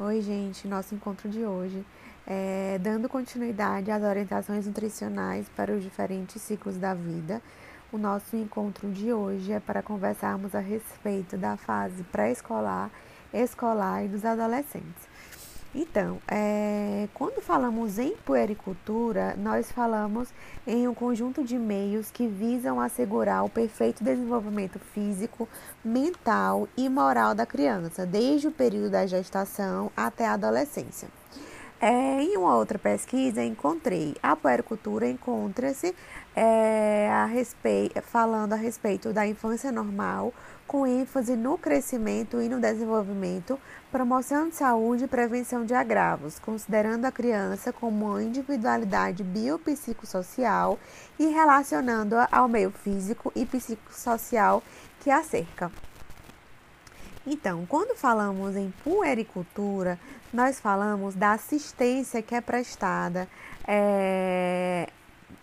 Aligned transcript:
Oi, 0.00 0.20
gente, 0.20 0.66
nosso 0.66 0.92
encontro 0.92 1.28
de 1.28 1.44
hoje 1.44 1.86
é 2.26 2.80
dando 2.82 3.08
continuidade 3.08 3.92
às 3.92 4.02
orientações 4.02 4.66
nutricionais 4.66 5.48
para 5.54 5.72
os 5.72 5.84
diferentes 5.84 6.42
ciclos 6.42 6.76
da 6.76 6.92
vida. 6.94 7.40
O 7.92 7.96
nosso 7.96 8.34
encontro 8.34 8.90
de 8.90 9.12
hoje 9.12 9.52
é 9.52 9.60
para 9.60 9.84
conversarmos 9.84 10.52
a 10.52 10.58
respeito 10.58 11.36
da 11.36 11.56
fase 11.56 12.02
pré-escolar, 12.10 12.90
escolar 13.32 14.04
e 14.04 14.08
dos 14.08 14.24
adolescentes. 14.24 15.13
Então, 15.74 16.20
é, 16.28 17.08
quando 17.14 17.42
falamos 17.42 17.98
em 17.98 18.14
puericultura, 18.18 19.34
nós 19.36 19.72
falamos 19.72 20.28
em 20.64 20.86
um 20.86 20.94
conjunto 20.94 21.42
de 21.42 21.58
meios 21.58 22.12
que 22.12 22.28
visam 22.28 22.80
assegurar 22.80 23.44
o 23.44 23.48
perfeito 23.48 24.04
desenvolvimento 24.04 24.78
físico, 24.78 25.48
mental 25.84 26.68
e 26.76 26.88
moral 26.88 27.34
da 27.34 27.44
criança, 27.44 28.06
desde 28.06 28.46
o 28.46 28.52
período 28.52 28.90
da 28.90 29.04
gestação 29.04 29.90
até 29.96 30.26
a 30.26 30.34
adolescência. 30.34 31.08
É, 31.80 32.22
em 32.22 32.36
uma 32.36 32.56
outra 32.56 32.78
pesquisa, 32.78 33.44
encontrei 33.44 34.14
a 34.22 34.34
puericultura 34.36 35.06
encontra-se 35.08 35.94
é, 36.34 37.10
falando 38.02 38.52
a 38.52 38.56
respeito 38.56 39.12
da 39.12 39.26
infância 39.26 39.70
normal, 39.70 40.32
com 40.66 40.86
ênfase 40.86 41.36
no 41.36 41.58
crescimento 41.58 42.40
e 42.40 42.48
no 42.48 42.58
desenvolvimento, 42.58 43.58
promoção 43.94 44.48
de 44.48 44.56
saúde 44.56 45.04
e 45.04 45.06
prevenção 45.06 45.64
de 45.64 45.72
agravos, 45.72 46.40
considerando 46.40 47.04
a 47.04 47.12
criança 47.12 47.72
como 47.72 48.06
uma 48.06 48.20
individualidade 48.24 49.22
biopsicossocial 49.22 50.80
e 51.16 51.26
relacionando-a 51.26 52.26
ao 52.32 52.48
meio 52.48 52.72
físico 52.72 53.32
e 53.36 53.46
psicossocial 53.46 54.64
que 54.98 55.12
a 55.12 55.22
cerca. 55.22 55.70
Então, 57.24 57.64
quando 57.66 57.96
falamos 57.96 58.56
em 58.56 58.74
puericultura, 58.82 59.96
nós 60.32 60.58
falamos 60.58 61.14
da 61.14 61.30
assistência 61.30 62.20
que 62.20 62.34
é 62.34 62.40
prestada 62.40 63.28
é, 63.64 64.88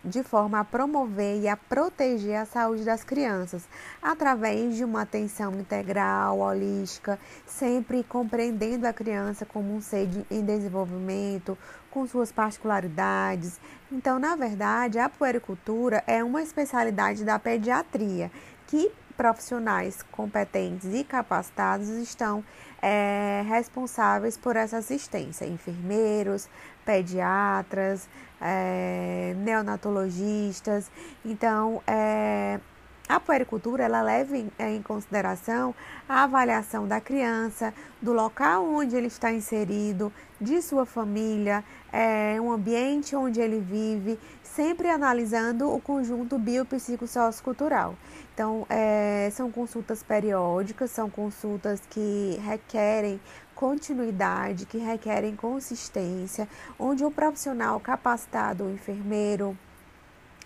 de 0.04 0.24
forma 0.24 0.60
a 0.60 0.64
promover 0.64 1.40
e 1.42 1.48
a 1.48 1.56
proteger 1.56 2.36
a 2.36 2.46
saúde 2.46 2.84
das 2.84 3.04
crianças, 3.04 3.68
através 4.02 4.76
de 4.76 4.84
uma 4.84 5.02
atenção 5.02 5.54
integral, 5.60 6.40
holística, 6.40 7.20
sempre 7.46 8.04
compreendendo 8.04 8.88
a 8.88 8.94
criança 8.94 9.46
como 9.46 9.76
um 9.76 9.82
ser 9.82 10.08
de, 10.08 10.26
em 10.32 10.44
desenvolvimento, 10.44 11.58
com 11.90 12.08
suas 12.08 12.32
particularidades. 12.32 13.60
Então, 13.92 14.18
na 14.18 14.36
verdade, 14.36 14.98
a 14.98 15.10
puericultura 15.10 16.04
é 16.08 16.24
uma 16.24 16.42
especialidade 16.42 17.24
da 17.24 17.38
pediatria 17.38 18.32
que 18.68 18.92
profissionais 19.22 20.02
competentes 20.12 20.92
e 20.94 21.04
capacitados 21.04 21.90
estão 21.90 22.44
é, 22.82 23.44
responsáveis 23.48 24.36
por 24.36 24.56
essa 24.56 24.78
assistência: 24.78 25.46
enfermeiros, 25.46 26.50
pediatras, 26.84 28.10
é, 28.42 29.34
neonatologistas. 29.38 30.90
Então, 31.24 31.82
é, 31.86 32.60
a 33.08 33.20
puericultura 33.20 33.84
ela 33.84 34.02
leva 34.02 34.38
em, 34.38 34.50
é, 34.58 34.74
em, 34.74 34.82
consideração 34.82 35.76
a 36.08 36.24
avaliação 36.24 36.88
da 36.88 37.02
criança, 37.02 37.74
do 38.02 38.14
local 38.14 38.66
onde 38.66 38.96
ele 38.96 39.08
está 39.08 39.32
inserido, 39.32 40.12
de 40.40 40.62
sua 40.62 40.86
família, 40.86 41.64
é, 41.92 42.40
um 42.40 42.52
ambiente 42.52 43.16
onde 43.16 43.42
ele 43.42 43.60
vive, 43.60 44.18
sempre 44.42 44.90
analisando 44.90 45.70
o 45.70 45.80
conjunto 45.80 46.38
biopsicossociocultural. 46.40 47.96
Então, 48.34 48.66
é, 48.70 49.30
são 49.34 49.52
consultas 49.52 50.02
periódicas, 50.02 50.90
são 50.92 51.10
consultas 51.10 51.82
que 51.90 52.40
requerem 52.44 53.20
continuidade, 53.62 54.66
que 54.66 54.80
requerem 54.80 55.36
consistência, 55.36 56.50
onde 56.80 57.06
o 57.06 57.12
profissional 57.12 57.80
capacitado, 57.80 58.64
o 58.64 58.72
enfermeiro, 58.72 59.56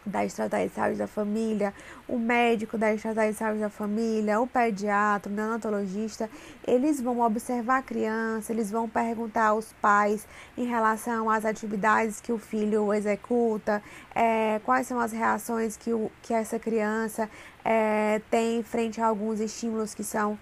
da 0.06 0.26
estratégia 0.26 0.68
de 0.68 0.76
saúde 0.76 0.98
da 0.98 1.08
família, 1.08 1.74
o 2.10 2.20
médico 2.20 2.78
da 2.78 2.94
estratégia 2.94 3.32
de 3.32 3.38
saúde 3.38 3.60
da 3.62 3.70
família, 3.70 4.42
o 4.42 4.46
pediatra, 4.46 5.32
o 5.32 5.36
neonatologista, 5.36 6.30
eles 6.68 7.00
vão 7.02 7.22
observar 7.22 7.78
a 7.78 7.82
criança, 7.82 8.52
eles 8.52 8.70
vão 8.70 8.88
perguntar 8.88 9.48
aos 9.48 9.72
pais 9.82 10.28
em 10.58 10.66
relação 10.66 11.30
às 11.30 11.46
atividades 11.46 12.20
que 12.20 12.34
o 12.34 12.38
filho 12.38 12.94
executa, 12.94 13.82
é, 14.14 14.60
quais 14.66 14.88
são 14.88 15.00
as 15.00 15.14
reações 15.14 15.78
que, 15.78 15.94
o, 15.94 16.12
que 16.22 16.34
essa 16.34 16.60
criança 16.60 17.30
é, 17.64 18.22
tem 18.30 18.62
frente 18.62 19.00
a 19.00 19.08
alguns 19.08 19.40
estímulos 19.40 19.96
que 19.96 20.04
são 20.04 20.38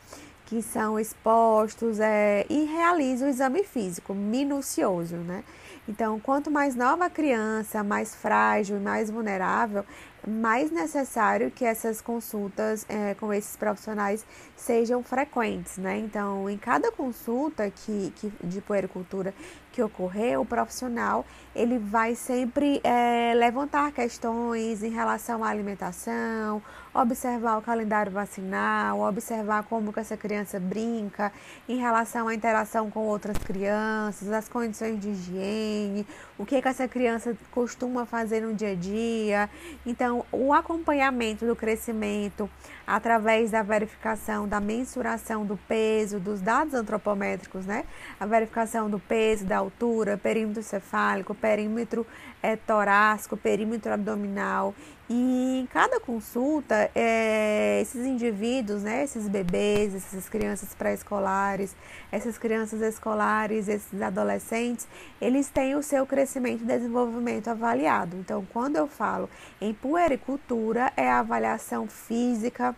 que 0.54 0.62
são 0.62 1.00
expostos 1.00 2.00
é, 2.00 2.46
e 2.48 2.66
realiza 2.66 3.26
o 3.26 3.28
exame 3.28 3.64
físico 3.64 4.14
minucioso, 4.14 5.16
né? 5.16 5.44
Então, 5.90 6.20
quanto 6.20 6.52
mais 6.52 6.76
nova 6.76 7.06
a 7.06 7.10
criança, 7.10 7.84
mais 7.84 8.14
frágil 8.14 8.78
e 8.78 8.80
mais 8.80 9.10
vulnerável, 9.10 9.84
mais 10.26 10.70
necessário 10.70 11.50
que 11.50 11.66
essas 11.66 12.02
consultas 12.02 12.86
é, 12.88 13.16
com 13.16 13.34
esses 13.34 13.56
profissionais 13.58 14.24
sejam 14.56 15.02
frequentes, 15.02 15.80
né? 15.80 15.98
Então, 15.98 16.48
em 16.48 16.58
cada 16.58 16.92
consulta 16.92 17.72
que, 17.72 18.14
que 18.16 18.32
de 18.44 18.62
puericultura 18.62 19.34
que 19.74 19.82
ocorrer, 19.82 20.40
o 20.40 20.46
profissional 20.46 21.26
ele 21.56 21.78
vai 21.78 22.16
sempre 22.16 22.80
é, 22.84 23.34
levantar 23.36 23.92
questões 23.92 24.82
em 24.82 24.90
relação 24.90 25.44
à 25.44 25.50
alimentação, 25.50 26.62
observar 26.94 27.58
o 27.58 27.62
calendário 27.62 28.12
vacinal, 28.12 29.02
observar 29.02 29.64
como 29.64 29.92
que 29.92 30.00
essa 30.00 30.18
criança 30.18 30.60
brinca 30.60 31.32
em 31.68 31.78
relação 31.78 32.28
à 32.28 32.34
interação 32.34 32.90
com 32.90 33.02
outras 33.02 33.38
crianças, 33.38 34.32
as 34.32 34.48
condições 34.48 35.00
de 35.00 35.10
higiene, 35.10 36.08
o 36.38 36.46
que, 36.46 36.62
que 36.62 36.68
essa 36.68 36.88
criança 36.88 37.36
costuma 37.52 38.06
fazer 38.06 38.42
no 38.42 38.54
dia 38.54 38.72
a 38.72 38.76
dia. 38.76 39.50
Então, 39.86 40.26
o 40.32 40.54
acompanhamento 40.54 41.46
do 41.46 41.56
crescimento 41.56 42.50
através 42.86 43.52
da 43.52 43.62
verificação, 43.62 44.48
da 44.48 44.60
mensuração 44.60 45.46
do 45.46 45.58
peso, 45.58 46.20
dos 46.20 46.42
dados 46.42 46.74
antropométricos, 46.74 47.66
né? 47.66 47.86
A 48.20 48.26
verificação 48.26 48.90
do 48.90 49.00
peso, 49.00 49.46
da 49.46 49.58
altura, 49.58 50.18
perímetro 50.18 50.62
cefálico, 50.62 51.34
perímetro 51.34 52.06
é, 52.42 52.56
torácico, 52.56 53.38
perímetro 53.38 53.94
abdominal. 53.94 54.76
E 55.10 55.60
em 55.60 55.66
cada 55.66 56.00
consulta, 56.00 56.90
é, 56.96 57.82
esses 57.82 58.06
indivíduos, 58.06 58.84
né, 58.84 59.04
esses 59.04 59.28
bebês, 59.28 59.94
essas 59.94 60.30
crianças 60.30 60.74
pré-escolares, 60.74 61.76
essas 62.10 62.38
crianças 62.38 62.82
escolares, 62.82 63.68
esses 63.68 64.02
adolescentes, 64.02 64.88
eles 65.20 65.50
têm 65.50 65.76
o 65.76 65.84
seu 65.84 66.06
crescimento 66.06 66.64
e 66.64 66.66
desenvolvimento 66.66 67.50
avaliado. 67.50 68.16
Então, 68.16 68.48
quando 68.54 68.78
eu 68.78 68.88
falo 68.88 69.30
em 69.60 69.74
puericultura, 69.74 70.92
é 70.96 71.10
a 71.10 71.20
avaliação 71.20 71.86
física, 71.88 72.74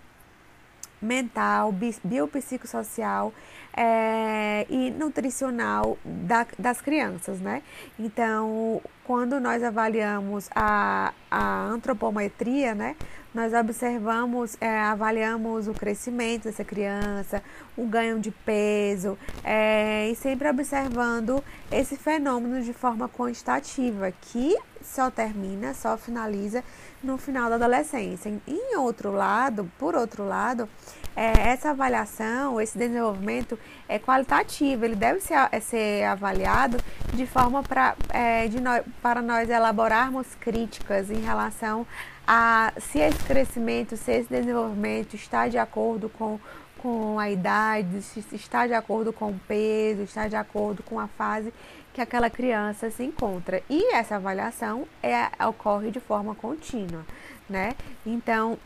mental, 1.06 1.74
biopsicossocial 2.04 3.34
é, 3.76 4.66
e 4.70 4.90
nutricional 4.92 5.98
da, 6.04 6.48
das 6.58 6.82
crianças, 6.82 7.40
né? 7.40 7.62
Então, 8.00 8.82
quando 9.04 9.40
nós 9.40 9.62
avaliamos 9.64 10.50
a, 10.56 11.14
a 11.30 11.66
antropometria, 11.66 12.74
né? 12.74 12.96
Nós 13.36 13.54
observamos, 13.54 14.56
é, 14.62 14.80
avaliamos 14.80 15.68
o 15.68 15.74
crescimento 15.74 16.46
dessa 16.46 16.64
criança, 16.64 17.44
o 17.76 17.86
ganho 17.86 18.18
de 18.18 18.32
peso, 18.32 19.18
é, 19.44 20.08
e 20.10 20.16
sempre 20.16 20.50
observando 20.50 21.44
esse 21.70 21.98
fenômeno 21.98 22.62
de 22.62 22.72
forma 22.72 23.10
quantitativa, 23.10 24.10
que 24.22 24.58
só 24.82 25.12
termina, 25.12 25.74
só 25.74 25.98
finaliza 25.98 26.64
no 27.04 27.18
final 27.18 27.50
da 27.50 27.56
adolescência. 27.56 28.32
Em 28.48 28.78
outro 28.78 29.12
lado, 29.12 29.70
por 29.78 29.96
outro 29.96 30.26
lado, 30.26 30.70
é, 31.14 31.50
essa 31.50 31.72
avaliação, 31.72 32.62
esse 32.62 32.78
desenvolvimento 32.78 33.60
é 33.88 34.00
qualitativo, 34.00 34.86
ele 34.86 34.96
deve 34.96 35.20
ser, 35.20 35.36
é, 35.52 35.60
ser 35.60 36.04
avaliado 36.06 36.78
de 37.14 37.26
forma 37.26 37.64
pra, 37.64 37.96
é, 38.10 38.48
de 38.48 38.62
no, 38.62 38.72
para 39.02 39.22
nós 39.22 39.50
elaborarmos 39.50 40.28
críticas 40.40 41.10
em 41.10 41.20
relação 41.20 41.86
a 42.28 42.74
se 42.78 43.00
esse 43.00 43.24
crescimento, 43.24 43.96
se 43.96 44.12
esse 44.12 44.30
desenvolvimento 44.30 45.14
está 45.16 45.48
de 45.48 45.58
acordo 45.58 46.10
com, 46.10 46.40
com 46.78 47.20
a 47.20 47.30
idade, 47.30 48.02
se 48.02 48.24
está 48.36 48.68
de 48.68 48.74
acordo 48.74 49.14
com 49.14 49.30
o 49.30 49.40
peso, 49.48 50.04
está 50.04 50.28
de 50.28 50.36
acordo 50.36 50.84
com 50.84 51.00
a 51.00 51.08
fase 51.08 51.54
que 51.94 52.02
aquela 52.02 52.30
criança 52.30 52.90
se 52.90 53.04
encontra. 53.04 53.64
E 53.70 53.94
essa 53.94 54.18
avaliação 54.18 54.88
é, 55.02 55.30
ocorre 55.46 55.92
de 55.92 56.00
forma 56.00 56.36
contínua, 56.36 57.06
né? 57.50 57.74
Então, 58.06 58.58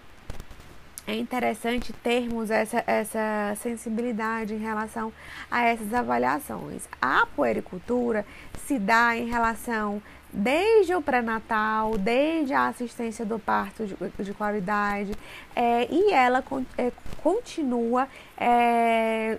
é 1.05 1.15
interessante 1.15 1.91
termos 1.91 2.51
essa, 2.51 2.83
essa 2.85 3.55
sensibilidade 3.59 4.53
em 4.53 4.59
relação 4.59 5.11
a 5.49 5.63
essas 5.63 5.91
avaliações. 5.93 6.87
A 7.01 7.25
puericultura 7.35 8.25
se 8.65 8.77
dá 8.77 9.17
em 9.17 9.27
relação 9.27 10.01
desde 10.31 10.95
o 10.95 11.01
pré-natal, 11.01 11.97
desde 11.97 12.53
a 12.53 12.67
assistência 12.67 13.25
do 13.25 13.39
parto 13.39 13.85
de, 13.85 13.95
de 14.23 14.33
qualidade, 14.33 15.11
é, 15.55 15.87
e 15.89 16.13
ela 16.13 16.43
é, 16.77 16.91
continua 17.21 18.07
é, 18.37 19.37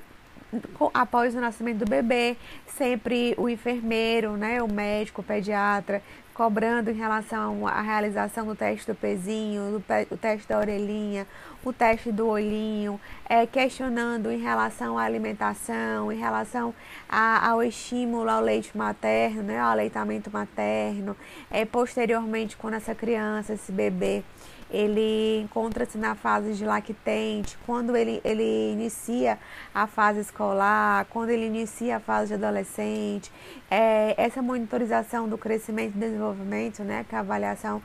após 0.93 1.35
o 1.35 1.41
nascimento 1.41 1.79
do 1.79 1.89
bebê, 1.89 2.37
sempre 2.67 3.35
o 3.39 3.49
enfermeiro, 3.49 4.37
né, 4.37 4.63
o 4.63 4.69
médico, 4.69 5.21
o 5.21 5.25
pediatra, 5.25 6.03
cobrando 6.41 6.91
em 6.91 6.95
relação 6.95 7.67
à 7.67 7.83
realização 7.83 8.47
do 8.47 8.55
teste 8.55 8.91
do 8.91 8.95
pezinho, 8.95 9.73
do 9.73 9.81
pe, 9.83 10.09
o 10.11 10.17
teste 10.17 10.49
da 10.49 10.57
orelhinha, 10.59 11.27
o 11.63 11.71
teste 11.71 12.11
do 12.11 12.27
olhinho, 12.27 12.99
é, 13.29 13.47
questionando 13.47 14.31
em 14.31 14.39
relação 14.39 14.97
à 14.97 15.03
alimentação, 15.03 16.11
em 16.11 16.17
relação 16.17 16.75
a, 17.07 17.47
ao 17.51 17.63
estímulo 17.63 18.31
ao 18.31 18.41
leite 18.41 18.75
materno, 18.75 19.43
né, 19.43 19.61
ao 19.61 19.69
aleitamento 19.69 20.31
materno, 20.31 21.15
é, 21.51 21.67
posteriormente 21.67 22.57
quando 22.57 22.73
essa 22.73 22.95
criança, 22.95 23.53
esse 23.53 23.71
bebê, 23.71 24.25
ele 24.71 25.41
encontra-se 25.41 25.99
na 25.99 26.15
fase 26.15 26.55
de 26.55 26.65
lactente, 26.65 27.59
quando 27.67 27.97
ele, 27.97 28.21
ele 28.25 28.73
inicia 28.73 29.39
a 29.75 29.87
fase 29.87 30.21
escolar, 30.21 31.07
quando 31.11 31.31
ele 31.31 31.47
inicia 31.47 31.97
a 31.97 32.01
fase 32.01 32.29
de 32.29 32.35
adolescente, 32.35 33.33
é, 33.71 34.15
essa 34.17 34.41
monitorização 34.41 35.29
do 35.29 35.37
crescimento 35.37 35.97
e 35.97 35.99
desenvolvimento, 35.99 36.83
né, 36.83 37.05
que 37.09 37.15
é 37.15 37.19
a 37.19 37.21
avaliação 37.21 37.83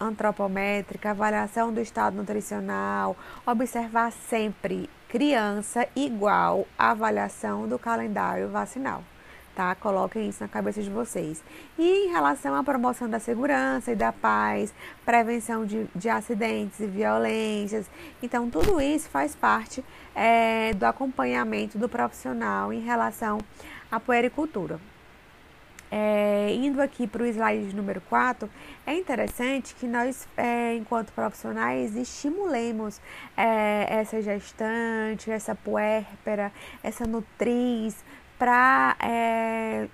antropométrica, 0.00 1.10
avaliação 1.10 1.72
do 1.72 1.80
estado 1.80 2.16
nutricional, 2.16 3.16
observar 3.44 4.12
sempre 4.12 4.88
criança 5.08 5.88
igual 5.94 6.66
à 6.78 6.90
avaliação 6.90 7.68
do 7.68 7.78
calendário 7.78 8.48
vacinal 8.48 9.02
tá? 9.56 9.74
Coloquem 9.74 10.28
isso 10.28 10.42
na 10.42 10.48
cabeça 10.48 10.82
de 10.82 10.90
vocês. 10.90 11.42
E 11.78 12.06
em 12.06 12.12
relação 12.12 12.54
à 12.54 12.62
promoção 12.62 13.08
da 13.08 13.18
segurança 13.18 13.90
e 13.90 13.96
da 13.96 14.12
paz, 14.12 14.72
prevenção 15.04 15.64
de, 15.64 15.88
de 15.94 16.08
acidentes 16.10 16.78
e 16.78 16.86
violências, 16.86 17.90
então 18.22 18.50
tudo 18.50 18.80
isso 18.80 19.08
faz 19.08 19.34
parte 19.34 19.82
é, 20.14 20.74
do 20.74 20.84
acompanhamento 20.84 21.78
do 21.78 21.88
profissional 21.88 22.70
em 22.70 22.80
relação 22.80 23.38
à 23.90 23.98
puericultura. 23.98 24.78
É, 25.90 26.52
indo 26.52 26.82
aqui 26.82 27.06
para 27.06 27.22
o 27.22 27.26
slide 27.26 27.74
número 27.74 28.00
4, 28.02 28.50
é 28.84 28.94
interessante 28.94 29.74
que 29.74 29.86
nós, 29.86 30.26
é, 30.36 30.74
enquanto 30.74 31.12
profissionais, 31.12 31.94
estimulemos 31.96 33.00
é, 33.36 33.86
essa 33.88 34.20
gestante, 34.20 35.30
essa 35.30 35.54
puérpera, 35.54 36.52
essa 36.82 37.06
nutriz, 37.06 38.04
para 38.38 38.96
é, 39.00 39.88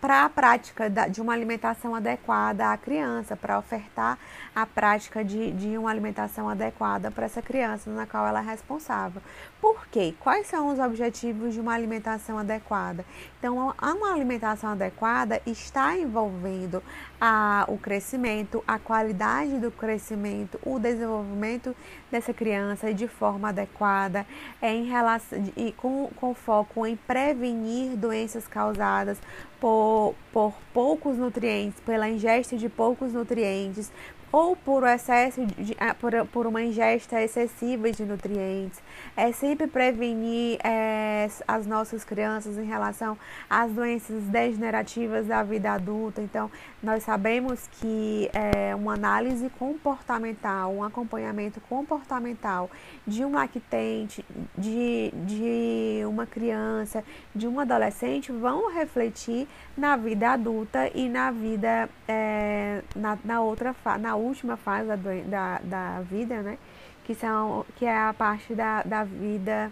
para 0.00 0.24
a 0.24 0.28
prática 0.28 0.88
de 0.88 1.20
uma 1.20 1.32
alimentação 1.32 1.92
adequada 1.94 2.70
à 2.70 2.76
criança, 2.76 3.34
para 3.34 3.58
ofertar 3.58 4.16
a 4.54 4.64
prática 4.64 5.24
de, 5.24 5.50
de 5.52 5.76
uma 5.76 5.90
alimentação 5.90 6.48
adequada 6.48 7.10
para 7.10 7.24
essa 7.24 7.42
criança 7.42 7.90
na 7.90 8.06
qual 8.06 8.24
ela 8.26 8.40
é 8.40 8.44
responsável. 8.44 9.20
Por 9.62 9.86
quê? 9.86 10.12
Quais 10.18 10.48
são 10.48 10.72
os 10.72 10.80
objetivos 10.80 11.54
de 11.54 11.60
uma 11.60 11.72
alimentação 11.72 12.36
adequada? 12.36 13.04
Então, 13.38 13.72
uma 13.80 14.12
alimentação 14.12 14.70
adequada 14.70 15.40
está 15.46 15.96
envolvendo 15.96 16.82
a, 17.20 17.64
o 17.68 17.78
crescimento, 17.78 18.64
a 18.66 18.76
qualidade 18.80 19.60
do 19.60 19.70
crescimento, 19.70 20.58
o 20.66 20.80
desenvolvimento 20.80 21.76
dessa 22.10 22.34
criança 22.34 22.92
de 22.92 23.06
forma 23.06 23.50
adequada, 23.50 24.26
é, 24.60 24.74
em 24.74 24.86
relação, 24.86 25.40
e 25.56 25.70
com, 25.70 26.10
com 26.16 26.34
foco 26.34 26.84
em 26.84 26.96
prevenir 26.96 27.96
doenças 27.96 28.48
causadas 28.48 29.16
por, 29.60 30.16
por 30.32 30.54
poucos 30.74 31.16
nutrientes, 31.16 31.78
pela 31.86 32.08
ingesta 32.08 32.56
de 32.56 32.68
poucos 32.68 33.12
nutrientes, 33.12 33.92
ou 34.32 34.56
por 34.56 34.82
excesso 34.84 35.44
de, 35.44 35.76
ah, 35.78 35.94
por, 35.94 36.12
por 36.28 36.46
uma 36.46 36.62
ingesta 36.62 37.22
excessiva 37.22 37.92
de 37.92 38.02
nutrientes. 38.04 38.80
É 39.14 39.30
sempre 39.30 39.66
prevenir 39.66 40.58
é, 40.64 41.28
as 41.46 41.66
nossas 41.66 42.02
crianças 42.02 42.56
em 42.56 42.64
relação 42.64 43.18
às 43.48 43.70
doenças 43.70 44.24
degenerativas 44.24 45.26
da 45.26 45.42
vida 45.42 45.72
adulta. 45.72 46.22
Então, 46.22 46.50
nós 46.82 47.02
sabemos 47.02 47.68
que 47.72 48.30
é, 48.32 48.74
uma 48.74 48.94
análise 48.94 49.50
comportamental, 49.58 50.72
um 50.72 50.82
acompanhamento 50.82 51.60
comportamental 51.68 52.70
de 53.06 53.22
um 53.24 53.32
lactente, 53.32 54.24
de, 54.56 55.12
de 55.26 56.02
uma 56.06 56.26
criança, 56.26 57.04
de 57.34 57.46
um 57.46 57.60
adolescente 57.60 58.32
vão 58.32 58.72
refletir 58.72 59.46
na 59.76 59.96
vida 59.96 60.30
adulta 60.30 60.90
e 60.94 61.08
na 61.08 61.30
vida 61.30 61.88
é, 62.08 62.82
na, 62.96 63.18
na 63.24 63.42
outra 63.42 63.74
na 63.98 64.16
última 64.22 64.56
fase 64.56 64.88
da, 64.88 64.96
da, 64.96 65.58
da 65.62 66.00
vida, 66.02 66.42
né? 66.42 66.58
Que, 67.04 67.14
são, 67.14 67.64
que 67.76 67.84
é 67.84 67.96
a 67.96 68.14
parte 68.14 68.54
da, 68.54 68.82
da 68.82 69.04
vida 69.04 69.70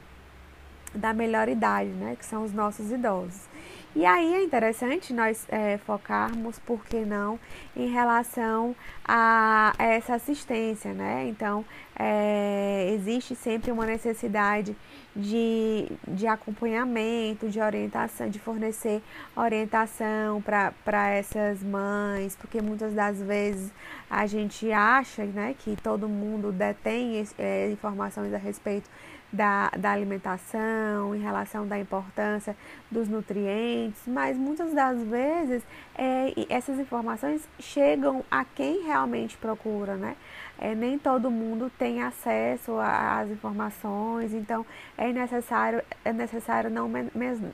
da 0.94 1.12
melhor 1.12 1.49
idade, 1.49 1.91
né? 1.91 2.17
Que 2.19 2.25
são 2.25 2.44
os 2.44 2.52
nossos 2.52 2.91
idosos. 2.91 3.49
E 3.95 4.07
aí 4.07 4.35
é 4.35 4.45
interessante 4.45 5.13
nós 5.13 5.47
é, 5.49 5.77
focarmos, 5.79 6.61
por 6.61 6.85
que 6.85 7.01
não, 7.01 7.41
em 7.77 7.89
relação 7.89 8.75
a 9.05 9.73
essa 9.79 10.15
assistência, 10.15 10.93
né? 10.93 11.27
Então, 11.27 11.65
é, 11.99 12.93
existe 12.95 13.35
sempre 13.35 13.73
uma 13.73 13.85
necessidade 13.85 14.77
de, 15.15 15.91
de 16.07 16.27
acompanhamento, 16.29 17.49
de 17.49 17.61
orientação, 17.61 18.29
de 18.29 18.39
fornecer 18.39 19.03
orientação 19.35 20.41
para 20.41 21.11
essas 21.11 21.61
mães, 21.61 22.37
porque 22.37 22.63
muitas 22.63 22.95
das 22.95 23.21
vezes 23.21 23.73
a 24.09 24.25
gente 24.27 24.71
acha 24.71 25.25
né, 25.25 25.55
que 25.59 25.77
todo 25.83 26.09
mundo 26.09 26.53
detém 26.53 27.27
é, 27.37 27.71
informações 27.71 28.33
a 28.33 28.39
respeito 28.39 28.89
da, 29.32 29.71
da 29.77 29.93
alimentação, 29.93 31.15
em 31.15 31.21
relação 31.21 31.67
da 31.67 31.79
importância 31.79 32.56
dos 32.91 33.09
nutrientes, 33.09 34.03
mas 34.06 34.37
muitas 34.37 34.73
das 34.73 35.00
vezes 35.03 35.62
é, 35.97 36.32
essas 36.49 36.79
informações 36.79 37.49
chegam 37.59 38.25
a 38.31 38.44
quem 38.44 38.82
realmente 38.85 39.37
procura, 39.37 39.97
né? 39.97 40.17
É, 40.59 40.75
nem 40.75 40.99
todo 40.99 41.31
mundo 41.31 41.71
tem 41.79 42.03
acesso 42.03 42.79
às 42.79 43.31
informações, 43.31 44.35
então 44.35 44.67
é 44.99 45.11
necessário, 45.11 45.83
é 46.05 46.12
necessário 46.12 46.69
não 46.69 46.87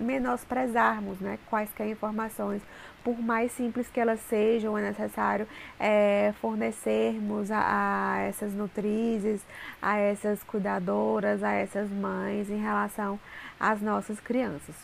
menosprezarmos 0.01 1.21
né, 1.21 1.39
quaisquer 1.49 1.89
informações, 1.89 2.61
por 3.07 3.23
mais 3.23 3.53
simples 3.53 3.89
que 3.89 4.01
elas 4.01 4.19
sejam, 4.19 4.77
é 4.77 4.83
necessário 4.83 5.47
é, 5.79 6.35
fornecermos 6.41 7.53
a, 7.53 8.15
a, 8.15 8.19
essas 8.23 8.53
nutrizes, 8.53 9.43
a 9.81 9.97
essas 9.97 10.43
cuidadoras, 10.43 11.41
a 11.45 11.53
essas 11.53 11.89
mães 11.89 12.51
em 12.51 12.61
relação 12.61 13.17
às 13.61 13.81
nossas 13.81 14.19
crianças. 14.19 14.75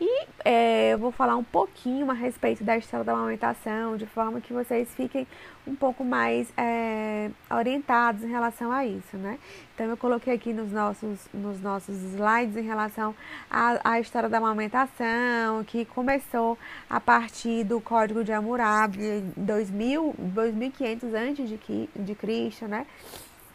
E 0.00 0.26
é, 0.44 0.92
eu 0.92 0.98
vou 0.98 1.12
falar 1.12 1.36
um 1.36 1.44
pouquinho 1.44 2.10
a 2.10 2.14
respeito 2.14 2.64
da 2.64 2.76
história 2.76 3.04
da 3.04 3.12
amamentação, 3.12 3.96
de 3.96 4.06
forma 4.06 4.40
que 4.40 4.52
vocês 4.52 4.92
fiquem 4.94 5.26
um 5.66 5.74
pouco 5.74 6.04
mais 6.04 6.52
é, 6.56 7.30
orientados 7.50 8.24
em 8.24 8.28
relação 8.28 8.72
a 8.72 8.84
isso, 8.84 9.16
né? 9.16 9.38
Então 9.74 9.86
eu 9.86 9.96
coloquei 9.96 10.34
aqui 10.34 10.52
nos 10.52 10.72
nossos, 10.72 11.28
nos 11.32 11.60
nossos 11.60 11.96
slides 12.12 12.56
em 12.56 12.62
relação 12.62 13.14
à, 13.48 14.00
história 14.00 14.28
da 14.28 14.38
amamentação, 14.38 15.62
que 15.64 15.84
começou 15.84 16.58
a 16.90 17.00
partir 17.00 17.64
do 17.64 17.80
Código 17.80 18.24
de 18.24 18.32
Hammurabi, 18.32 19.02
em 19.02 19.32
2000, 19.36 20.14
2500 20.18 21.14
antes 21.14 21.48
de, 21.48 21.88
de 21.96 22.14
Cristo, 22.14 22.66
né? 22.66 22.86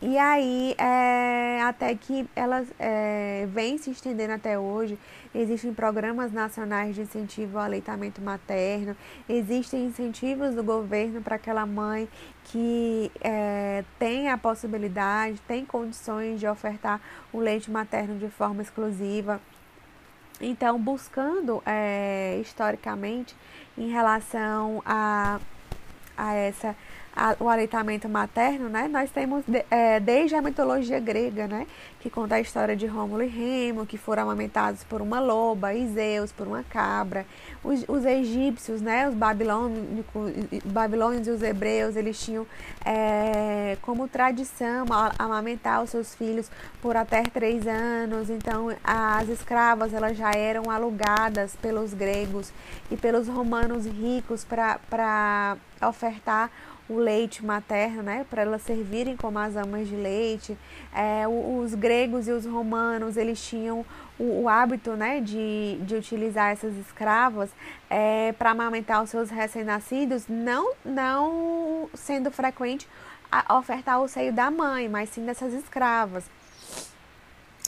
E 0.01 0.17
aí, 0.17 0.75
é, 0.77 1.61
até 1.61 1.93
que 1.93 2.25
elas 2.33 2.71
é, 2.79 3.45
vem 3.51 3.77
se 3.77 3.91
estendendo 3.91 4.31
até 4.31 4.57
hoje, 4.57 4.97
existem 5.35 5.73
programas 5.73 6.31
nacionais 6.31 6.95
de 6.95 7.01
incentivo 7.01 7.57
ao 7.57 7.65
aleitamento 7.65 8.21
materno, 8.21 8.95
existem 9.27 9.87
incentivos 9.87 10.55
do 10.55 10.63
governo 10.63 11.21
para 11.21 11.35
aquela 11.35 11.65
mãe 11.65 12.07
que 12.45 13.11
é, 13.19 13.83
tem 13.99 14.29
a 14.29 14.37
possibilidade, 14.37 15.41
tem 15.45 15.65
condições 15.65 16.39
de 16.39 16.47
ofertar 16.47 17.01
o 17.33 17.39
leite 17.39 17.69
materno 17.69 18.17
de 18.17 18.29
forma 18.29 18.61
exclusiva. 18.61 19.41
Então, 20.39 20.79
buscando 20.79 21.61
é, 21.65 22.39
historicamente 22.41 23.35
em 23.77 23.89
relação 23.89 24.81
a, 24.85 25.41
a 26.15 26.33
essa 26.35 26.73
a, 27.19 27.35
o 27.37 27.49
aleitamento 27.49 28.07
materno, 28.07 28.69
né, 28.69 28.87
nós 28.87 29.11
temos 29.11 29.43
de, 29.45 29.65
é, 29.69 29.99
desde 29.99 30.35
a 30.35 30.41
mitologia 30.41 30.99
grega, 31.01 31.47
né, 31.47 31.67
que 31.99 32.09
conta 32.09 32.35
a 32.35 32.39
história 32.39 32.77
de 32.77 32.87
Rômulo 32.87 33.21
e 33.21 33.27
Remo, 33.27 33.85
que 33.85 33.97
foram 33.97 34.23
amamentados 34.23 34.85
por 34.85 35.01
uma 35.01 35.19
loba, 35.19 35.73
e 35.73 35.85
Zeus 35.89 36.31
por 36.31 36.47
uma 36.47 36.63
cabra. 36.63 37.25
Os, 37.61 37.83
os 37.89 38.05
egípcios, 38.05 38.79
né, 38.79 39.09
os 39.09 39.13
babilônicos, 39.13 40.31
babilônios 40.63 41.27
e 41.27 41.31
os 41.31 41.43
hebreus, 41.43 41.97
eles 41.97 42.17
tinham 42.23 42.47
é, 42.85 43.77
como 43.81 44.07
tradição 44.07 44.85
amamentar 45.17 45.83
os 45.83 45.89
seus 45.89 46.15
filhos 46.15 46.49
por 46.81 46.95
até 46.95 47.23
três 47.23 47.67
anos. 47.67 48.29
Então, 48.29 48.69
as 48.81 49.27
escravas 49.27 49.93
elas 49.93 50.15
já 50.15 50.31
eram 50.31 50.71
alugadas 50.71 51.53
pelos 51.57 51.93
gregos 51.93 52.53
e 52.89 52.95
pelos 52.95 53.27
romanos 53.27 53.85
ricos 53.85 54.45
para 54.45 55.57
ofertar 55.81 56.49
o 56.89 56.97
leite 56.97 57.45
materno, 57.45 58.01
né, 58.01 58.25
para 58.29 58.41
elas 58.41 58.63
servirem 58.63 59.15
como 59.15 59.37
as 59.37 59.55
amas 59.55 59.87
de 59.87 59.95
leite. 59.95 60.57
É, 60.93 61.25
os 61.27 61.75
gregos 61.75 62.27
e 62.27 62.31
os 62.31 62.45
romanos 62.45 63.15
eles 63.15 63.41
tinham 63.41 63.85
o, 64.17 64.43
o 64.43 64.49
hábito, 64.49 64.93
né, 64.93 65.21
de, 65.21 65.77
de 65.81 65.95
utilizar 65.95 66.51
essas 66.51 66.75
escravas 66.75 67.51
é, 67.89 68.33
para 68.33 68.51
amamentar 68.51 69.03
os 69.03 69.09
seus 69.09 69.29
recém-nascidos, 69.29 70.27
não, 70.27 70.73
não 70.83 71.89
sendo 71.93 72.31
frequente 72.31 72.87
ofertar 73.49 74.01
o 74.01 74.07
seio 74.07 74.33
da 74.33 74.49
mãe, 74.49 74.89
mas 74.89 75.09
sim 75.09 75.23
dessas 75.23 75.53
escravas. 75.53 76.25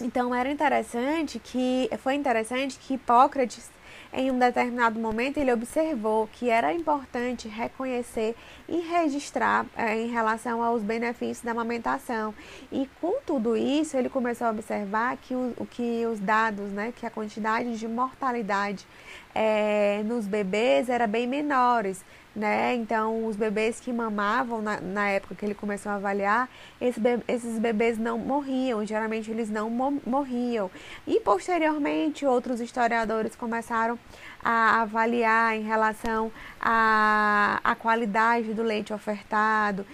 Então 0.02 0.34
era 0.34 0.52
interessante 0.52 1.38
que 1.38 1.88
foi 2.00 2.16
interessante 2.16 2.80
que 2.80 2.96
Hipócrates 2.96 3.70
em 4.14 4.30
um 4.30 4.38
determinado 4.38 5.00
momento, 5.00 5.38
ele 5.38 5.54
observou 5.54 6.28
que 6.34 6.50
era 6.50 6.74
importante 6.74 7.48
reconhecer 7.48 8.36
e 8.68 8.80
registrar 8.80 9.66
é, 9.76 9.98
em 9.98 10.08
relação 10.08 10.62
aos 10.62 10.84
benefícios 10.84 11.42
da 11.42 11.52
amamentação. 11.52 12.34
E 12.72 12.90
com 13.00 13.22
tudo 13.26 13.56
isso, 13.56 13.96
ele 13.96 14.10
começou 14.10 14.48
a 14.48 14.50
observar 14.50 15.16
que, 15.18 15.34
o, 15.34 15.68
que 15.70 16.06
os 16.06 16.20
dados, 16.20 16.72
né, 16.72 16.94
que 16.96 17.06
a 17.06 17.10
quantidade 17.10 17.78
de 17.78 17.88
mortalidade 17.88 18.86
é, 19.34 20.02
nos 20.04 20.28
bebês 20.28 20.90
era 20.90 21.08
bem 21.08 21.26
menores 21.26 22.04
né? 22.36 22.76
Então, 22.76 23.26
os 23.26 23.36
bebês 23.36 23.80
que 23.80 23.92
mamavam 23.92 24.62
na, 24.62 24.80
na 24.80 25.10
época 25.10 25.36
que 25.36 25.46
ele 25.46 25.54
começou 25.54 25.92
a 25.92 25.96
avaliar, 25.96 26.50
esse 26.80 27.00
be 27.00 27.20
esses 27.28 27.60
bebês 27.60 27.98
não 27.98 28.18
morriam, 28.18 28.86
geralmente 28.86 29.30
eles 29.30 29.50
não 29.50 29.70
morriam. 29.70 30.72
E 31.06 31.20
posteriormente, 31.20 32.26
outros 32.26 32.62
historiadores 32.62 33.36
começaram 33.36 34.00
a 34.44 34.82
avaliar 34.82 35.56
em 35.56 35.62
relação 35.62 36.32
à, 36.60 37.60
à 37.64 37.76
qualidade 37.76 38.54
do 38.54 38.64
leite 38.64 38.94
ofertado, 38.94 39.86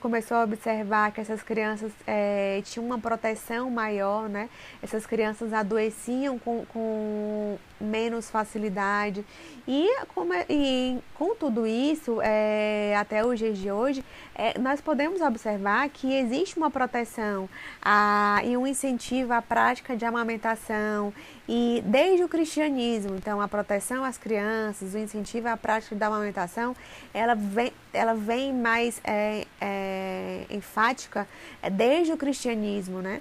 começou 0.00 0.38
a 0.38 0.44
observar 0.44 1.12
que 1.12 1.20
essas 1.20 1.42
crianças 1.42 1.92
é, 2.06 2.60
tinham 2.64 2.86
uma 2.86 2.98
proteção 2.98 3.70
maior, 3.70 4.28
né? 4.28 4.48
Essas 4.82 5.06
crianças 5.06 5.52
adoeciam 5.52 6.38
com, 6.38 6.64
com 6.66 7.58
menos 7.80 8.30
facilidade. 8.30 9.24
E 9.66 9.88
com, 10.14 10.26
e 10.48 10.98
com 11.14 11.34
tudo 11.34 11.66
isso, 11.66 12.20
é, 12.22 12.94
até 12.96 13.24
os 13.24 13.38
dias 13.38 13.56
de 13.56 13.70
hoje, 13.70 14.04
é, 14.34 14.58
nós 14.58 14.80
podemos 14.80 15.20
observar 15.20 15.88
que 15.88 16.12
existe 16.14 16.56
uma 16.58 16.70
proteção 16.70 17.48
a, 17.82 18.42
e 18.44 18.56
um 18.56 18.66
incentivo 18.66 19.32
à 19.32 19.40
prática 19.40 19.96
de 19.96 20.04
amamentação 20.04 21.14
e 21.48 21.82
desde 21.86 22.24
o 22.24 22.28
cristianismo, 22.28 23.16
então 23.16 23.40
a 23.40 23.48
proteção 23.48 23.73
às 24.04 24.18
crianças, 24.18 24.94
o 24.94 24.98
incentivo 24.98 25.48
à 25.48 25.56
prática 25.56 25.94
da 25.94 26.06
amamentação, 26.06 26.74
ela 27.12 27.34
vem, 27.34 27.72
ela 27.92 28.14
vem 28.14 28.52
mais 28.52 29.00
é, 29.04 29.46
é, 29.60 30.46
enfática 30.50 31.26
é, 31.62 31.70
desde 31.70 32.12
o 32.12 32.16
cristianismo, 32.16 33.00
né? 33.00 33.20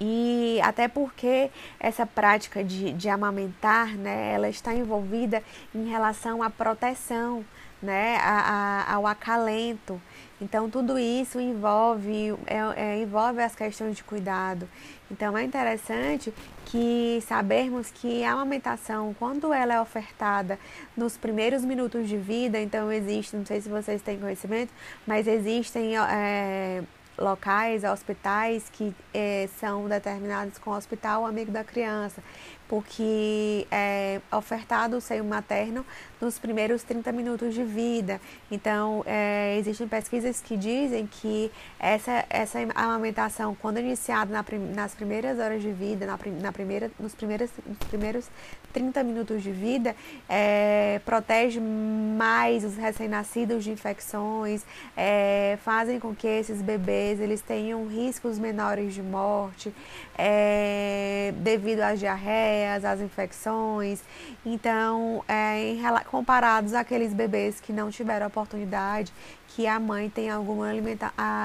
E 0.00 0.60
até 0.62 0.88
porque 0.88 1.50
essa 1.78 2.04
prática 2.04 2.64
de, 2.64 2.92
de 2.92 3.08
amamentar, 3.08 3.88
né, 3.96 4.32
ela 4.34 4.48
está 4.48 4.74
envolvida 4.74 5.42
em 5.74 5.88
relação 5.88 6.42
à 6.42 6.50
proteção, 6.50 7.44
né, 7.80 8.16
a, 8.16 8.84
a, 8.88 8.94
ao 8.94 9.06
acalento. 9.06 10.00
Então, 10.40 10.68
tudo 10.68 10.98
isso 10.98 11.40
envolve, 11.40 12.34
é, 12.46 12.58
é, 12.76 13.02
envolve 13.02 13.40
as 13.40 13.54
questões 13.54 13.96
de 13.96 14.02
cuidado. 14.02 14.68
Então, 15.10 15.36
é 15.38 15.44
interessante 15.44 16.34
que 16.64 17.22
sabermos 17.26 17.90
que 17.90 18.24
a 18.24 18.32
amamentação, 18.32 19.14
quando 19.18 19.52
ela 19.52 19.74
é 19.74 19.80
ofertada 19.80 20.58
nos 20.96 21.16
primeiros 21.16 21.64
minutos 21.64 22.08
de 22.08 22.16
vida, 22.16 22.60
então 22.60 22.90
existe, 22.90 23.36
não 23.36 23.46
sei 23.46 23.60
se 23.60 23.68
vocês 23.68 24.02
têm 24.02 24.18
conhecimento, 24.18 24.72
mas 25.06 25.26
existem 25.28 25.96
é, 25.96 26.82
locais, 27.18 27.84
hospitais 27.84 28.68
que 28.72 28.94
é, 29.12 29.48
são 29.60 29.88
determinados 29.88 30.58
com 30.58 30.70
o 30.70 30.74
hospital 30.74 31.24
amigo 31.24 31.50
da 31.50 31.62
criança, 31.62 32.22
porque 32.68 33.66
é 33.70 34.20
ofertado 34.32 34.96
o 34.96 35.00
seio 35.00 35.24
materno 35.24 35.84
nos 36.20 36.38
primeiros 36.38 36.82
30 36.82 37.12
minutos 37.12 37.54
de 37.54 37.62
vida. 37.62 38.20
Então, 38.50 39.02
é, 39.06 39.56
existem 39.58 39.86
pesquisas 39.86 40.40
que 40.40 40.56
dizem 40.56 41.06
que 41.06 41.52
essa, 41.78 42.24
essa 42.28 42.58
amamentação, 42.74 43.54
quando 43.54 43.78
iniciada 43.78 44.32
na, 44.32 44.44
nas 44.74 44.94
primeiras 44.94 45.38
horas 45.38 45.62
de 45.62 45.70
vida, 45.70 46.06
na, 46.06 46.18
na 46.40 46.52
primeira, 46.52 46.90
nos, 46.98 47.14
primeiros, 47.14 47.50
nos 47.66 47.78
primeiros 47.88 48.28
30 48.74 49.04
minutos 49.04 49.40
de 49.40 49.52
vida, 49.52 49.94
é, 50.28 51.00
protege 51.04 51.60
mais 51.60 52.64
os 52.64 52.76
recém-nascidos 52.76 53.62
de 53.62 53.70
infecções, 53.70 54.66
é, 54.96 55.56
fazem 55.62 56.00
com 56.00 56.12
que 56.12 56.26
esses 56.26 56.60
bebês 56.60 57.20
eles 57.20 57.40
tenham 57.40 57.86
riscos 57.86 58.36
menores 58.36 58.92
de 58.92 59.00
morte 59.00 59.72
é, 60.18 61.32
devido 61.36 61.80
às 61.80 62.00
diarreias, 62.00 62.84
às 62.84 63.00
infecções. 63.00 64.02
Então, 64.44 65.24
é, 65.28 65.62
em, 65.62 65.80
comparados 66.10 66.74
àqueles 66.74 67.14
bebês 67.14 67.60
que 67.60 67.72
não 67.72 67.90
tiveram 67.90 68.26
oportunidade, 68.26 69.12
que 69.48 69.68
a 69.68 69.78
mãe 69.78 70.10
tem 70.10 70.28
alguma 70.28 70.72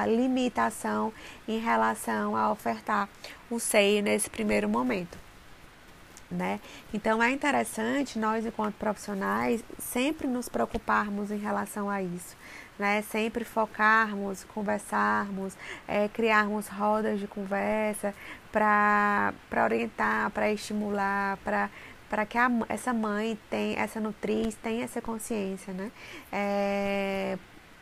limitação 0.07 1.13
em 1.48 1.59
relação 1.59 2.36
a 2.36 2.51
ofertar 2.51 3.07
o 3.51 3.59
seio 3.59 4.01
nesse 4.01 4.27
primeiro 4.31 4.67
momento. 4.67 5.28
Né? 6.31 6.59
Então 6.93 7.24
é 7.24 7.31
interessante 7.31 8.19
nós, 8.19 8.45
enquanto 8.45 8.75
profissionais, 8.75 9.63
sempre 9.79 10.27
nos 10.27 10.48
preocuparmos 10.48 11.31
em 11.31 11.39
relação 11.39 11.89
a 11.89 12.03
isso. 12.03 12.38
Né? 12.77 13.01
Sempre 13.01 13.43
focarmos, 13.43 14.43
conversarmos, 14.43 15.57
é, 15.88 16.07
criarmos 16.07 16.67
rodas 16.67 17.19
de 17.19 17.25
conversa 17.25 18.13
para 18.51 19.33
orientar, 19.65 20.29
para 20.29 20.51
estimular, 20.51 21.38
para 21.38 21.69
para 22.09 22.25
que 22.25 22.38
a, 22.38 22.50
essa 22.67 22.91
mãe 22.91 23.38
tenha, 23.50 23.79
essa 23.79 24.00
nutriz 24.00 24.55
tenha 24.55 24.83
essa 24.83 25.00
consciência, 25.00 25.71
né? 25.71 25.91
É, 26.31 27.38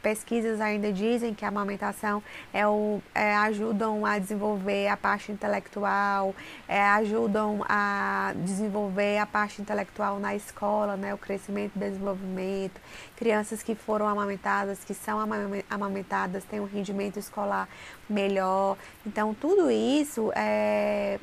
pesquisas 0.07 0.61
ainda 0.61 0.93
dizem 0.93 1.33
que 1.33 1.43
a 1.43 1.49
amamentação 1.49 2.23
é 2.53 2.65
o, 2.65 3.01
é, 3.13 3.35
ajudam 3.35 4.05
a 4.05 4.17
desenvolver 4.17 4.87
a 4.87 4.95
parte 4.95 5.33
intelectual, 5.33 6.33
é, 6.65 6.81
ajudam 6.81 7.61
a 7.67 8.31
desenvolver 8.37 9.17
a 9.17 9.25
parte 9.25 9.61
intelectual 9.61 10.17
na 10.17 10.33
escola, 10.33 10.95
né, 10.95 11.13
o 11.13 11.17
crescimento 11.17 11.73
e 11.75 11.79
desenvolvimento. 11.79 12.79
Crianças 13.17 13.61
que 13.61 13.75
foram 13.75 14.07
amamentadas, 14.07 14.81
que 14.85 14.93
são 14.93 15.19
amamentadas, 15.69 16.45
têm 16.45 16.61
um 16.61 16.65
rendimento 16.65 17.19
escolar 17.19 17.67
melhor. 18.09 18.77
Então, 19.05 19.33
tudo 19.33 19.69
isso 19.69 20.31
é 20.37 21.19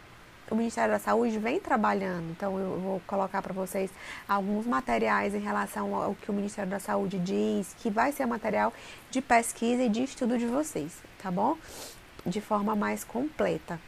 o 0.54 0.56
Ministério 0.56 0.92
da 0.92 0.98
Saúde 0.98 1.38
vem 1.38 1.60
trabalhando. 1.60 2.30
Então, 2.30 2.58
eu 2.58 2.78
vou 2.80 3.02
colocar 3.06 3.42
para 3.42 3.52
vocês 3.52 3.90
alguns 4.28 4.66
materiais 4.66 5.34
em 5.34 5.40
relação 5.40 5.94
ao 5.94 6.14
que 6.14 6.30
o 6.30 6.34
Ministério 6.34 6.70
da 6.70 6.78
Saúde 6.78 7.18
diz, 7.18 7.74
que 7.78 7.90
vai 7.90 8.12
ser 8.12 8.24
material 8.24 8.72
de 9.10 9.20
pesquisa 9.20 9.82
e 9.82 9.88
de 9.88 10.04
estudo 10.04 10.38
de 10.38 10.46
vocês, 10.46 10.96
tá 11.22 11.30
bom? 11.30 11.58
De 12.24 12.40
forma 12.40 12.74
mais 12.74 13.04
completa 13.04 13.78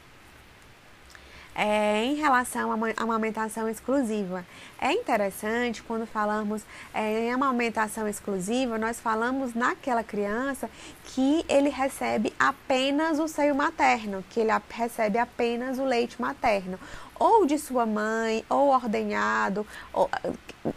é, 1.57 2.05
em 2.05 2.15
relação 2.15 2.71
à 2.71 2.77
amamentação 3.03 3.69
exclusiva. 3.69 4.45
É 4.79 4.93
interessante 4.93 5.83
quando 5.83 6.07
falamos 6.07 6.63
é, 6.93 7.25
em 7.25 7.33
amamentação 7.33 8.07
exclusiva, 8.07 8.77
nós 8.77 9.01
falamos 9.01 9.55
naquela 9.55 10.05
criança 10.05 10.69
que 11.05 11.45
ele 11.49 11.71
recebe 11.71 12.33
apenas 12.39 13.19
o 13.19 13.27
seio 13.27 13.55
materno, 13.55 14.23
que 14.29 14.39
ele 14.39 14.53
recebe 14.69 15.19
apenas 15.19 15.79
o 15.79 15.85
leite 15.85 16.21
materno 16.21 16.79
ou 17.19 17.47
de 17.47 17.59
sua 17.59 17.87
mãe, 17.87 18.45
ou 18.49 18.69
ordenhado, 18.69 19.67
ou, 19.93 20.09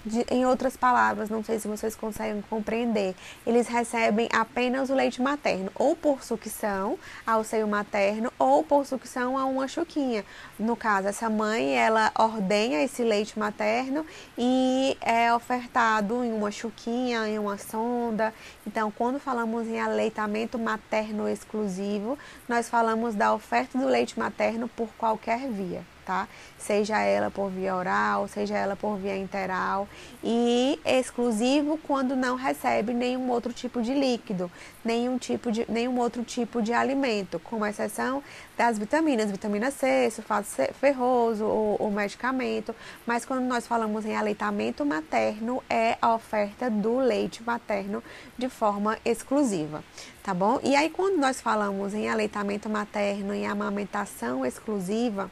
de, 0.06 0.26
em 0.30 0.46
outras 0.46 0.76
palavras, 0.78 1.30
não 1.30 1.44
sei 1.44 1.60
se 1.60 1.68
vocês 1.68 1.96
conseguem 1.96 2.42
compreender, 2.50 3.16
eles 3.46 3.68
recebem 3.68 4.28
apenas 4.32 4.90
o 4.90 4.96
leite 4.96 5.22
materno, 5.22 5.72
ou 5.76 5.96
por 5.96 6.24
sucção 6.24 6.98
ao 7.26 7.44
seio 7.44 7.68
materno, 7.68 8.32
ou 8.38 8.64
por 8.64 8.86
sucção 8.86 9.38
a 9.38 9.46
uma 9.46 9.68
chuquinha. 9.68 10.24
No 10.58 10.76
caso, 10.76 11.08
essa 11.08 11.30
mãe, 11.30 11.76
ela 11.76 12.12
ordenha 12.18 12.84
esse 12.84 13.04
leite 13.04 13.38
materno 13.38 14.06
e 14.38 14.98
é 15.02 15.34
ofertado 15.34 16.24
em 16.24 16.32
uma 16.32 16.52
chuquinha, 16.52 17.28
em 17.28 17.40
uma 17.40 17.58
sonda. 17.58 18.34
Então, 18.66 18.92
quando 18.92 19.20
falamos 19.20 19.68
em 19.68 19.80
aleitamento 19.80 20.58
materno 20.58 21.28
exclusivo, 21.28 22.18
nós 22.48 22.70
falamos 22.70 23.16
da 23.16 23.34
oferta 23.34 23.78
do 23.78 23.88
leite 23.88 24.18
materno 24.18 24.68
por 24.68 24.90
qualquer 24.98 25.50
via 25.50 25.84
tá? 26.10 26.28
Seja 26.58 27.00
ela 27.04 27.30
por 27.30 27.52
via 27.52 27.76
oral, 27.76 28.28
seja 28.28 28.58
ela 28.58 28.76
por 28.76 28.98
via 28.98 29.16
interal 29.16 29.88
e 30.24 30.80
exclusivo 30.84 31.78
quando 31.78 32.16
não 32.16 32.36
recebe 32.36 32.96
nenhum 32.96 33.30
outro 33.30 33.54
tipo 33.54 33.80
de 33.80 33.94
líquido, 33.94 34.52
nenhum 34.84 35.20
tipo 35.20 35.52
de 35.52 35.68
nenhum 35.70 36.00
outro 36.00 36.24
tipo 36.24 36.64
de 36.64 36.74
alimento, 36.74 37.38
com 37.38 37.64
exceção 37.64 38.24
das 38.58 38.80
vitaminas, 38.80 39.30
vitamina 39.30 39.70
C, 39.70 40.10
sulfato 40.10 40.48
ferroso, 40.74 41.46
o, 41.46 41.76
o 41.76 41.92
medicamento, 41.92 42.76
mas 43.06 43.24
quando 43.24 43.46
nós 43.46 43.68
falamos 43.68 44.04
em 44.04 44.16
aleitamento 44.16 44.84
materno 44.84 45.62
é 45.70 45.96
a 46.02 46.16
oferta 46.16 46.72
do 46.72 46.98
leite 46.98 47.44
materno 47.44 48.04
de 48.36 48.50
forma 48.50 48.98
exclusiva, 49.06 49.84
tá 50.24 50.34
bom? 50.34 50.60
E 50.64 50.76
aí 50.76 50.90
quando 50.90 51.18
nós 51.18 51.40
falamos 51.40 51.94
em 51.94 52.10
aleitamento 52.10 52.68
materno 52.68 53.36
e 53.36 53.46
amamentação 53.46 54.44
exclusiva, 54.44 55.30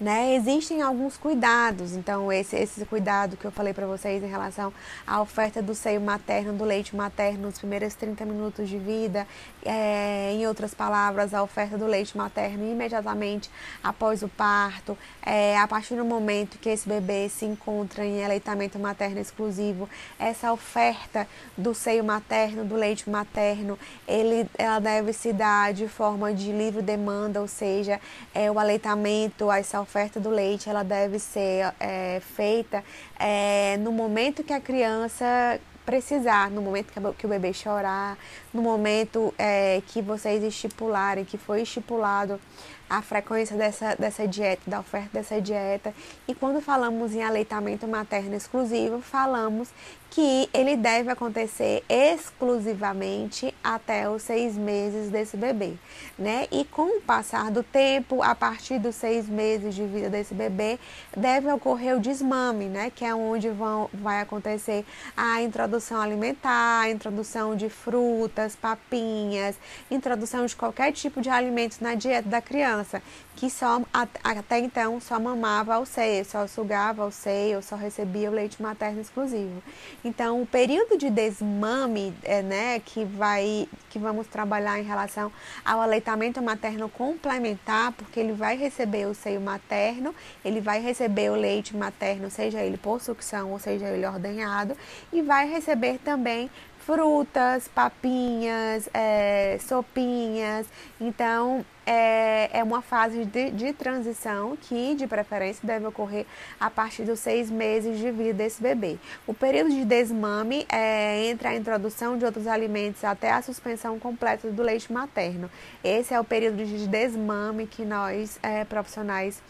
né? 0.00 0.34
Existem 0.34 0.80
alguns 0.80 1.18
cuidados, 1.18 1.92
então 1.92 2.32
esse, 2.32 2.56
esse 2.56 2.86
cuidado 2.86 3.36
que 3.36 3.44
eu 3.44 3.50
falei 3.50 3.74
para 3.74 3.86
vocês 3.86 4.22
em 4.22 4.26
relação 4.26 4.72
à 5.06 5.20
oferta 5.20 5.60
do 5.60 5.74
seio 5.74 6.00
materno, 6.00 6.54
do 6.54 6.64
leite 6.64 6.96
materno 6.96 7.42
nos 7.42 7.58
primeiros 7.58 7.94
30 7.94 8.24
minutos 8.24 8.66
de 8.66 8.78
vida, 8.78 9.26
é, 9.62 10.32
em 10.32 10.46
outras 10.46 10.72
palavras, 10.72 11.34
a 11.34 11.42
oferta 11.42 11.76
do 11.76 11.86
leite 11.86 12.16
materno 12.16 12.64
imediatamente 12.64 13.50
após 13.84 14.22
o 14.22 14.28
parto, 14.28 14.96
é, 15.22 15.58
a 15.58 15.68
partir 15.68 15.96
do 15.96 16.04
momento 16.04 16.56
que 16.58 16.70
esse 16.70 16.88
bebê 16.88 17.28
se 17.28 17.44
encontra 17.44 18.02
em 18.02 18.24
aleitamento 18.24 18.78
materno 18.78 19.20
exclusivo, 19.20 19.86
essa 20.18 20.50
oferta 20.50 21.28
do 21.58 21.74
seio 21.74 22.02
materno, 22.02 22.64
do 22.64 22.74
leite 22.74 23.10
materno, 23.10 23.78
ele, 24.08 24.48
ela 24.56 24.78
deve 24.78 25.12
se 25.12 25.30
dar 25.30 25.74
de 25.74 25.86
forma 25.88 26.32
de 26.32 26.50
livre 26.52 26.80
demanda, 26.80 27.38
ou 27.38 27.46
seja, 27.46 28.00
é, 28.32 28.50
o 28.50 28.58
aleitamento, 28.58 29.52
essa 29.52 29.78
oferta 29.78 29.89
do 30.20 30.30
leite, 30.30 30.68
ela 30.68 30.82
deve 30.82 31.18
ser 31.18 31.72
é, 31.80 32.20
feita 32.20 32.84
é, 33.18 33.76
no 33.78 33.90
momento 33.90 34.44
que 34.44 34.52
a 34.52 34.60
criança 34.60 35.60
precisar, 35.84 36.50
no 36.50 36.62
momento 36.62 36.92
que 37.16 37.26
o 37.26 37.28
bebê 37.28 37.52
chorar, 37.52 38.16
no 38.54 38.62
momento 38.62 39.34
é, 39.36 39.82
que 39.88 40.00
vocês 40.00 40.42
estipularem, 40.44 41.24
que 41.24 41.36
foi 41.36 41.62
estipulado 41.62 42.40
a 42.88 43.02
frequência 43.02 43.56
dessa, 43.56 43.94
dessa 43.96 44.26
dieta, 44.26 44.62
da 44.66 44.80
oferta 44.80 45.10
dessa 45.12 45.40
dieta. 45.40 45.94
E 46.26 46.34
quando 46.34 46.60
falamos 46.60 47.14
em 47.14 47.22
aleitamento 47.22 47.86
materno 47.86 48.34
exclusivo, 48.34 49.00
falamos 49.00 49.68
que 50.10 50.50
ele 50.52 50.76
deve 50.76 51.08
acontecer 51.08 51.84
exclusivamente 51.88 53.54
até 53.62 54.10
os 54.10 54.22
seis 54.22 54.56
meses 54.56 55.08
desse 55.08 55.36
bebê, 55.36 55.74
né? 56.18 56.48
E 56.50 56.64
com 56.64 56.98
o 56.98 57.00
passar 57.00 57.50
do 57.50 57.62
tempo, 57.62 58.20
a 58.20 58.34
partir 58.34 58.80
dos 58.80 58.96
seis 58.96 59.28
meses 59.28 59.72
de 59.72 59.86
vida 59.86 60.10
desse 60.10 60.34
bebê, 60.34 60.80
deve 61.16 61.50
ocorrer 61.52 61.96
o 61.96 62.00
desmame, 62.00 62.64
né? 62.66 62.90
Que 62.90 63.04
é 63.04 63.14
onde 63.14 63.48
vão, 63.50 63.88
vai 63.94 64.20
acontecer 64.20 64.84
a 65.16 65.40
introdução 65.42 66.00
alimentar, 66.00 66.80
a 66.80 66.90
introdução 66.90 67.54
de 67.54 67.68
frutas, 67.68 68.56
papinhas, 68.56 69.56
introdução 69.90 70.44
de 70.44 70.56
qualquer 70.56 70.92
tipo 70.92 71.20
de 71.20 71.30
alimento 71.30 71.76
na 71.80 71.94
dieta 71.94 72.28
da 72.28 72.42
criança, 72.42 73.00
que 73.36 73.48
só 73.48 73.80
até 73.92 74.58
então 74.58 75.00
só 75.00 75.20
mamava 75.20 75.74
ao 75.74 75.86
seio, 75.86 76.24
só 76.24 76.48
sugava 76.48 77.02
ao 77.02 77.12
seio, 77.12 77.62
só 77.62 77.76
recebia 77.76 78.28
o 78.28 78.34
leite 78.34 78.60
materno 78.60 79.00
exclusivo. 79.00 79.62
Então, 80.04 80.40
o 80.40 80.46
período 80.46 80.96
de 80.96 81.10
desmame, 81.10 82.14
é, 82.22 82.40
né, 82.42 82.80
que 82.80 83.04
vai, 83.04 83.68
que 83.90 83.98
vamos 83.98 84.26
trabalhar 84.26 84.78
em 84.78 84.82
relação 84.82 85.30
ao 85.64 85.80
aleitamento 85.80 86.40
materno 86.40 86.88
complementar, 86.88 87.92
porque 87.92 88.18
ele 88.18 88.32
vai 88.32 88.56
receber 88.56 89.06
o 89.06 89.14
seio 89.14 89.40
materno, 89.40 90.14
ele 90.44 90.60
vai 90.60 90.80
receber 90.80 91.30
o 91.30 91.34
leite 91.34 91.76
materno, 91.76 92.30
seja 92.30 92.62
ele 92.62 92.78
por 92.78 93.00
sucção 93.00 93.52
ou 93.52 93.58
seja 93.58 93.88
ele 93.88 94.06
ordenhado, 94.06 94.76
e 95.12 95.20
vai 95.20 95.48
receber 95.48 95.98
também 95.98 96.50
frutas, 96.78 97.68
papinhas, 97.68 98.88
é, 98.92 99.58
sopinhas. 99.60 100.66
Então, 101.00 101.64
é, 101.90 102.50
é 102.52 102.62
uma 102.62 102.80
fase 102.80 103.24
de, 103.24 103.50
de 103.50 103.72
transição 103.72 104.56
que, 104.56 104.94
de 104.94 105.08
preferência, 105.08 105.60
deve 105.66 105.86
ocorrer 105.86 106.24
a 106.60 106.70
partir 106.70 107.02
dos 107.02 107.18
seis 107.18 107.50
meses 107.50 107.98
de 107.98 108.12
vida 108.12 108.32
desse 108.32 108.62
bebê. 108.62 108.96
O 109.26 109.34
período 109.34 109.70
de 109.70 109.84
desmame 109.84 110.64
é 110.68 111.26
entre 111.26 111.48
a 111.48 111.56
introdução 111.56 112.16
de 112.16 112.24
outros 112.24 112.46
alimentos 112.46 113.02
até 113.02 113.32
a 113.32 113.42
suspensão 113.42 113.98
completa 113.98 114.48
do 114.48 114.62
leite 114.62 114.92
materno. 114.92 115.50
Esse 115.82 116.14
é 116.14 116.20
o 116.20 116.22
período 116.22 116.64
de 116.64 116.86
desmame 116.86 117.66
que 117.66 117.84
nós, 117.84 118.38
é, 118.40 118.64
profissionais, 118.64 119.42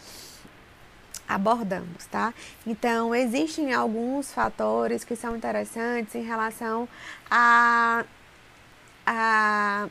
abordamos, 1.27 2.07
tá? 2.07 2.33
Então, 2.65 3.13
existem 3.13 3.71
alguns 3.71 4.33
fatores 4.33 5.03
que 5.03 5.15
são 5.15 5.35
interessantes 5.35 6.15
em 6.15 6.23
relação 6.23 6.89
a, 7.29 8.03
a 9.05 9.87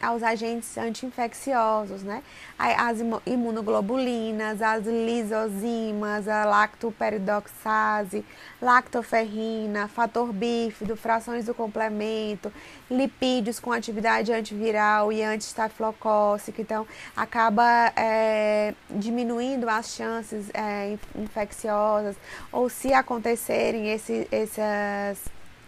aos 0.00 0.22
agentes 0.22 0.78
anti-infecciosos, 0.78 2.02
né? 2.02 2.22
As 2.58 2.98
imunoglobulinas, 3.26 4.62
as 4.62 4.86
lisozimas, 4.86 6.26
a 6.26 6.44
lactoperidoxase, 6.44 8.24
lactoferrina, 8.60 9.88
fator 9.88 10.32
bífido, 10.32 10.96
frações 10.96 11.46
do 11.46 11.54
complemento, 11.54 12.52
lipídios 12.90 13.60
com 13.60 13.72
atividade 13.72 14.32
antiviral 14.32 15.12
e 15.12 15.22
antiestafilocócica. 15.22 16.62
Então, 16.62 16.86
acaba 17.14 17.92
é, 17.94 18.74
diminuindo 18.88 19.68
as 19.68 19.94
chances 19.94 20.50
é, 20.54 20.96
infecciosas 21.14 22.16
ou 22.50 22.68
se 22.68 22.92
acontecerem 22.92 23.92
esse, 23.92 24.26
esses, 24.32 25.24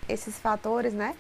esses 0.09 0.39
fatores, 0.39 0.95
né? 0.95 1.15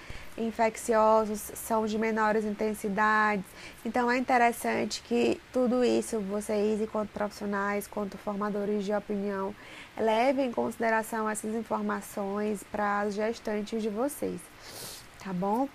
Infecciosos 0.46 1.40
são 1.54 1.86
de 1.86 1.98
menores 1.98 2.44
intensidades. 2.44 3.44
Então 3.84 4.10
é 4.10 4.18
interessante 4.18 5.02
que 5.02 5.40
tudo 5.52 5.84
isso 5.84 6.18
vocês, 6.20 6.80
enquanto 6.80 7.10
profissionais, 7.10 7.86
quanto 7.86 8.18
formadores 8.18 8.84
de 8.84 8.92
opinião, 8.92 9.54
levem 9.96 10.48
em 10.48 10.52
consideração 10.52 11.28
essas 11.28 11.54
informações 11.54 12.62
para 12.64 13.00
as 13.00 13.14
gestantes 13.14 13.82
de 13.82 13.88
vocês, 13.88 14.40
tá 15.22 15.32
bom? 15.32 15.68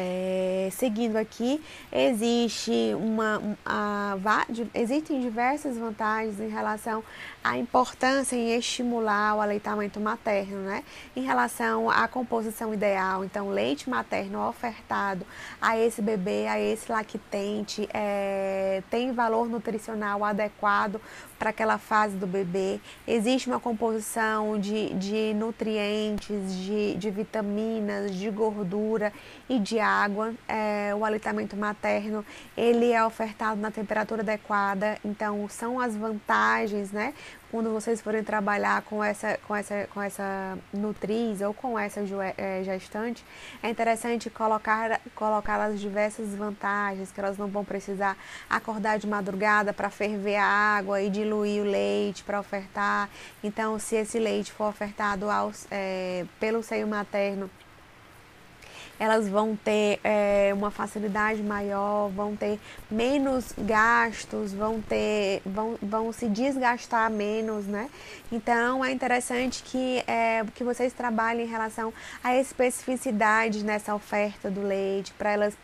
É, 0.00 0.68
seguindo 0.70 1.16
aqui, 1.16 1.60
existe 1.90 2.94
uma, 2.94 3.42
a, 3.66 4.16
existem 4.72 5.20
diversas 5.20 5.76
vantagens 5.76 6.38
em 6.38 6.48
relação 6.48 7.02
à 7.48 7.56
importância 7.56 8.36
em 8.36 8.54
estimular 8.54 9.34
o 9.34 9.40
aleitamento 9.40 9.98
materno, 9.98 10.58
né? 10.58 10.84
Em 11.16 11.22
relação 11.22 11.88
à 11.88 12.06
composição 12.06 12.74
ideal, 12.74 13.24
então 13.24 13.48
leite 13.48 13.88
materno 13.88 14.46
ofertado 14.46 15.24
a 15.60 15.78
esse 15.78 16.02
bebê, 16.02 16.46
a 16.46 16.60
esse 16.60 16.92
lactente, 16.92 17.88
é, 17.92 18.82
tem 18.90 19.12
valor 19.12 19.48
nutricional 19.48 20.22
adequado 20.24 21.00
para 21.38 21.50
aquela 21.50 21.78
fase 21.78 22.16
do 22.16 22.26
bebê. 22.26 22.80
Existe 23.06 23.48
uma 23.48 23.60
composição 23.60 24.58
de, 24.58 24.92
de 24.94 25.32
nutrientes, 25.34 26.54
de, 26.54 26.96
de 26.96 27.10
vitaminas, 27.10 28.14
de 28.14 28.28
gordura 28.28 29.12
e 29.48 29.58
de 29.58 29.78
água. 29.78 30.34
É, 30.46 30.92
o 30.94 31.04
aleitamento 31.04 31.56
materno 31.56 32.24
ele 32.56 32.92
é 32.92 33.02
ofertado 33.04 33.60
na 33.60 33.70
temperatura 33.70 34.20
adequada, 34.20 34.98
então 35.04 35.48
são 35.48 35.80
as 35.80 35.96
vantagens, 35.96 36.90
né? 36.90 37.14
Quando 37.50 37.70
vocês 37.70 38.00
forem 38.00 38.22
trabalhar 38.22 38.82
com 38.82 39.02
essa, 39.02 39.38
com 39.46 39.54
essa, 39.54 39.88
com 39.92 40.02
essa 40.02 40.58
nutriz 40.72 41.40
ou 41.40 41.54
com 41.54 41.78
essa 41.78 42.00
é, 42.36 42.62
gestante, 42.62 43.24
é 43.62 43.70
interessante 43.70 44.28
colocar, 44.28 45.00
colocar 45.14 45.60
as 45.60 45.80
diversas 45.80 46.34
vantagens, 46.34 47.10
que 47.10 47.20
elas 47.20 47.38
não 47.38 47.48
vão 47.48 47.64
precisar 47.64 48.16
acordar 48.48 48.98
de 48.98 49.06
madrugada 49.06 49.72
para 49.72 49.90
ferver 49.90 50.36
a 50.36 50.44
água 50.44 51.00
e 51.00 51.08
diluir 51.08 51.62
o 51.62 51.64
leite 51.64 52.22
para 52.22 52.38
ofertar. 52.38 53.08
Então, 53.42 53.78
se 53.78 53.96
esse 53.96 54.18
leite 54.18 54.52
for 54.52 54.68
ofertado 54.68 55.30
aos, 55.30 55.66
é, 55.70 56.26
pelo 56.38 56.62
seio 56.62 56.86
materno, 56.86 57.50
elas 58.98 59.28
vão 59.28 59.56
ter 59.56 60.00
é, 60.02 60.50
uma 60.54 60.70
facilidade 60.70 61.42
maior, 61.42 62.08
vão 62.08 62.34
ter 62.34 62.58
menos 62.90 63.52
gastos, 63.58 64.52
vão 64.52 64.80
ter, 64.80 65.40
vão, 65.44 65.76
vão 65.80 66.12
se 66.12 66.28
desgastar 66.28 67.10
menos, 67.10 67.66
né? 67.66 67.88
Então 68.30 68.84
é 68.84 68.90
interessante 68.90 69.62
que, 69.62 70.02
é, 70.06 70.44
que 70.54 70.64
vocês 70.64 70.92
trabalhem 70.92 71.46
em 71.46 71.48
relação 71.48 71.92
à 72.22 72.36
especificidade 72.36 73.64
nessa 73.64 73.94
oferta 73.94 74.50
do 74.50 74.62
leite, 74.62 75.12
para 75.14 75.30
elas 75.30 75.54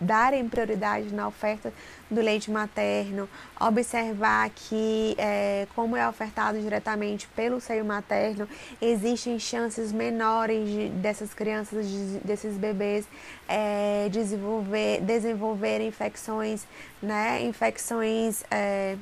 darem 0.00 0.48
prioridade 0.48 1.12
na 1.12 1.26
oferta 1.26 1.72
do 2.10 2.20
leite 2.20 2.50
materno, 2.50 3.28
observar 3.60 4.50
que, 4.50 5.14
é, 5.18 5.66
como 5.74 5.96
é 5.96 6.08
ofertado 6.08 6.60
diretamente 6.60 7.26
pelo 7.34 7.60
seio 7.60 7.84
materno, 7.84 8.48
existem 8.80 9.38
chances 9.38 9.92
menores 9.92 10.68
de, 10.68 10.88
dessas 10.90 11.32
crianças, 11.34 11.86
de, 11.88 12.18
desses 12.18 12.56
bebês, 12.56 13.06
é, 13.48 14.08
desenvolver, 14.10 15.00
desenvolver 15.00 15.80
infecções, 15.80 16.66
né, 17.02 17.42
infecções. 17.42 18.44
É, 18.50 18.96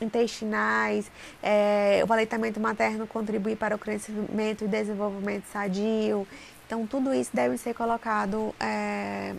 intestinais, 0.00 1.08
é, 1.40 2.04
o 2.08 2.12
aleitamento 2.12 2.58
materno 2.58 3.06
contribui 3.06 3.54
para 3.54 3.76
o 3.76 3.78
crescimento 3.78 4.64
e 4.64 4.66
desenvolvimento 4.66 5.44
sadio. 5.52 6.26
Então, 6.66 6.86
tudo 6.86 7.14
isso 7.14 7.30
deve 7.32 7.56
ser 7.56 7.74
colocado 7.74 8.52
é, 8.58 9.34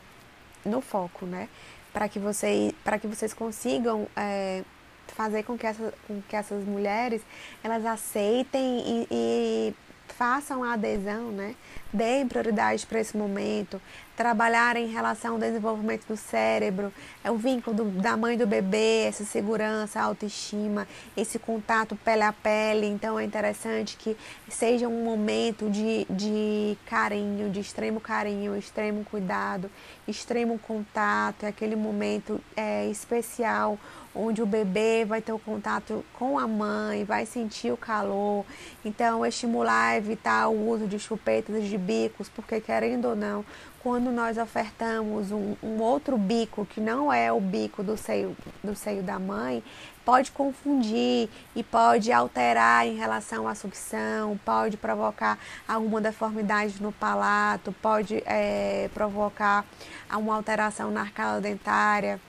no 0.66 0.82
foco, 0.82 1.26
né? 1.26 1.50
Para 1.92 2.10
que, 2.10 2.20
você, 2.20 2.74
que 3.00 3.08
vocês 3.08 3.34
consigam 3.34 4.08
é, 4.16 4.64
fazer 5.08 5.44
com 5.44 5.58
que, 5.58 5.68
essa, 5.68 5.94
com 6.08 6.22
que 6.22 6.36
essas 6.36 6.64
mulheres 6.66 7.22
elas 7.64 7.86
aceitem 7.86 8.84
e, 8.86 9.08
e 9.12 9.76
façam 10.08 10.64
a 10.64 10.74
adesão, 10.74 11.32
né? 11.32 11.56
Deem 11.94 12.28
prioridade 12.28 12.88
para 12.88 13.00
esse 13.00 13.16
momento, 13.16 13.80
trabalhar 14.18 14.76
em 14.78 14.88
relação 14.88 15.34
ao 15.34 15.40
desenvolvimento 15.40 16.08
do 16.08 16.18
cérebro, 16.18 16.92
é 17.24 17.30
o 17.30 17.38
vínculo 17.38 17.76
do, 17.76 17.86
da 18.02 18.18
mãe 18.18 18.36
do 18.36 18.48
bebê, 18.48 19.06
essa 19.08 19.24
segurança, 19.24 20.02
autoestima, 20.02 20.88
esse 21.16 21.38
contato 21.38 21.96
pele 21.96 22.24
a 22.24 22.34
pele. 22.34 22.88
Então 22.88 23.20
é 23.20 23.24
interessante 23.24 23.96
que 23.96 24.18
seja 24.50 24.88
um 24.88 25.04
momento 25.04 25.70
de, 25.70 26.08
de 26.10 26.76
carinho, 26.88 27.52
de 27.52 27.60
extremo 27.60 28.00
carinho, 28.00 28.58
extremo 28.58 29.06
cuidado, 29.06 29.70
extremo 30.08 30.58
contato, 30.58 31.44
é 31.44 31.50
aquele 31.50 31.76
momento 31.76 32.42
é, 32.56 32.88
especial 32.88 33.78
onde 34.16 34.42
o 34.42 34.46
bebê 34.46 35.06
vai 35.06 35.22
ter 35.22 35.34
o 35.34 35.40
contato 35.40 36.06
com 36.14 36.38
a 36.38 36.48
mãe, 36.48 37.04
vai 37.04 37.26
sentir 37.26 37.72
o 37.72 37.78
calor. 37.78 38.46
Então, 38.86 39.26
estimular, 39.26 39.98
evitar 39.98 40.48
o 40.50 40.70
uso 40.70 40.88
de 40.88 41.00
chupetas 41.00 41.64
de 41.64 41.78
bicos, 41.84 42.30
porque 42.30 42.60
querendo 42.60 43.10
ou 43.10 43.16
não, 43.16 43.46
quando 43.82 44.12
nós 44.12 44.38
ofertamos 44.38 45.32
um, 45.32 45.56
um, 45.62 45.82
outro 45.82 46.18
bico 46.18 46.66
que 46.66 46.80
não 46.80 47.12
é 47.12 47.32
o 47.32 47.40
bico 47.40 47.84
do 47.84 47.98
seio, 47.98 48.36
do 48.64 48.76
seio 48.76 49.04
da 49.04 49.20
mãe, 49.20 49.64
pode 50.06 50.32
confundir 50.32 51.30
e 51.56 51.64
pode 51.64 52.12
alterar 52.12 52.88
em 52.88 52.96
relação 52.96 53.48
à 53.48 53.56
sucção, 53.56 54.40
pode 54.46 54.78
provocar 54.78 55.38
alguma 55.68 56.00
deformidade 56.02 56.82
no 56.82 56.92
palato, 56.92 57.74
pode 57.82 58.24
é, 58.26 58.90
provocar 58.94 59.66
uma 60.12 60.36
alteração 60.36 60.90
na 60.92 61.02
arcada 61.02 61.42
dentária 61.42 62.20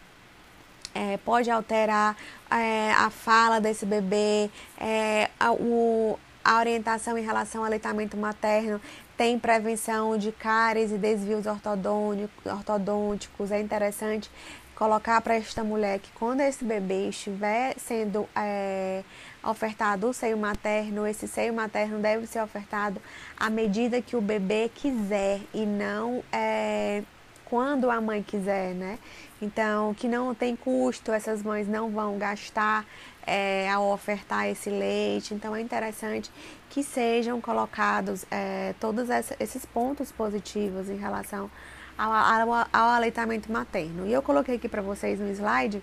é, 0.95 1.17
pode 1.19 1.51
alterar 1.51 2.17
é, 2.51 2.93
a 2.93 3.11
fala 3.11 3.61
desse 3.61 3.85
bebê, 3.85 4.49
é, 4.79 5.29
a, 5.39 5.53
o, 5.53 6.19
a 6.45 6.59
orientação 6.59 7.19
em 7.19 7.25
relação 7.25 7.63
ao 7.63 7.67
aleitamento 7.67 8.17
materno 8.17 8.81
tem 9.17 9.39
prevenção 9.39 10.19
de 10.19 10.33
cáries 10.33 10.91
e 10.91 10.99
desvios 10.99 11.47
ortodônticos. 11.47 13.51
É 13.51 13.61
interessante 13.61 14.31
colocar 14.75 15.21
para 15.21 15.37
esta 15.37 15.63
mulher 15.63 16.01
que 16.01 16.11
quando 16.13 16.41
esse 16.41 16.65
bebê 16.65 17.09
estiver 17.09 17.75
sendo 17.79 18.29
é, 18.35 19.03
ofertado 19.43 20.09
o 20.09 20.13
seio 20.13 20.37
materno, 20.37 21.07
esse 21.07 21.29
seio 21.29 21.55
materno 21.55 21.99
deve 21.99 22.27
ser 22.27 22.43
ofertado 22.43 23.01
à 23.37 23.49
medida 23.49 24.03
que 24.03 24.17
o 24.17 24.21
bebê 24.21 24.71
quiser 24.75 25.41
e 25.53 25.65
não 25.65 26.25
é, 26.33 27.05
quando 27.45 27.89
a 27.89 28.01
mãe 28.01 28.23
quiser, 28.23 28.75
né? 28.75 28.99
Então, 29.41 29.95
que 29.95 30.09
não 30.09 30.35
tem 30.35 30.57
custo, 30.57 31.13
essas 31.13 31.43
mães 31.43 31.69
não 31.69 31.91
vão 31.91 32.19
gastar 32.19 32.85
é, 33.27 33.69
ao 33.71 33.91
ofertar 33.91 34.49
esse 34.49 34.71
leite. 34.71 35.35
Então, 35.35 35.55
é 35.55 35.61
interessante 35.61 36.31
que 36.71 36.83
sejam 36.83 37.41
colocados 37.41 38.25
é, 38.31 38.75
todos 38.81 39.09
esses 39.39 39.65
pontos 39.67 40.11
positivos 40.13 40.89
em 40.89 40.97
relação 40.97 41.51
ao, 41.97 42.13
ao, 42.13 42.69
ao 42.73 42.89
aleitamento 42.91 43.51
materno. 43.51 44.07
E 44.07 44.13
eu 44.13 44.23
coloquei 44.23 44.57
aqui 44.57 44.69
para 44.69 44.83
vocês 44.83 45.19
no 45.21 45.29
slide 45.31 45.83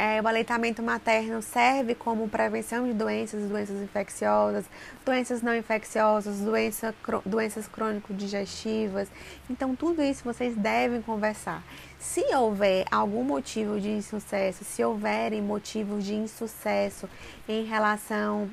é, 0.00 0.18
o 0.22 0.26
aleitamento 0.26 0.82
materno 0.82 1.42
serve 1.42 1.94
como 1.94 2.26
prevenção 2.26 2.86
de 2.86 2.94
doenças, 2.94 3.46
doenças 3.46 3.82
infecciosas, 3.82 4.64
doenças 5.04 5.42
não 5.42 5.54
infecciosas, 5.54 6.38
doença, 6.38 6.94
doenças 7.26 7.68
crônico-digestivas. 7.68 9.08
Então, 9.50 9.76
tudo 9.76 10.02
isso 10.02 10.24
vocês 10.24 10.56
devem 10.56 11.02
conversar. 11.02 11.62
Se 12.00 12.34
houver 12.34 12.86
algum 12.90 13.22
motivo 13.22 13.78
de 13.78 13.90
insucesso, 13.90 14.64
se 14.64 14.82
houverem 14.82 15.42
motivos 15.42 16.02
de 16.02 16.14
insucesso 16.14 17.06
em 17.46 17.64
relação 17.66 18.50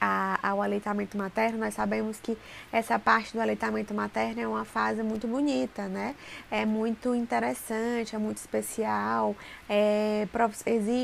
a, 0.00 0.38
ao 0.42 0.62
aleitamento 0.62 1.18
materno, 1.18 1.58
nós 1.58 1.74
sabemos 1.74 2.18
que 2.20 2.36
essa 2.72 2.98
parte 2.98 3.34
do 3.34 3.40
aleitamento 3.40 3.92
materno 3.92 4.40
é 4.40 4.48
uma 4.48 4.64
fase 4.64 5.02
muito 5.02 5.28
bonita, 5.28 5.86
né? 5.88 6.14
É 6.50 6.64
muito 6.64 7.14
interessante, 7.14 8.16
é 8.16 8.18
muito 8.18 8.38
especial. 8.38 9.36
É, 9.68 10.26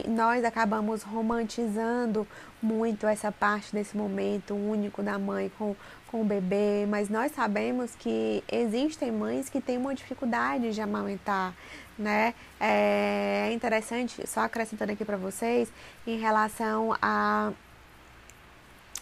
nós 0.09 0.45
acabamos 0.45 1.03
romantizando 1.03 2.27
muito 2.63 3.07
essa 3.07 3.31
parte 3.31 3.73
desse 3.73 3.97
momento 3.97 4.55
único 4.55 5.03
da 5.03 5.19
mãe 5.19 5.51
com, 5.59 5.77
com 6.09 6.23
o 6.23 6.25
bebê, 6.25 6.87
mas 6.89 7.11
nós 7.11 7.33
sabemos 7.33 7.95
que 7.95 8.43
existem 8.51 9.13
mães 9.13 9.51
que 9.51 9.61
têm 9.61 9.77
uma 9.77 9.95
dificuldade 9.95 10.73
de 10.73 10.81
amamentar, 10.81 11.55
né? 11.99 12.35
É 12.59 13.51
interessante, 13.53 14.27
só 14.27 14.41
acrescentando 14.41 14.93
aqui 14.93 15.05
para 15.05 15.19
vocês, 15.19 15.71
em 16.07 16.19
relação 16.19 16.97
a 17.01 17.53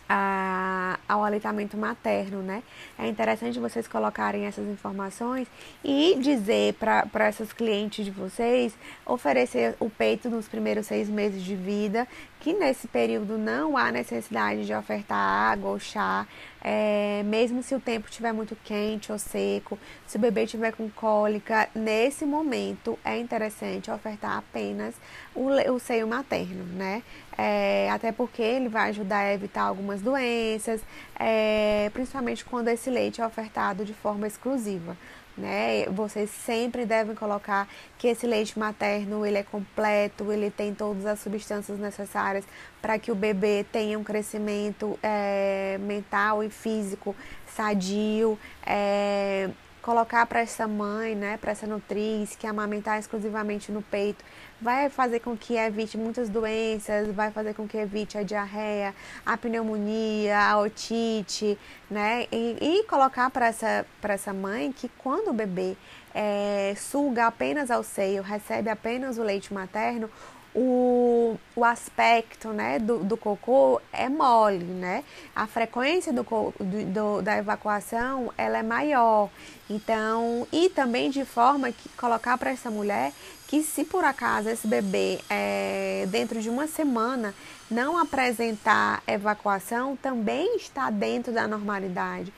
a, 0.09 0.99
ao 1.09 1.25
aleitamento 1.25 1.77
materno, 1.77 2.43
né? 2.43 2.63
É 2.99 3.07
interessante 3.07 3.59
vocês 3.59 3.89
colocarem 3.89 4.45
essas 4.47 4.67
informações 4.69 5.49
e 5.83 6.17
dizer 6.21 6.75
para 6.75 7.27
essas 7.27 7.53
clientes 7.53 8.05
de 8.05 8.11
vocês 8.11 8.75
oferecer 9.07 9.75
o 9.81 9.89
peito 9.89 10.29
nos 10.29 10.49
primeiros 10.49 10.87
seis 10.87 11.09
meses 11.09 11.43
de 11.43 11.57
vida, 11.57 12.07
que 12.41 12.53
nesse 12.53 12.87
período 12.87 13.39
não 13.39 13.77
há 13.77 13.91
necessidade 13.91 14.67
de 14.67 14.75
ofertar 14.75 15.19
água 15.19 15.71
ou 15.71 15.81
chá, 15.81 16.27
é, 16.63 17.23
mesmo 17.25 17.63
se 17.63 17.75
o 17.75 17.81
tempo 17.81 18.09
estiver 18.09 18.33
muito 18.33 18.57
quente 18.65 19.13
ou 19.13 19.19
seco, 19.19 19.79
se 20.07 20.17
o 20.17 20.21
bebê 20.21 20.45
estiver 20.45 20.73
com 20.73 20.89
cólica, 20.91 21.69
nesse 21.75 22.25
momento 22.25 22.99
é 23.05 23.19
interessante 23.19 23.91
ofertar 23.91 24.39
apenas 24.39 24.95
o, 25.35 25.49
o 25.73 25.79
seio 25.79 26.07
materno, 26.07 26.65
né? 26.65 27.03
É, 27.37 27.91
até 27.91 28.13
porque 28.13 28.43
ele 28.43 28.69
vai 28.69 28.91
ajudar 28.91 29.19
a 29.19 29.35
evitar 29.35 29.63
algumas 29.63 30.01
doenças, 30.01 30.81
é, 31.19 31.91
principalmente 31.93 32.45
quando 32.45 32.69
esse 32.69 32.89
leite 32.89 33.21
é 33.21 33.27
ofertado 33.27 33.85
de 33.85 33.93
forma 33.93 34.27
exclusiva. 34.27 34.97
Né? 35.37 35.87
Vocês 35.87 36.31
sempre 36.31 36.87
devem 36.87 37.17
colocar 37.17 37.69
que 37.99 38.07
esse 38.07 38.25
leite 38.25 38.57
materno 38.57 39.27
ele 39.27 39.39
é 39.39 39.43
completo, 39.43 40.31
ele 40.31 40.49
tem 40.49 40.73
todas 40.73 41.05
as 41.07 41.19
substâncias 41.19 41.77
necessárias 41.77 42.45
para 42.81 43.01
que 43.01 43.11
o 43.11 43.17
bebê 43.17 43.67
tenha 43.73 43.99
um 43.99 44.05
crescimento 44.05 44.97
é, 45.03 45.77
mental 45.81 46.45
e 46.45 46.51
físico 46.51 47.17
sadio. 47.47 48.39
É, 48.65 49.51
colocar 49.85 50.25
para 50.25 50.41
essa 50.41 50.67
mãe, 50.67 51.15
né, 51.15 51.37
para 51.37 51.53
essa 51.53 51.67
nutriz 51.67 52.35
que 52.35 52.47
amamentar 52.47 52.99
exclusivamente 52.99 53.71
no 53.71 53.83
peito, 53.83 54.25
vai 54.65 54.89
fazer 54.89 55.21
com 55.21 55.37
que 55.37 55.57
evite 55.57 55.99
muitas 55.99 56.31
doenças, 56.31 57.07
vai 57.09 57.31
fazer 57.31 57.53
com 57.53 57.69
que 57.69 57.77
evite 57.77 58.17
a 58.17 58.23
diarreia, 58.23 58.95
a 59.25 59.37
pneumonia, 59.37 60.39
a 60.39 60.59
otite, 60.59 61.59
né? 61.91 62.27
E, 62.33 62.57
e 62.59 62.83
colocar 62.85 63.29
para 63.29 63.49
essa, 63.49 63.85
essa 64.03 64.33
mãe 64.33 64.73
que 64.73 64.89
quando 64.97 65.29
o 65.29 65.35
bebê 65.35 65.77
é, 66.15 66.75
suga 66.79 67.27
apenas 67.27 67.71
ao 67.71 67.83
seio, 67.83 68.23
recebe 68.23 68.71
apenas 68.71 69.19
o 69.19 69.23
leite 69.23 69.53
materno, 69.53 70.09
o, 70.55 71.37
o 71.55 71.65
aspecto 71.65 72.49
né, 72.51 72.79
do, 72.79 72.99
do 73.01 73.17
cocô 73.17 73.83
é 73.93 74.09
mole, 74.09 74.65
né? 74.65 75.05
A 75.35 75.47
frequência 75.47 76.13
do, 76.13 76.23
do, 76.23 76.85
do, 76.87 77.23
da 77.23 77.37
evacuação 77.37 78.33
ela 78.39 78.59
é 78.59 78.63
maior. 78.63 79.29
Então, 79.69 80.47
e 80.53 80.71
também 80.71 81.11
de 81.11 81.25
forma 81.25 81.73
que 81.73 81.89
colocar 81.91 82.39
para 82.39 82.51
essa 82.51 82.71
mulher 82.71 83.13
que 83.55 83.63
se 83.63 83.85
por 83.85 84.05
acaso 84.05 84.49
esse 84.49 84.67
bebê 84.67 85.21
é, 85.31 86.09
dentro 86.11 86.41
de 86.41 86.51
uma 86.51 86.67
semana 86.67 87.33
não 87.71 87.97
apresentar 87.97 89.01
evacuação, 89.07 89.95
também 89.95 90.57
está 90.57 90.91
dentro 90.91 91.33
da 91.33 91.47
normalidade. 91.47 92.33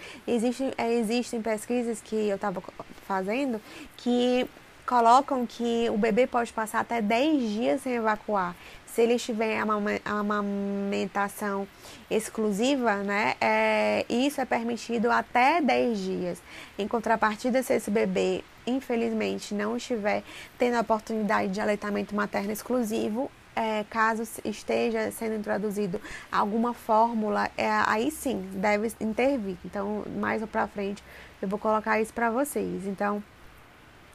É, 0.77 0.93
existem 0.93 1.41
pesquisas 1.41 2.03
que 2.03 2.15
eu 2.15 2.37
estava 2.37 2.63
fazendo 3.07 3.59
que 3.97 4.47
colocam 4.87 5.45
que 5.45 5.91
o 5.91 5.99
bebê 5.99 6.27
pode 6.27 6.53
passar 6.53 6.81
até 6.81 7.03
10 7.03 7.51
dias 7.51 7.81
sem 7.83 7.95
evacuar. 7.95 8.55
Se 8.87 9.03
ele 9.03 9.15
estiver 9.15 9.57
em 9.57 10.01
amamentação 10.05 11.69
exclusiva, 12.11 12.97
né, 12.97 13.35
é, 13.41 14.07
isso 14.09 14.41
é 14.41 14.47
permitido 14.47 15.11
até 15.11 15.61
10 15.61 15.99
dias. 15.99 16.43
Em 16.79 16.89
contrapartida, 16.89 17.63
se 17.63 17.75
esse 17.75 17.91
bebê, 17.91 18.43
infelizmente, 18.67 19.53
não 19.53 19.77
estiver 19.77 20.23
tendo 20.57 20.77
a 20.77 20.81
oportunidade 20.81 21.53
de 21.53 21.61
aleitamento 21.61 22.15
materno 22.15 22.53
exclusivo, 22.53 23.31
é, 23.55 23.85
caso 23.91 24.23
esteja 24.45 25.11
sendo 25.11 25.35
introduzido 25.35 26.01
alguma 26.31 26.73
fórmula, 26.73 27.51
é, 27.57 27.69
aí 27.87 28.11
sim 28.11 28.49
deve 28.55 28.93
intervir. 29.01 29.57
Então, 29.65 30.05
mais 30.19 30.43
para 30.45 30.67
frente, 30.69 31.03
eu 31.43 31.49
vou 31.49 31.59
colocar 31.59 32.01
isso 32.01 32.15
para 32.15 32.31
vocês. 32.31 32.87
Então, 32.87 33.23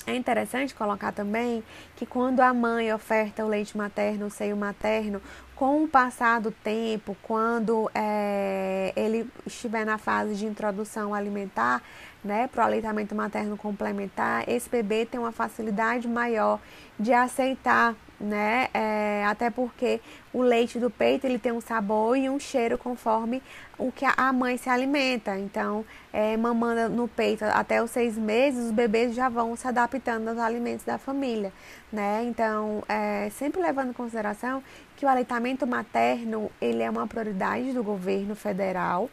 É 0.05 0.15
interessante 0.15 0.73
colocar 0.73 1.11
também 1.11 1.63
que 1.95 2.05
quando 2.05 2.39
a 2.39 2.53
mãe 2.53 2.93
oferta 2.93 3.45
o 3.45 3.47
leite 3.47 3.77
materno, 3.77 4.27
o 4.27 4.29
seio 4.29 4.57
materno, 4.57 5.21
com 5.55 5.83
o 5.83 5.87
passar 5.87 6.41
do 6.41 6.51
tempo, 6.51 7.15
quando 7.21 7.89
é, 7.93 8.91
ele 8.95 9.29
estiver 9.45 9.85
na 9.85 9.99
fase 9.99 10.35
de 10.35 10.45
introdução 10.45 11.13
alimentar, 11.13 11.83
né, 12.23 12.47
para 12.47 12.63
o 12.63 12.65
aleitamento 12.65 13.13
materno 13.13 13.55
complementar, 13.55 14.47
esse 14.49 14.69
bebê 14.69 15.05
tem 15.05 15.19
uma 15.19 15.31
facilidade 15.31 16.07
maior 16.07 16.59
de 16.99 17.13
aceitar 17.13 17.95
né? 18.21 18.69
É, 18.73 19.25
até 19.25 19.49
porque 19.49 19.99
o 20.31 20.41
leite 20.41 20.79
do 20.79 20.89
peito 20.89 21.25
ele 21.25 21.39
tem 21.39 21.51
um 21.51 21.59
sabor 21.59 22.15
e 22.15 22.29
um 22.29 22.39
cheiro 22.39 22.77
conforme 22.77 23.41
o 23.77 23.91
que 23.91 24.05
a 24.05 24.31
mãe 24.31 24.57
se 24.57 24.69
alimenta. 24.69 25.37
Então, 25.37 25.83
é, 26.13 26.37
mamando 26.37 26.95
no 26.95 27.07
peito 27.07 27.43
até 27.45 27.81
os 27.81 27.89
seis 27.91 28.17
meses, 28.17 28.65
os 28.65 28.71
bebês 28.71 29.15
já 29.15 29.27
vão 29.27 29.55
se 29.55 29.67
adaptando 29.67 30.27
aos 30.29 30.37
alimentos 30.37 30.85
da 30.85 30.97
família, 30.97 31.51
né? 31.91 32.23
Então, 32.23 32.83
é, 32.87 33.29
sempre 33.31 33.61
levando 33.61 33.89
em 33.89 33.93
consideração 33.93 34.63
que 34.95 35.05
o 35.05 35.09
aleitamento 35.09 35.65
materno 35.65 36.51
ele 36.61 36.83
é 36.83 36.89
uma 36.89 37.07
prioridade 37.07 37.73
do 37.73 37.83
governo 37.83 38.35
federal. 38.35 39.09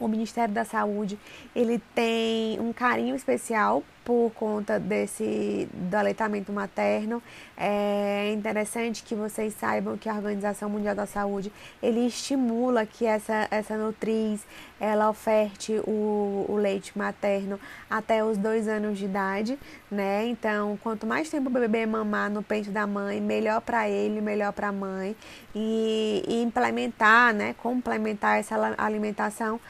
O 0.00 0.08
Ministério 0.08 0.52
da 0.52 0.64
Saúde 0.64 1.18
ele 1.54 1.80
tem 1.94 2.58
um 2.58 2.72
carinho 2.72 3.14
especial 3.14 3.84
por 4.04 4.30
conta 4.34 4.78
desse 4.78 5.68
do 5.72 5.94
aleitamento 5.96 6.52
materno. 6.52 7.22
É 7.56 8.32
interessante 8.32 9.02
que 9.02 9.14
vocês 9.14 9.54
saibam 9.54 9.96
que 9.96 10.08
a 10.08 10.14
Organização 10.14 10.68
Mundial 10.68 10.94
da 10.94 11.06
Saúde 11.06 11.50
ele 11.82 12.06
estimula 12.06 12.84
que 12.84 13.06
essa, 13.06 13.48
essa 13.50 13.76
nutriz 13.76 14.44
ela 14.78 15.08
oferte 15.08 15.80
o, 15.86 16.44
o 16.48 16.56
leite 16.56 16.96
materno 16.96 17.58
até 17.88 18.24
os 18.24 18.36
dois 18.36 18.68
anos 18.68 18.98
de 18.98 19.06
idade, 19.06 19.58
né? 19.90 20.26
Então, 20.26 20.78
quanto 20.82 21.06
mais 21.06 21.30
tempo 21.30 21.48
o 21.48 21.52
bebê 21.52 21.86
mamar 21.86 22.28
no 22.30 22.42
peito 22.42 22.70
da 22.70 22.86
mãe, 22.86 23.20
melhor 23.20 23.60
para 23.60 23.88
ele, 23.88 24.20
melhor 24.20 24.52
para 24.52 24.68
a 24.68 24.72
mãe. 24.72 25.16
E, 25.54 26.22
e, 26.28 26.42
implementar, 26.42 27.32
né? 27.32 27.54
Complementar 27.54 28.38
essa 28.38 28.56
alimentação 28.76 29.60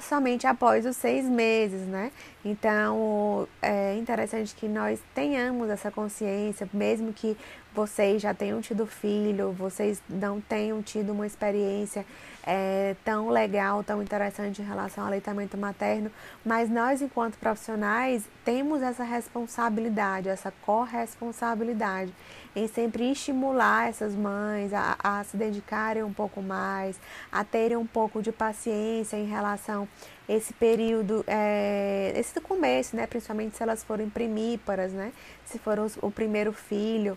somente 0.00 0.46
após 0.46 0.86
os 0.86 0.96
seis 0.96 1.26
meses, 1.26 1.86
né? 1.86 2.10
Então, 2.44 3.48
é 3.62 3.96
interessante 3.96 4.54
que 4.54 4.68
nós 4.68 5.00
tenhamos 5.14 5.70
essa 5.70 5.90
consciência, 5.90 6.68
mesmo 6.74 7.10
que 7.10 7.36
vocês 7.74 8.22
já 8.22 8.32
tenham 8.32 8.60
tido 8.60 8.86
filho, 8.86 9.50
vocês 9.50 10.00
não 10.08 10.40
tenham 10.40 10.80
tido 10.82 11.12
uma 11.12 11.26
experiência 11.26 12.06
é, 12.46 12.94
tão 13.04 13.30
legal, 13.30 13.82
tão 13.82 14.02
interessante 14.02 14.62
em 14.62 14.64
relação 14.64 15.02
ao 15.02 15.08
aleitamento 15.08 15.56
materno, 15.56 16.10
mas 16.44 16.70
nós, 16.70 17.02
enquanto 17.02 17.36
profissionais, 17.38 18.28
temos 18.44 18.82
essa 18.82 19.02
responsabilidade, 19.02 20.28
essa 20.28 20.52
corresponsabilidade 20.62 22.12
em 22.54 22.68
sempre 22.68 23.10
estimular 23.10 23.88
essas 23.88 24.14
mães 24.14 24.72
a, 24.72 24.96
a 25.02 25.24
se 25.24 25.36
dedicarem 25.36 26.02
um 26.04 26.12
pouco 26.12 26.40
mais, 26.40 27.00
a 27.32 27.42
terem 27.42 27.76
um 27.76 27.86
pouco 27.86 28.22
de 28.22 28.30
paciência 28.30 29.16
em 29.16 29.26
relação 29.26 29.88
esse 30.28 30.52
período, 30.54 31.24
é, 31.26 32.12
esse 32.16 32.40
começo, 32.40 32.96
né, 32.96 33.06
principalmente 33.06 33.56
se 33.56 33.62
elas 33.62 33.84
forem 33.84 34.08
primíparas, 34.08 34.92
né, 34.92 35.12
se 35.44 35.58
for 35.58 35.78
o 36.00 36.10
primeiro 36.10 36.52
filho. 36.52 37.16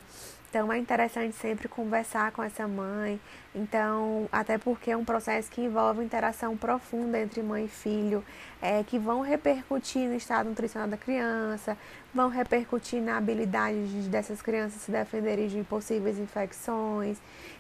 Então 0.50 0.72
é 0.72 0.78
interessante 0.78 1.36
sempre 1.36 1.68
conversar 1.68 2.32
com 2.32 2.42
essa 2.42 2.68
mãe. 2.68 3.20
Então, 3.54 4.30
até 4.32 4.58
porque 4.58 4.92
é 4.92 4.98
um 4.98 5.04
processo 5.04 5.52
que 5.52 5.62
envolve 5.62 6.04
interação 6.04 6.56
profunda 6.56 7.20
entre 7.20 7.44
mãe 7.44 7.66
e 7.66 7.68
filho, 7.68 8.24
é, 8.62 8.82
que 8.84 8.98
vão 8.98 9.22
repercutir 9.22 10.08
no 10.08 10.16
estado 10.16 10.50
nutricional 10.50 10.88
da 10.88 10.98
criança, 10.98 11.78
vão 12.14 12.30
repercutir 12.30 13.02
na 13.02 13.18
habilidade 13.18 13.88
de, 13.88 14.10
dessas 14.10 14.42
crianças 14.42 14.82
se 14.82 14.92
defenderem 14.92 15.48
de 15.48 15.64
possíveis 15.64 16.18
infecções. 16.18 17.18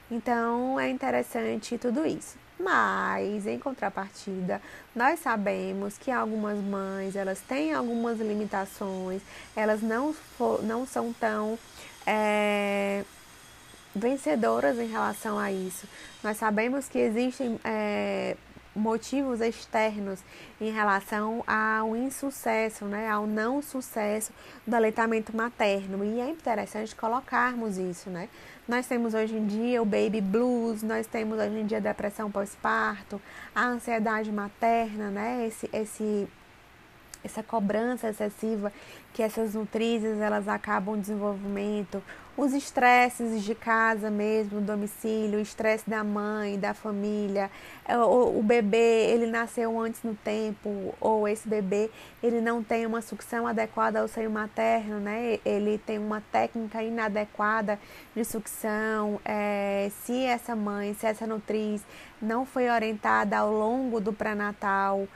Então 0.10 0.80
é 0.80 0.90
interessante 0.90 1.78
tudo 1.78 2.06
isso. 2.06 2.47
Mas, 2.60 3.46
em 3.46 3.60
contrapartida, 3.60 4.62
nós 4.96 5.20
sabemos 5.20 5.98
que 5.98 6.10
algumas 6.10 6.58
mães 6.58 7.16
elas 7.16 7.40
têm 7.40 7.74
algumas 7.74 8.20
limitações, 8.20 9.22
elas 9.56 9.82
não, 9.82 10.12
for, 10.14 10.64
não 10.64 10.86
são 10.86 11.14
tão 11.14 11.58
é, 12.06 13.04
vencedoras 13.96 14.80
em 14.80 14.88
relação 14.88 15.38
a 15.38 15.52
isso. 15.52 15.88
Nós 16.24 16.38
sabemos 16.38 16.90
que 16.90 16.98
existem 16.98 17.60
é, 17.64 18.36
motivos 18.78 19.42
externos 19.42 20.20
em 20.62 20.72
relação 20.72 21.44
ao 21.48 21.96
insucesso, 21.96 22.86
né, 22.86 23.10
ao 23.10 23.26
não 23.26 23.62
sucesso 23.62 24.32
do 24.66 24.76
aleitamento 24.76 25.36
materno. 25.36 26.04
E 26.04 26.20
é 26.20 26.30
interessante 26.30 26.96
colocarmos 26.96 27.78
isso, 27.78 28.10
né? 28.10 28.30
Nós 28.68 28.86
temos 28.86 29.14
hoje 29.14 29.36
em 29.36 29.48
dia 29.48 29.82
o 29.82 29.86
baby 29.86 30.22
blues, 30.22 30.84
nós 30.84 31.08
temos 31.08 31.40
hoje 31.40 31.60
em 31.60 31.66
dia 31.66 31.78
a 31.78 31.82
depressão 31.82 32.30
pós-parto, 32.30 33.22
a 33.56 33.66
ansiedade 33.66 34.32
materna, 34.32 35.10
né? 35.10 35.48
Esse, 35.48 35.70
esse 35.74 36.28
essa 37.24 37.44
cobrança 37.44 38.10
excessiva 38.10 38.72
que 39.18 39.24
essas 39.24 39.56
nutrizes 39.56 40.22
elas 40.22 40.48
acabam 40.48 40.94
o 40.94 40.98
desenvolvimento, 41.00 42.04
os 42.38 42.54
estresses 42.54 43.44
de 43.44 43.56
casa 43.56 44.12
mesmo, 44.12 44.62
domicílio, 44.62 45.40
o 45.40 45.42
estresse 45.42 45.90
da 45.90 46.04
mãe, 46.04 46.60
da 46.60 46.76
família, 46.76 47.50
é, 47.84 47.98
o, 47.98 48.38
o, 48.38 48.44
bebê 48.44 49.10
ele 49.10 49.26
nasceu 49.26 49.80
antes 49.80 50.04
no 50.04 50.14
tempo 50.14 50.94
ou 51.02 51.28
esse 51.28 51.50
bebê 51.50 51.90
ele 52.22 52.40
não 52.40 52.64
tem 52.64 52.86
uma 52.86 53.02
sucção 53.02 53.48
adequada 53.48 54.02
ao 54.02 54.08
seio 54.08 54.30
materno, 54.30 55.00
né? 55.00 55.40
Ele 55.44 55.80
tem 55.80 55.98
uma 55.98 56.22
técnica 56.32 56.84
inadequada 56.84 57.80
de 58.16 58.24
sucção. 58.24 59.20
É, 59.26 59.90
se 60.04 60.24
essa 60.24 60.56
mãe, 60.56 60.94
se 60.94 61.08
essa 61.08 61.26
nutriz 61.26 61.82
não 62.22 62.46
foi 62.46 62.70
orientada 62.70 63.38
ao 63.38 63.52
longo 63.52 64.00
do 64.00 64.14
pré-natal, 64.14 65.08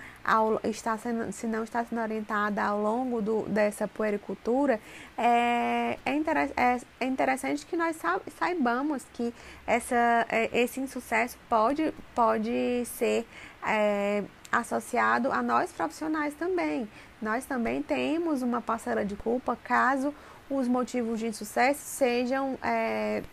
está 0.63 0.97
sendo, 0.97 1.31
se 1.31 1.47
não 1.47 1.63
está 1.63 1.83
sendo 1.83 2.01
orientada 2.01 2.63
ao 2.63 2.79
longo 2.79 3.21
do, 3.21 3.41
dessa 3.43 3.87
puericultura, 3.93 4.79
é, 5.17 5.97
é, 6.05 6.11
é, 6.57 6.81
é 6.99 7.05
interessante 7.05 7.65
que 7.65 7.77
nós 7.77 7.97
saibamos 8.37 9.05
que 9.13 9.33
essa, 9.65 10.25
é, 10.29 10.49
esse 10.59 10.79
insucesso 10.79 11.37
pode, 11.49 11.93
pode 12.15 12.83
ser 12.85 13.25
é, 13.65 14.23
associado 14.51 15.31
a 15.31 15.41
nós 15.41 15.71
profissionais 15.71 16.33
também. 16.33 16.89
Nós 17.21 17.45
também 17.45 17.81
temos 17.81 18.41
uma 18.41 18.61
parcela 18.61 19.05
de 19.05 19.15
culpa 19.15 19.55
caso 19.63 20.13
os 20.49 20.67
motivos 20.67 21.19
de 21.19 21.27
insucesso 21.27 21.79
sejam, 21.81 22.57
é, 22.61 23.23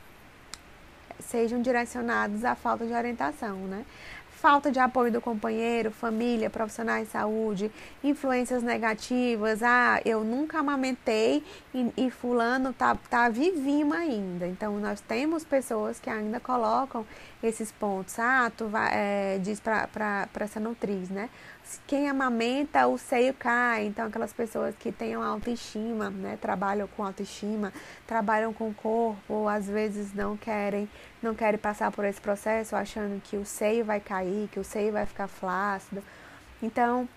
sejam 1.19 1.61
direcionados 1.61 2.45
à 2.45 2.55
falta 2.55 2.87
de 2.87 2.93
orientação, 2.93 3.57
né? 3.57 3.85
Falta 4.39 4.71
de 4.71 4.79
apoio 4.79 5.11
do 5.11 5.21
companheiro, 5.21 5.91
família, 5.91 6.49
profissionais 6.49 7.07
de 7.07 7.13
saúde, 7.13 7.73
influências 8.05 8.63
negativas, 8.63 9.63
ah, 9.65 10.01
eu 10.05 10.23
nunca 10.23 10.61
amamentei 10.61 11.43
e, 11.75 11.93
e 11.97 12.11
fulano 12.11 12.73
tá, 12.73 12.97
tá 13.11 13.29
vivinho 13.29 13.93
ainda. 13.93 14.47
Então, 14.47 14.79
nós 14.79 15.01
temos 15.01 15.45
pessoas 15.45 15.99
que 15.99 16.09
ainda 16.09 16.39
colocam 16.39 17.05
esses 17.43 17.73
pontos. 17.73 18.17
Ah, 18.19 18.51
tu 18.57 18.69
vai, 18.69 18.91
é, 18.93 19.39
diz 19.39 19.59
para 19.59 20.29
essa 20.39 20.61
nutriz, 20.61 21.11
né? 21.11 21.29
Quem 21.87 22.09
amamenta, 22.09 22.87
o 22.87 22.97
seio 22.97 23.35
cai. 23.35 23.87
Então, 23.87 24.07
aquelas 24.07 24.33
pessoas 24.33 24.75
que 24.77 24.91
têm 24.91 25.15
autoestima, 25.15 26.11
né? 26.11 26.39
Trabalham 26.41 26.89
com 26.89 27.05
autoestima, 27.05 27.73
trabalham 28.07 28.53
com 28.53 28.69
o 28.69 28.75
corpo, 28.75 29.49
às 29.49 29.67
vezes 29.67 30.15
não 30.15 30.37
querem, 30.37 30.89
não 31.23 31.35
querem 31.35 31.59
passar 31.59 31.91
por 31.91 32.05
esse 32.05 32.21
processo 32.21 32.75
achando 32.77 33.21
que 33.23 33.37
o 33.37 33.45
seio 33.45 33.85
vai 33.85 34.01
cair, 34.01 34.49
que 34.49 34.61
o 34.61 34.65
seio 34.65 34.93
vai 34.93 35.05
ficar 35.05 35.29
flácido. 35.29 36.03
Então, 36.63 37.09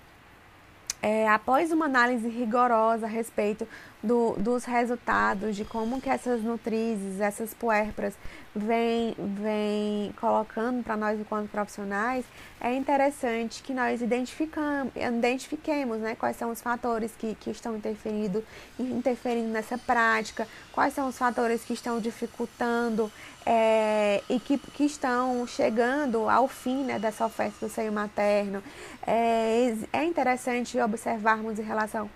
é, 1.01 1.27
após 1.27 1.71
uma 1.71 1.85
análise 1.85 2.29
rigorosa 2.29 3.05
a 3.05 3.09
respeito 3.09 3.67
do, 4.03 4.33
dos 4.37 4.65
resultados, 4.65 5.55
de 5.55 5.65
como 5.65 6.01
que 6.01 6.09
essas 6.09 6.41
nutrizes, 6.41 7.19
essas 7.19 7.53
puérperas 7.53 8.13
vêm 8.55 9.15
vem 9.17 10.11
colocando 10.19 10.83
para 10.83 10.97
nós 10.97 11.19
enquanto 11.19 11.49
profissionais, 11.49 12.25
é 12.59 12.75
interessante 12.75 13.63
que 13.63 13.73
nós 13.73 14.01
identificamos, 14.01 14.91
identifiquemos 14.95 15.99
né, 15.99 16.15
quais 16.15 16.35
são 16.35 16.51
os 16.51 16.61
fatores 16.61 17.11
que, 17.17 17.35
que 17.35 17.49
estão 17.51 17.75
interferindo, 17.75 18.43
interferindo 18.79 19.49
nessa 19.49 19.77
prática, 19.77 20.47
quais 20.71 20.93
são 20.93 21.07
os 21.07 21.17
fatores 21.17 21.63
que 21.63 21.73
estão 21.73 21.99
dificultando 21.99 23.11
é, 23.45 24.21
e 24.29 24.39
que, 24.39 24.57
que 24.57 24.83
estão 24.83 25.45
chegando 25.47 26.29
ao 26.29 26.47
fim 26.47 26.83
né, 26.83 26.99
dessa 26.99 27.25
oferta 27.25 27.65
do 27.65 27.71
seio 27.71 27.91
materno. 27.91 28.63
É, 29.05 29.73
é 29.93 30.03
interessante 30.03 30.79
observarmos 30.79 31.59
em 31.59 31.63
relação 31.63 32.09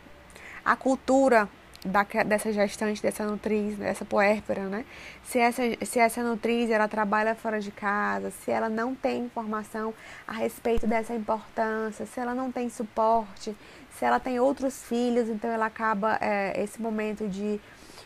à 0.64 0.76
cultura 0.76 1.50
da, 1.86 2.04
dessa 2.24 2.52
gestante, 2.52 3.02
dessa 3.02 3.26
nutriz, 3.26 3.78
dessa 3.78 4.04
puérpera, 4.04 4.64
né? 4.64 4.86
Se 5.24 5.38
essa, 5.38 5.62
se 5.86 6.00
essa 6.00 6.24
nutriz 6.24 6.72
ela 6.72 6.88
trabalha 6.88 7.36
fora 7.36 7.60
de 7.60 7.72
casa, 7.72 8.32
se 8.32 8.50
ela 8.50 8.70
não 8.70 8.96
tem 8.96 9.26
informação 9.26 9.94
a 10.28 10.34
respeito 10.34 10.88
dessa 10.88 11.14
importância, 11.14 12.06
se 12.06 12.20
ela 12.20 12.34
não 12.34 12.52
tem 12.52 12.70
suporte, 12.70 13.56
se 13.98 14.04
ela 14.04 14.20
tem 14.20 14.40
outros 14.40 14.84
filhos, 14.84 15.30
então 15.30 15.50
ela 15.50 15.68
acaba 15.68 16.18
é, 16.20 16.62
esse 16.62 16.82
momento 16.82 17.28
de, 17.28 17.62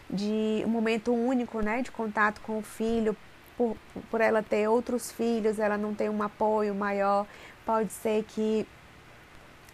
de 0.10 0.64
um 0.66 0.70
momento 0.70 1.14
único, 1.14 1.62
né, 1.62 1.82
de 1.82 1.92
contato 1.92 2.42
com 2.42 2.58
o 2.58 2.62
filho, 2.62 3.16
por, 3.58 3.76
por 4.10 4.22
ela 4.22 4.42
ter 4.42 4.68
outros 4.68 5.12
filhos, 5.12 5.60
ela 5.60 5.78
não 5.78 5.94
tem 5.94 6.10
um 6.10 6.24
apoio 6.24 6.74
maior, 6.74 7.28
pode 7.66 7.92
ser 7.92 8.24
que 8.24 8.66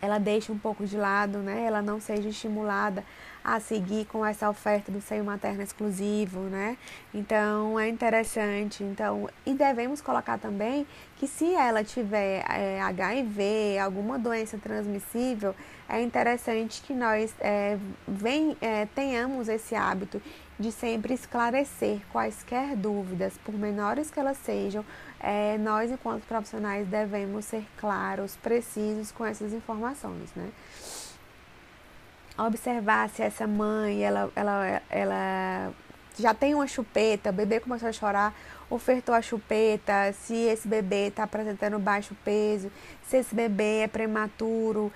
ela 0.02 0.20
deixe 0.20 0.52
um 0.52 0.58
pouco 0.58 0.86
de 0.86 0.98
lado, 0.98 1.40
né? 1.40 1.64
Ela 1.64 1.82
não 1.82 2.00
seja 2.00 2.30
estimulada 2.30 3.04
a 3.46 3.60
seguir 3.60 4.06
com 4.06 4.26
essa 4.26 4.50
oferta 4.50 4.92
do 4.92 5.00
seio 5.00 5.24
materno 5.24 5.62
exclusivo, 5.62 6.40
né? 6.42 6.76
Então 7.14 7.80
é 7.80 7.88
interessante. 7.88 8.84
Então, 8.84 9.30
e 9.46 9.54
devemos 9.54 10.02
colocar 10.02 10.40
também 10.40 10.88
que 11.18 11.28
se 11.28 11.54
ela 11.54 11.84
tiver 11.84 12.44
é, 12.50 12.82
HIV, 12.82 13.78
alguma 13.78 14.18
doença 14.18 14.58
transmissível, 14.58 15.54
é 15.88 16.02
interessante 16.02 16.82
que 16.82 16.94
nós 16.94 17.36
é, 17.40 17.78
vem, 18.08 18.58
é, 18.60 18.88
tenhamos 18.96 19.48
esse 19.48 19.76
hábito 19.76 20.20
de 20.60 20.72
sempre 20.72 21.14
esclarecer 21.14 22.00
quaisquer 22.12 22.76
dúvidas, 22.76 23.38
por 23.44 23.54
menores 23.54 24.10
que 24.10 24.20
elas 24.20 24.38
sejam, 24.38 24.84
é, 25.20 25.58
nós, 25.60 25.92
enquanto 25.92 26.24
profissionais, 26.24 26.88
devemos 26.88 27.46
ser 27.46 27.64
claros, 27.78 28.36
precisos 28.38 29.12
com 29.12 29.24
essas 29.24 29.54
informações, 29.54 30.34
né? 30.36 30.50
Observar 32.38 33.10
se 33.10 33.22
essa 33.22 33.48
mãe, 33.48 34.04
ela, 34.04 34.30
ela, 34.36 34.82
ela 34.90 35.74
já 36.18 36.34
tem 36.34 36.54
uma 36.54 36.68
chupeta, 36.68 37.30
o 37.30 37.34
bebê 37.34 37.60
começou 37.60 37.88
a 37.90 37.94
chorar, 37.94 38.34
ofertou 38.70 39.16
a 39.16 39.22
chupeta, 39.22 40.14
se 40.14 40.34
esse 40.34 40.68
bebê 40.68 41.08
está 41.08 41.24
apresentando 41.24 41.80
baixo 41.80 42.16
peso, 42.26 42.72
se 43.08 43.18
esse 43.18 43.34
bebê 43.34 43.82
é 43.84 43.88
prematuro, 43.88 44.92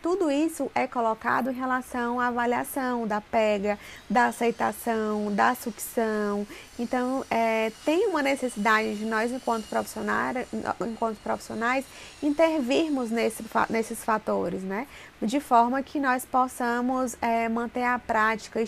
tudo 0.00 0.30
isso 0.30 0.70
é 0.74 0.86
colocado 0.86 1.50
em 1.50 1.54
relação 1.54 2.20
à 2.20 2.28
avaliação 2.28 3.06
da 3.06 3.20
pega, 3.20 3.78
da 4.08 4.26
aceitação, 4.26 5.34
da 5.34 5.54
sucção. 5.54 6.46
Então, 6.78 7.24
é, 7.28 7.72
tem 7.84 8.06
uma 8.06 8.22
necessidade 8.22 8.94
de 8.94 9.04
nós, 9.04 9.32
enquanto 9.32 9.66
profissionais, 9.66 10.46
enquanto 10.80 11.18
profissionais 11.18 11.84
intervirmos 12.22 13.10
nesse, 13.10 13.44
nesses 13.68 14.04
fatores, 14.04 14.62
né? 14.62 14.86
De 15.20 15.40
forma 15.40 15.82
que 15.82 15.98
nós 15.98 16.24
possamos 16.24 17.16
é, 17.20 17.48
manter 17.48 17.82
a 17.82 17.98
prática, 17.98 18.60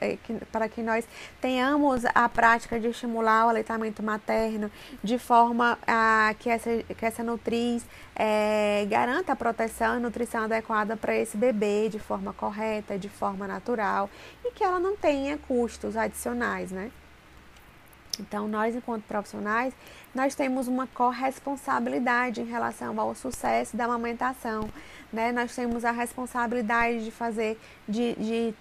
é, 0.00 0.18
para 0.52 0.68
que 0.68 0.80
nós 0.80 1.04
tenhamos 1.40 2.04
a 2.14 2.28
prática 2.28 2.78
de 2.78 2.86
estimular 2.86 3.46
o 3.46 3.48
aleitamento 3.48 4.00
materno, 4.00 4.70
de 5.02 5.18
forma 5.18 5.76
a, 5.84 6.34
que, 6.38 6.48
essa, 6.48 6.70
que 6.96 7.04
essa 7.04 7.24
nutriz 7.24 7.84
é, 8.14 8.86
garanta 8.88 9.32
a 9.32 9.36
proteção 9.36 9.96
e 9.96 10.00
nutrição 10.00 10.44
adequada 10.44 10.96
para 10.96 11.16
esse 11.16 11.36
bebê 11.36 11.88
de 11.88 11.98
forma 11.98 12.32
correta, 12.32 12.96
de 12.96 13.08
forma 13.08 13.48
natural 13.48 14.08
e 14.44 14.52
que 14.52 14.62
ela 14.62 14.78
não 14.78 14.96
tenha 14.96 15.36
custos 15.36 15.96
adicionais, 15.96 16.70
né? 16.70 16.92
Então, 18.22 18.48
nós, 18.48 18.74
enquanto 18.74 19.02
profissionais, 19.04 19.74
nós 20.14 20.34
temos 20.34 20.68
uma 20.68 20.86
corresponsabilidade 20.86 22.40
em 22.40 22.46
relação 22.46 22.98
ao 23.00 23.14
sucesso 23.14 23.76
da 23.76 23.84
amamentação, 23.84 24.68
né? 25.12 25.32
Nós 25.32 25.54
temos 25.54 25.84
a 25.84 25.90
responsabilidade 25.90 27.04
de 27.04 27.10
fazer, 27.10 27.58
de, 27.88 28.14
de 28.14 28.54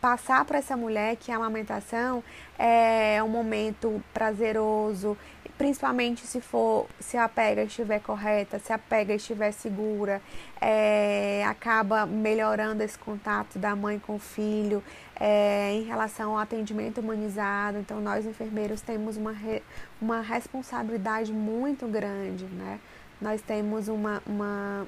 passar 0.00 0.44
para 0.44 0.58
essa 0.58 0.76
mulher 0.76 1.14
que 1.14 1.30
a 1.30 1.36
amamentação 1.36 2.24
é 2.58 3.22
um 3.22 3.28
momento 3.28 4.02
prazeroso, 4.12 5.16
principalmente 5.56 6.26
se 6.26 6.40
for 6.40 6.88
se 6.98 7.16
a 7.16 7.28
pega 7.28 7.62
estiver 7.62 8.00
correta, 8.00 8.58
se 8.58 8.72
a 8.72 8.78
pega 8.78 9.14
estiver 9.14 9.52
segura, 9.52 10.20
é, 10.60 11.44
acaba 11.46 12.04
melhorando 12.04 12.82
esse 12.82 12.98
contato 12.98 13.60
da 13.60 13.76
mãe 13.76 14.00
com 14.00 14.16
o 14.16 14.18
filho 14.18 14.82
é, 15.24 15.74
em 15.74 15.84
relação 15.84 16.32
ao 16.32 16.38
atendimento 16.38 17.00
humanizado. 17.00 17.78
Então 17.78 18.00
nós 18.00 18.26
enfermeiros 18.26 18.80
temos 18.80 19.16
uma, 19.16 19.30
re, 19.30 19.62
uma 20.00 20.20
responsabilidade 20.20 21.32
muito 21.32 21.86
grande, 21.86 22.44
né? 22.46 22.80
Nós 23.20 23.40
temos 23.40 23.86
uma, 23.86 24.20
uma, 24.26 24.84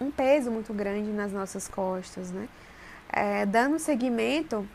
um 0.00 0.10
peso 0.10 0.50
muito 0.50 0.72
grande 0.72 1.10
nas 1.10 1.30
nossas 1.30 1.68
costas, 1.68 2.30
né? 2.30 2.48
É, 3.12 3.44
dando 3.44 3.78
seguimento 3.78 4.66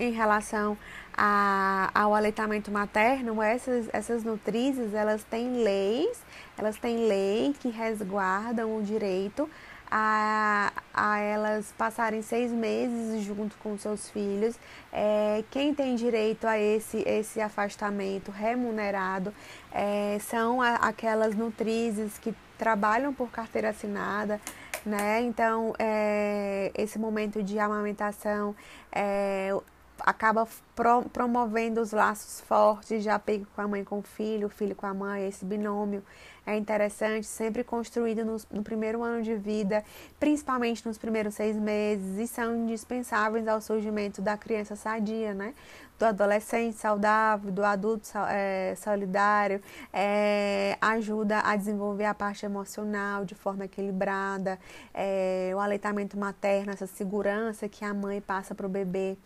em 0.00 0.10
relação 0.10 0.76
a, 1.16 1.88
ao 1.94 2.12
aleitamento 2.12 2.72
materno, 2.72 3.40
essas, 3.40 3.88
essas 3.92 4.24
nutrizes, 4.24 4.94
elas 4.94 5.22
têm 5.22 5.62
leis, 5.62 6.20
elas 6.58 6.76
têm 6.76 7.06
lei 7.06 7.54
que 7.60 7.68
resguardam 7.68 8.76
o 8.76 8.82
direito 8.82 9.48
a, 9.94 10.72
a 10.94 11.18
elas 11.18 11.70
passarem 11.76 12.22
seis 12.22 12.50
meses 12.50 13.22
junto 13.22 13.54
com 13.58 13.76
seus 13.76 14.08
filhos. 14.08 14.58
É, 14.90 15.44
quem 15.50 15.74
tem 15.74 15.94
direito 15.94 16.46
a 16.46 16.58
esse, 16.58 17.06
esse 17.06 17.42
afastamento 17.42 18.30
remunerado 18.30 19.34
é, 19.70 20.16
são 20.18 20.62
a, 20.62 20.76
aquelas 20.76 21.34
nutrizes 21.34 22.16
que 22.18 22.34
trabalham 22.56 23.12
por 23.12 23.30
carteira 23.30 23.68
assinada, 23.68 24.40
né? 24.86 25.20
Então, 25.20 25.74
é, 25.78 26.72
esse 26.74 26.98
momento 26.98 27.42
de 27.42 27.58
amamentação, 27.58 28.56
é, 28.90 29.54
acaba 30.00 30.48
pro, 30.74 31.02
promovendo 31.02 31.82
os 31.82 31.92
laços 31.92 32.40
fortes 32.40 33.02
de 33.02 33.10
apego 33.10 33.46
com 33.54 33.60
a 33.60 33.68
mãe 33.68 33.84
com 33.84 33.98
o 33.98 34.02
filho, 34.02 34.46
o 34.46 34.50
filho 34.50 34.74
com 34.74 34.86
a 34.86 34.94
mãe, 34.94 35.28
esse 35.28 35.44
binômio 35.44 36.02
é 36.44 36.56
interessante, 36.56 37.26
sempre 37.26 37.62
construído 37.62 38.24
no, 38.24 38.36
no, 38.50 38.62
primeiro 38.62 39.02
ano 39.02 39.22
de 39.22 39.34
vida, 39.36 39.84
principalmente 40.18 40.84
nos 40.86 40.98
primeiros 40.98 41.34
seis 41.34 41.56
meses, 41.56 42.18
e 42.18 42.26
são 42.26 42.56
indispensáveis 42.56 43.46
ao 43.46 43.60
surgimento 43.60 44.20
da 44.20 44.36
criança 44.36 44.74
sadia, 44.74 45.34
né? 45.34 45.54
Do 45.98 46.06
adolescente 46.06 46.76
saudável, 46.76 47.52
do 47.52 47.64
adulto 47.64 48.08
é, 48.28 48.74
solidário, 48.76 49.62
é, 49.92 50.76
ajuda 50.80 51.40
a 51.40 51.54
desenvolver 51.54 52.06
a 52.06 52.14
parte 52.14 52.44
emocional 52.44 53.24
de 53.24 53.36
forma 53.36 53.66
equilibrada, 53.66 54.58
é, 54.92 55.52
o 55.54 55.60
aleitamento 55.60 56.18
materno, 56.18 56.72
essa 56.72 56.88
segurança 56.88 57.68
que 57.68 57.84
a 57.84 57.94
mãe 57.94 58.20
passa 58.20 58.52
para 58.52 58.66
o 58.66 58.68
bebê 58.68 59.16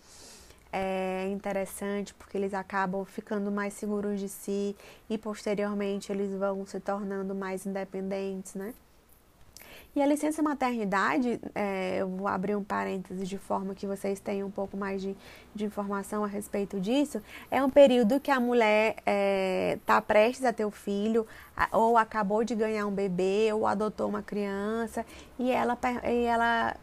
é 0.79 1.29
interessante 1.29 2.12
porque 2.12 2.37
eles 2.37 2.53
acabam 2.53 3.03
ficando 3.07 3.51
mais 3.51 3.73
seguros 3.73 4.21
de 4.21 4.29
si 4.29 4.77
e 5.09 5.17
posteriormente 5.17 6.12
eles 6.12 6.35
vão 6.35 6.67
se 6.67 6.79
tornando 6.81 7.35
mais 7.35 7.65
independentes, 7.65 8.55
né? 8.55 8.75
E 9.95 10.03
a 10.03 10.07
licença 10.07 10.43
maternidade, 10.43 11.41
é, 11.55 11.97
eu 12.03 12.09
vou 12.09 12.29
abrir 12.29 12.55
um 12.55 12.62
parêntese 12.62 13.25
de 13.25 13.39
forma 13.39 13.75
que 13.75 13.87
vocês 13.87 14.21
tenham 14.21 14.49
um 14.49 14.51
pouco 14.51 14.77
mais 14.77 15.01
de, 15.01 15.17
de 15.55 15.65
informação 15.65 16.23
a 16.23 16.27
respeito 16.27 16.79
disso, 16.79 17.23
é 17.51 17.65
um 17.65 17.71
período 17.71 18.21
que 18.21 18.31
a 18.31 18.39
mulher 18.39 18.97
está 18.99 19.03
é, 19.07 19.79
tá 19.87 20.03
prestes 20.03 20.45
a 20.45 20.53
ter 20.53 20.67
o 20.67 20.71
filho, 20.71 21.27
ou 21.73 21.97
acabou 21.97 22.45
de 22.45 22.55
ganhar 22.55 22.87
um 22.87 22.93
bebê, 22.93 23.51
ou 23.55 23.67
adotou 23.67 24.07
uma 24.07 24.23
criança, 24.23 25.07
e 25.39 25.51
ela, 25.51 25.79
e 26.05 26.25
ela 26.25 26.77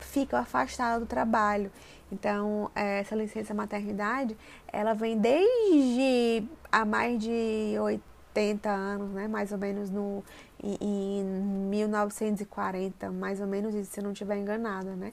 fica 0.00 0.40
afastada 0.40 0.98
do 0.98 1.06
trabalho. 1.06 1.70
Então, 2.12 2.70
essa 2.74 3.14
licença 3.14 3.54
maternidade, 3.54 4.36
ela 4.72 4.94
vem 4.94 5.16
desde 5.18 6.44
há 6.70 6.84
mais 6.84 7.18
de 7.18 7.76
80 7.78 8.68
anos, 8.68 9.10
né? 9.10 9.28
Mais 9.28 9.52
ou 9.52 9.58
menos 9.58 9.90
no, 9.90 10.24
em, 10.62 10.76
em 10.80 11.24
1940, 11.24 13.10
mais 13.10 13.40
ou 13.40 13.46
menos 13.46 13.74
isso, 13.74 13.92
se 13.92 14.00
eu 14.00 14.04
não 14.04 14.12
estiver 14.12 14.36
enganada, 14.36 14.94
né? 14.96 15.12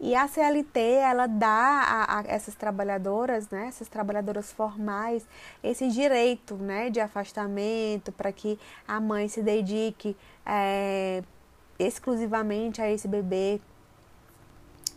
E 0.00 0.16
a 0.16 0.26
CLT, 0.26 0.80
ela 0.80 1.28
dá 1.28 1.46
a, 1.48 2.18
a, 2.18 2.24
essas 2.26 2.56
trabalhadoras, 2.56 3.48
né, 3.50 3.66
essas 3.68 3.88
trabalhadoras 3.88 4.50
formais, 4.50 5.24
esse 5.62 5.88
direito, 5.88 6.56
né, 6.56 6.90
de 6.90 6.98
afastamento 6.98 8.10
para 8.10 8.32
que 8.32 8.58
a 8.86 8.98
mãe 8.98 9.28
se 9.28 9.42
dedique 9.42 10.16
é, 10.44 11.22
exclusivamente 11.78 12.82
a 12.82 12.90
esse 12.90 13.06
bebê 13.06 13.60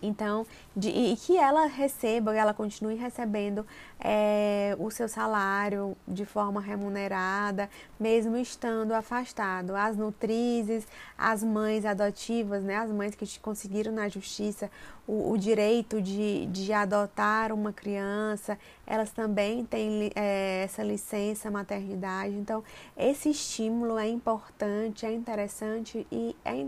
então, 0.02 0.46
de, 0.76 0.90
e 0.90 1.16
que 1.16 1.38
ela 1.38 1.66
receba, 1.66 2.36
ela 2.36 2.54
continue 2.54 2.96
recebendo 2.96 3.66
é, 4.00 4.76
o 4.80 4.92
seu 4.92 5.08
salário 5.08 5.96
de 6.08 6.26
forma 6.26 6.62
remunerada, 6.62 7.70
mesmo 8.00 8.38
estando 8.38 8.94
afastado. 8.94 9.76
As 9.76 9.98
nutrizes, 9.98 10.88
as 11.18 11.44
mães 11.44 11.86
adotivas, 11.86 12.64
né, 12.64 12.78
as 12.78 12.92
mães 12.92 13.16
que 13.16 13.40
conseguiram 13.40 13.92
na 13.92 14.08
justiça 14.10 14.70
o, 15.08 15.32
o 15.32 15.38
direito 15.38 16.02
de, 16.02 16.46
de 16.48 16.74
adotar 16.74 17.52
uma 17.52 17.72
criança, 17.72 18.58
elas 18.86 19.12
também 19.12 19.66
têm 19.66 20.12
é, 20.16 20.64
essa 20.64 20.84
licença 20.84 21.52
maternidade. 21.52 22.36
Então, 22.36 22.64
esse 22.98 23.30
estímulo 23.30 23.98
é 23.98 24.08
importante, 24.08 25.06
é 25.06 25.12
interessante 25.12 26.06
e 26.12 26.36
é 26.44 26.66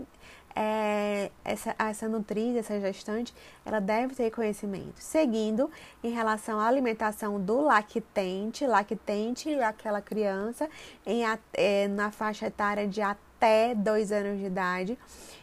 é, 0.60 1.30
essa, 1.44 1.72
essa 1.78 2.08
nutriz, 2.08 2.56
essa 2.56 2.80
gestante, 2.80 3.32
ela 3.64 3.80
deve 3.80 4.16
ter 4.16 4.28
conhecimento. 4.32 4.94
Seguindo, 4.96 5.70
em 6.02 6.10
relação 6.10 6.58
à 6.58 6.66
alimentação 6.66 7.40
do 7.40 7.60
lactente, 7.60 8.66
lactente 8.66 9.48
aquela 9.60 10.00
criança 10.02 10.68
em, 11.06 11.22
é, 11.54 11.86
na 11.86 12.10
faixa 12.10 12.46
etária 12.46 12.88
de 12.88 13.00
até 13.00 13.72
dois 13.72 14.10
anos 14.10 14.40
de 14.40 14.46
idade. 14.46 14.98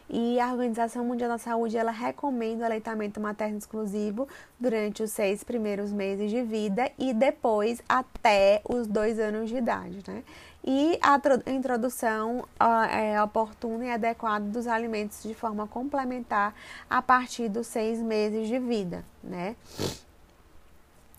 E 0.08 0.38
a 0.38 0.52
Organização 0.52 1.04
Mundial 1.04 1.30
da 1.30 1.38
Saúde 1.38 1.78
ela 1.78 1.90
recomenda 1.90 2.62
o 2.62 2.66
aleitamento 2.66 3.18
materno 3.18 3.56
exclusivo 3.56 4.28
durante 4.60 5.02
os 5.02 5.10
seis 5.10 5.42
primeiros 5.42 5.92
meses 5.92 6.30
de 6.30 6.42
vida 6.42 6.92
e 6.98 7.14
depois 7.14 7.82
até 7.88 8.60
os 8.68 8.86
dois 8.86 9.18
anos 9.18 9.48
de 9.48 9.56
idade, 9.56 9.98
né? 10.06 10.22
E 10.66 10.98
a 11.00 11.20
introdução 11.52 12.44
é, 12.90 13.22
oportuna 13.22 13.84
e 13.84 13.90
adequada 13.90 14.44
dos 14.44 14.66
alimentos 14.66 15.22
de 15.22 15.32
forma 15.32 15.68
complementar 15.68 16.52
a 16.90 17.00
partir 17.00 17.48
dos 17.48 17.68
seis 17.68 18.02
meses 18.02 18.48
de 18.48 18.58
vida, 18.58 19.04
né? 19.22 19.54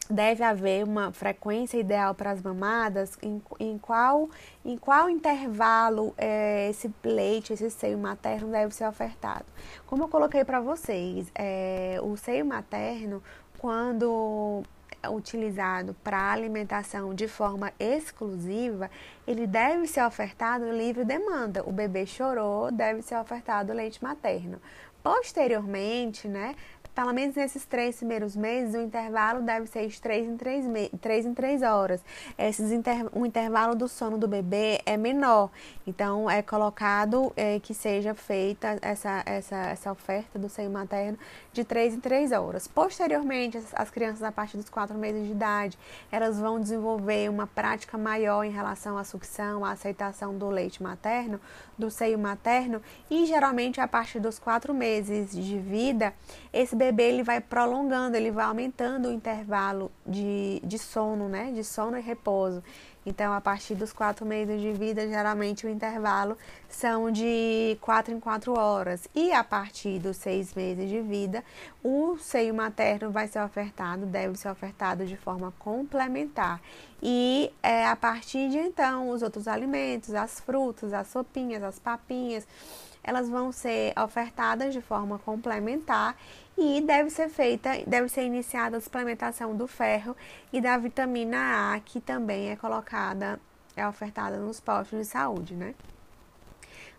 Deve 0.09 0.43
haver 0.43 0.85
uma 0.85 1.11
frequência 1.11 1.77
ideal 1.77 2.13
para 2.13 2.31
as 2.31 2.41
mamadas, 2.41 3.17
em, 3.21 3.41
em, 3.59 3.77
qual, 3.77 4.29
em 4.63 4.77
qual 4.77 5.09
intervalo 5.09 6.13
é, 6.17 6.69
esse 6.69 6.93
leite, 7.03 7.51
esse 7.53 7.69
seio 7.69 7.97
materno 7.97 8.49
deve 8.49 8.73
ser 8.73 8.87
ofertado. 8.87 9.45
Como 9.85 10.03
eu 10.03 10.07
coloquei 10.07 10.45
para 10.45 10.61
vocês, 10.61 11.29
é, 11.35 11.99
o 12.01 12.15
seio 12.15 12.45
materno, 12.45 13.21
quando 13.59 14.63
utilizado 15.09 15.95
para 16.03 16.31
alimentação 16.31 17.13
de 17.13 17.27
forma 17.27 17.71
exclusiva, 17.79 18.89
ele 19.25 19.45
deve 19.45 19.87
ser 19.87 20.03
ofertado 20.05 20.71
livre 20.71 21.03
demanda. 21.03 21.63
O 21.67 21.71
bebê 21.71 22.05
chorou, 22.05 22.71
deve 22.71 23.01
ser 23.01 23.17
ofertado 23.17 23.73
leite 23.73 24.03
materno. 24.03 24.59
Posteriormente, 25.03 26.27
né, 26.27 26.55
pelo 26.97 27.13
menos 27.13 27.35
nesses 27.35 27.63
três 27.63 27.97
primeiros 27.97 28.35
meses, 28.35 28.73
o 28.73 28.81
intervalo 28.81 29.43
deve 29.43 29.67
ser 29.67 29.87
de 29.87 30.01
três 30.01 30.27
em 30.27 30.35
três, 30.35 30.65
três, 30.99 31.27
em 31.27 31.33
três 31.35 31.61
horas. 31.61 32.03
Esses 32.35 32.71
inter, 32.71 33.05
o 33.13 33.23
intervalo 33.23 33.75
do 33.75 33.87
sono 33.87 34.17
do 34.17 34.27
bebê 34.27 34.81
é 34.83 34.97
menor, 34.97 35.51
então 35.85 36.27
é 36.27 36.41
colocado 36.41 37.31
é, 37.35 37.59
que 37.59 37.71
seja 37.71 38.15
feita 38.15 38.79
essa, 38.81 39.21
essa, 39.27 39.55
essa 39.57 39.91
oferta 39.91 40.39
do 40.39 40.49
seio 40.49 40.71
materno 40.71 41.19
de 41.57 41.63
três 41.63 41.93
em 41.93 41.99
três 41.99 42.31
horas. 42.31 42.67
Posteriormente, 42.67 43.59
as 43.73 43.89
crianças 43.89 44.21
a 44.21 44.31
partir 44.31 44.57
dos 44.57 44.69
quatro 44.69 44.97
meses 44.97 45.25
de 45.25 45.31
idade, 45.31 45.77
elas 46.11 46.39
vão 46.39 46.59
desenvolver 46.59 47.29
uma 47.29 47.47
prática 47.47 47.97
maior 47.97 48.43
em 48.43 48.51
relação 48.51 48.97
à 48.97 49.03
sucção, 49.03 49.65
à 49.65 49.71
aceitação 49.71 50.37
do 50.37 50.49
leite 50.49 50.83
materno, 50.83 51.41
do 51.77 51.89
seio 51.89 52.19
materno, 52.19 52.81
e 53.09 53.25
geralmente 53.25 53.81
a 53.81 53.87
partir 53.87 54.19
dos 54.19 54.37
quatro 54.37 54.73
meses 54.73 55.31
de 55.31 55.57
vida, 55.57 56.13
esse 56.53 56.75
bebê 56.75 57.09
ele 57.09 57.23
vai 57.23 57.41
prolongando, 57.41 58.15
ele 58.15 58.31
vai 58.31 58.45
aumentando 58.45 59.09
o 59.09 59.11
intervalo 59.11 59.91
de, 60.05 60.61
de 60.63 60.77
sono, 60.77 61.27
né? 61.27 61.51
De 61.51 61.63
sono 61.63 61.97
e 61.97 62.01
repouso. 62.01 62.63
Então, 63.07 63.31
a 63.31 63.39
partir 63.39 63.73
dos 63.73 63.93
quatro 63.93 64.25
meses 64.25 64.59
de 64.59 64.73
vida, 64.73 65.07
geralmente 65.07 65.65
o 65.65 65.69
intervalo 65.69 66.37
são 66.67 67.09
de 67.09 67.77
quatro 67.79 68.13
em 68.13 68.19
quatro 68.19 68.59
horas. 68.59 69.07
E 69.15 69.31
a 69.31 69.45
partir 69.45 69.97
dos 69.97 70.17
seis 70.17 70.53
meses 70.53 70.89
de 70.89 70.99
vida, 70.99 71.41
o 71.81 72.17
seio 72.17 72.53
materno 72.53 73.09
vai 73.09 73.25
ser 73.29 73.41
ofertado, 73.41 74.05
deve 74.05 74.37
ser 74.37 74.49
ofertado 74.49 75.05
de 75.05 75.15
forma 75.15 75.53
complementar. 75.57 76.59
E 77.01 77.49
é, 77.63 77.87
a 77.87 77.95
partir 77.95 78.49
de 78.49 78.57
então, 78.57 79.09
os 79.09 79.21
outros 79.21 79.47
alimentos, 79.47 80.13
as 80.13 80.41
frutas, 80.41 80.91
as 80.91 81.07
sopinhas, 81.07 81.63
as 81.63 81.79
papinhas, 81.79 82.45
elas 83.01 83.29
vão 83.29 83.53
ser 83.53 83.93
ofertadas 83.97 84.73
de 84.73 84.81
forma 84.81 85.17
complementar 85.19 86.13
e 86.57 86.81
deve 86.81 87.09
ser 87.09 87.29
feita, 87.29 87.69
deve 87.85 88.09
ser 88.09 88.23
iniciada 88.23 88.77
a 88.77 88.81
suplementação 88.81 89.55
do 89.55 89.67
ferro 89.67 90.15
e 90.51 90.59
da 90.59 90.77
vitamina 90.77 91.73
A, 91.73 91.79
que 91.79 92.01
também 92.01 92.49
é 92.49 92.55
colocada, 92.55 93.39
é 93.75 93.87
ofertada 93.87 94.37
nos 94.37 94.59
postos 94.59 94.99
de 94.99 95.05
saúde, 95.05 95.53
né? 95.55 95.75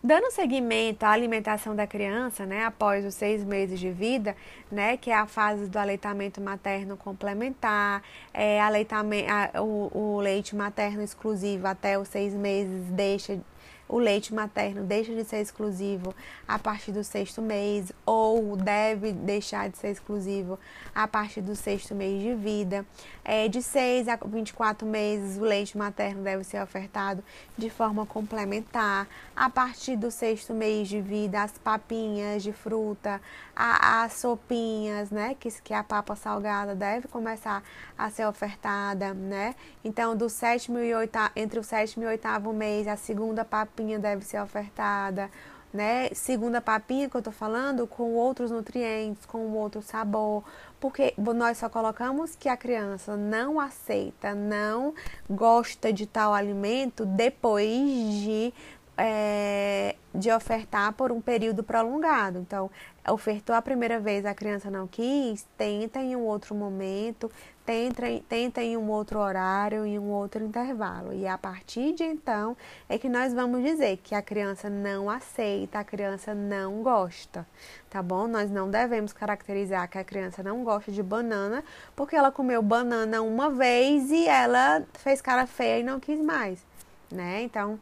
Dando 0.03 0.31
seguimento 0.31 1.03
à 1.05 1.11
alimentação 1.11 1.75
da 1.75 1.85
criança, 1.85 2.47
né, 2.47 2.65
após 2.65 3.05
os 3.05 3.15
seis 3.15 3.43
meses 3.43 3.81
de 3.81 3.91
vida, 3.91 4.37
né, 4.71 4.97
que 4.97 5.11
é 5.11 5.15
a 5.15 5.27
fase 5.27 5.67
do 5.67 5.77
aleitamento 5.77 6.41
materno 6.41 6.97
complementar, 6.97 8.01
é, 8.33 8.61
aleitamento, 8.61 9.29
a, 9.29 9.61
o, 9.61 9.91
o 9.93 10.21
leite 10.21 10.55
materno 10.55 11.03
exclusivo 11.03 11.67
até 11.67 11.99
os 11.99 12.07
seis 12.07 12.33
meses 12.33 12.85
deixa 12.93 13.41
o 13.89 13.99
leite 13.99 14.35
materno 14.35 14.85
deixa 14.85 15.15
de 15.15 15.25
ser 15.25 15.39
exclusivo 15.39 16.15
a 16.47 16.59
partir 16.59 16.93
do 16.93 17.03
sexto 17.03 17.41
mês 17.41 17.91
ou 18.05 18.57
deve 18.57 19.13
deixar 19.13 19.71
de 19.71 19.79
ser 19.79 19.89
exclusivo 19.89 20.59
a 20.95 21.09
partir 21.09 21.41
do 21.41 21.57
sexto 21.57 21.95
mês 21.95 22.23
de 22.23 22.35
vida. 22.35 22.85
É, 23.25 23.49
de 23.49 23.63
6 23.63 24.09
a 24.09 24.17
24 24.17 24.87
meses, 24.87 25.39
o 25.39 25.43
leite 25.43 25.77
materno 25.77 26.23
deve 26.23 26.45
ser 26.45 26.63
ofertado 26.63 27.23
de 27.57 27.71
forma 27.71 28.05
complementar. 28.05 29.09
A 29.35 29.49
partir 29.49 29.97
do 29.97 30.11
sexto 30.11 30.53
mês 30.53 30.89
de 30.89 31.01
vida, 31.01 31.43
as 31.43 31.53
papinhas 31.53 32.43
de 32.43 32.53
fruta, 32.53 33.21
a, 33.61 34.05
as 34.05 34.13
sopinhas, 34.13 35.11
né, 35.11 35.35
que, 35.39 35.51
que 35.63 35.75
a 35.75 35.83
papa 35.83 36.15
salgada 36.15 36.77
deve 36.77 37.09
começar 37.09 37.61
a 37.99 38.09
ser 38.09 38.25
ofertada, 38.25 39.13
né? 39.13 39.57
Então, 39.83 40.17
do 40.17 40.29
sétimo 40.29 40.79
e 40.79 40.95
oitavo, 40.95 41.33
entre 41.35 41.59
o 41.59 41.65
sétimo 41.65 42.05
e 42.05 42.07
oitavo 42.07 42.53
mês, 42.53 42.87
a 42.87 42.97
segunda 42.97 43.45
papinha 43.45 43.99
deve 43.99 44.25
ser 44.25 44.41
ofertada 44.41 45.29
né? 45.73 46.09
Segunda 46.15 46.61
papinha 46.61 47.11
que 47.11 47.17
eu 47.17 47.23
tô 47.23 47.31
falando, 47.31 47.87
com 47.87 48.15
outros 48.15 48.51
nutrientes, 48.51 49.27
com 49.27 49.39
outro 49.53 49.83
sabor, 49.83 50.43
porque 50.81 51.13
nós 51.19 51.59
só 51.59 51.69
colocamos 51.69 52.35
que 52.35 52.49
a 52.49 52.57
criança 52.57 53.17
não 53.17 53.61
aceita, 53.61 54.35
não 54.35 54.95
gosta 55.29 55.93
de 55.93 56.07
tal 56.07 56.33
alimento 56.33 57.05
depois 57.05 57.69
de 57.69 58.55
é, 59.01 59.95
de 60.13 60.31
ofertar 60.33 60.93
por 60.93 61.13
um 61.13 61.21
período 61.21 61.63
prolongado. 61.63 62.39
Então, 62.41 62.69
ofertou 63.11 63.55
a 63.55 63.63
primeira 63.63 63.99
vez, 63.99 64.25
a 64.25 64.35
criança 64.35 64.71
não 64.71 64.87
quis, 64.87 65.47
tenta 65.57 66.01
em 66.01 66.17
um 66.17 66.25
outro 66.25 66.55
momento, 66.55 67.31
tenta, 67.65 68.03
tenta 68.29 68.63
em 68.63 68.77
um 68.77 68.89
outro 68.89 69.19
horário, 69.19 69.85
em 69.85 69.99
um 69.99 70.09
outro 70.11 70.43
intervalo. 70.43 71.13
E 71.13 71.27
a 71.27 71.37
partir 71.37 71.93
de 71.93 72.03
então 72.03 72.57
é 72.89 72.99
que 72.99 73.09
nós 73.09 73.35
vamos 73.35 73.63
dizer 73.63 73.99
que 73.99 74.15
a 74.15 74.23
criança 74.23 74.71
não 74.71 75.11
aceita, 75.11 75.79
a 75.79 75.85
criança 75.85 76.35
não 76.35 76.83
gosta, 76.83 77.47
tá 77.91 78.03
bom? 78.03 78.27
Nós 78.27 78.51
não 78.51 78.71
devemos 78.71 79.13
caracterizar 79.13 79.89
que 79.89 79.99
a 79.99 80.05
criança 80.05 80.43
não 80.43 80.65
gosta 80.65 80.91
de 80.91 81.03
banana 81.03 81.63
porque 81.95 82.17
ela 82.17 82.33
comeu 82.33 82.63
banana 82.63 83.21
uma 83.21 83.51
vez 83.51 84.11
e 84.11 84.27
ela 84.27 84.83
fez 84.95 85.21
cara 85.21 85.47
feia 85.47 85.81
e 85.81 85.83
não 85.83 86.01
quis 86.01 86.21
mais, 86.21 86.65
né? 87.13 87.43
Então, 87.43 87.79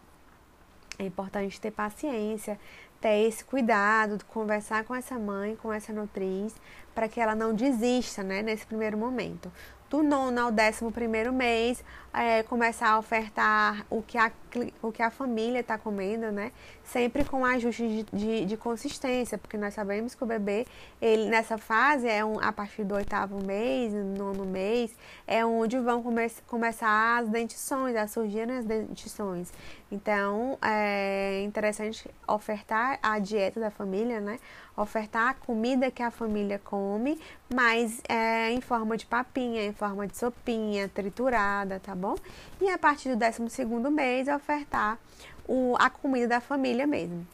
é 0.99 1.05
importante 1.05 1.61
ter 1.61 1.71
paciência, 1.71 2.59
ter 3.01 3.27
esse 3.29 3.45
cuidado, 3.45 4.25
conversar 4.27 4.85
com 4.85 4.95
essa 4.95 5.19
mãe, 5.19 5.57
com 5.57 5.73
essa 5.73 5.93
nutriz, 5.93 6.55
para 6.95 7.09
que 7.09 7.21
ela 7.21 7.35
não 7.35 7.55
desista, 7.55 8.23
né, 8.23 8.43
nesse 8.43 8.67
primeiro 8.67 8.97
momento. 8.97 9.53
Do 9.89 10.03
nono 10.03 10.41
ao 10.41 10.51
décimo 10.51 10.91
primeiro 10.91 11.33
mês, 11.33 11.85
é, 12.17 12.43
começar 12.45 12.89
a 12.89 12.99
ofertar 12.99 13.85
o 13.91 14.01
que 14.01 14.17
a, 14.17 14.33
o 14.81 14.91
que 14.91 15.03
a 15.03 15.11
família 15.11 15.61
está 15.61 15.77
comendo, 15.77 16.33
né? 16.33 16.51
Sempre 16.83 17.27
com 17.27 17.45
ajuste 17.45 17.87
de, 17.87 18.17
de, 18.17 18.45
de, 18.47 18.57
consistência, 18.57 19.37
porque 19.37 19.59
nós 19.59 19.75
sabemos 19.75 20.15
que 20.15 20.25
o 20.25 20.27
bebê, 20.27 20.67
ele 21.01 21.29
nessa 21.29 21.59
fase, 21.59 22.09
é 22.09 22.25
um, 22.25 22.41
a 22.41 22.51
partir 22.53 22.85
do 22.85 22.95
oitavo 22.95 23.45
mês, 23.45 23.93
nono 23.93 24.47
mês, 24.47 24.97
é 25.27 25.45
onde 25.45 25.79
vão 25.79 26.03
come, 26.03 26.31
começar 26.47 27.19
as 27.19 27.29
dentições, 27.29 27.95
a 27.95 28.07
surgir 28.07 28.51
as 28.51 28.65
dentições. 28.65 29.53
Então, 29.93 30.59
é 30.63 31.43
interessante 31.45 32.11
ofertar 32.27 32.99
a 33.03 33.19
dieta 33.19 33.61
da 33.61 33.71
família, 33.71 34.21
né? 34.21 34.39
Ofertar 34.77 35.31
a 35.31 35.35
comida 35.35 35.91
que 35.91 36.03
a 36.03 36.11
família 36.11 36.59
come, 36.59 37.21
mas 37.53 38.01
é, 38.09 38.51
em 38.51 38.61
forma 38.61 38.97
de 38.97 39.07
papinha, 39.07 39.65
em 39.65 39.73
forma 39.73 40.07
de 40.07 40.17
sopinha, 40.17 40.89
triturada, 40.89 41.79
tá 41.79 41.95
bom? 41.95 42.06
E 42.61 42.71
a 42.71 42.79
partir 42.79 43.09
do 43.09 43.17
12 43.17 43.51
segundo 43.51 43.91
mês, 43.91 44.29
ofertar 44.29 44.99
o, 45.47 45.75
a 45.79 45.91
comida 45.91 46.29
da 46.29 46.41
família 46.41 46.87
mesmo. 46.87 47.27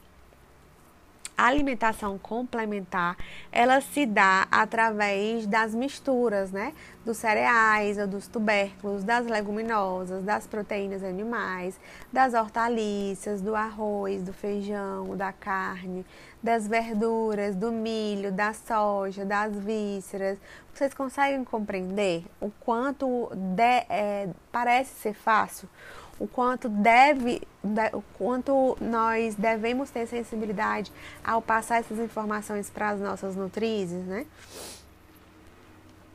Alimentação 1.36 2.18
complementar, 2.18 3.16
ela 3.50 3.80
se 3.80 4.06
dá 4.06 4.46
através 4.50 5.46
das 5.46 5.74
misturas, 5.74 6.52
né? 6.52 6.72
Dos 7.04 7.16
cereais 7.16 7.98
ou 7.98 8.06
dos 8.06 8.28
tubérculos, 8.28 9.02
das 9.02 9.26
leguminosas, 9.26 10.22
das 10.22 10.46
proteínas 10.46 11.02
animais, 11.02 11.80
das 12.12 12.34
hortaliças, 12.34 13.40
do 13.40 13.56
arroz, 13.56 14.22
do 14.22 14.32
feijão, 14.32 15.16
da 15.16 15.32
carne, 15.32 16.06
das 16.42 16.68
verduras, 16.68 17.56
do 17.56 17.72
milho, 17.72 18.30
da 18.30 18.52
soja, 18.52 19.24
das 19.24 19.56
vísceras. 19.58 20.38
Vocês 20.72 20.94
conseguem 20.94 21.44
compreender 21.44 22.24
o 22.40 22.50
quanto 22.60 23.30
de, 23.34 23.84
é, 23.88 24.28
parece 24.50 24.94
ser 25.00 25.14
fácil? 25.14 25.68
O 26.18 26.26
quanto 26.26 26.68
deve, 26.68 27.42
o 27.92 28.02
quanto 28.16 28.76
nós 28.80 29.34
devemos 29.34 29.90
ter 29.90 30.06
sensibilidade 30.06 30.92
ao 31.24 31.42
passar 31.42 31.80
essas 31.80 31.98
informações 31.98 32.70
para 32.70 32.90
as 32.90 33.00
nossas 33.00 33.34
nutrizes, 33.34 34.04
né? 34.06 34.26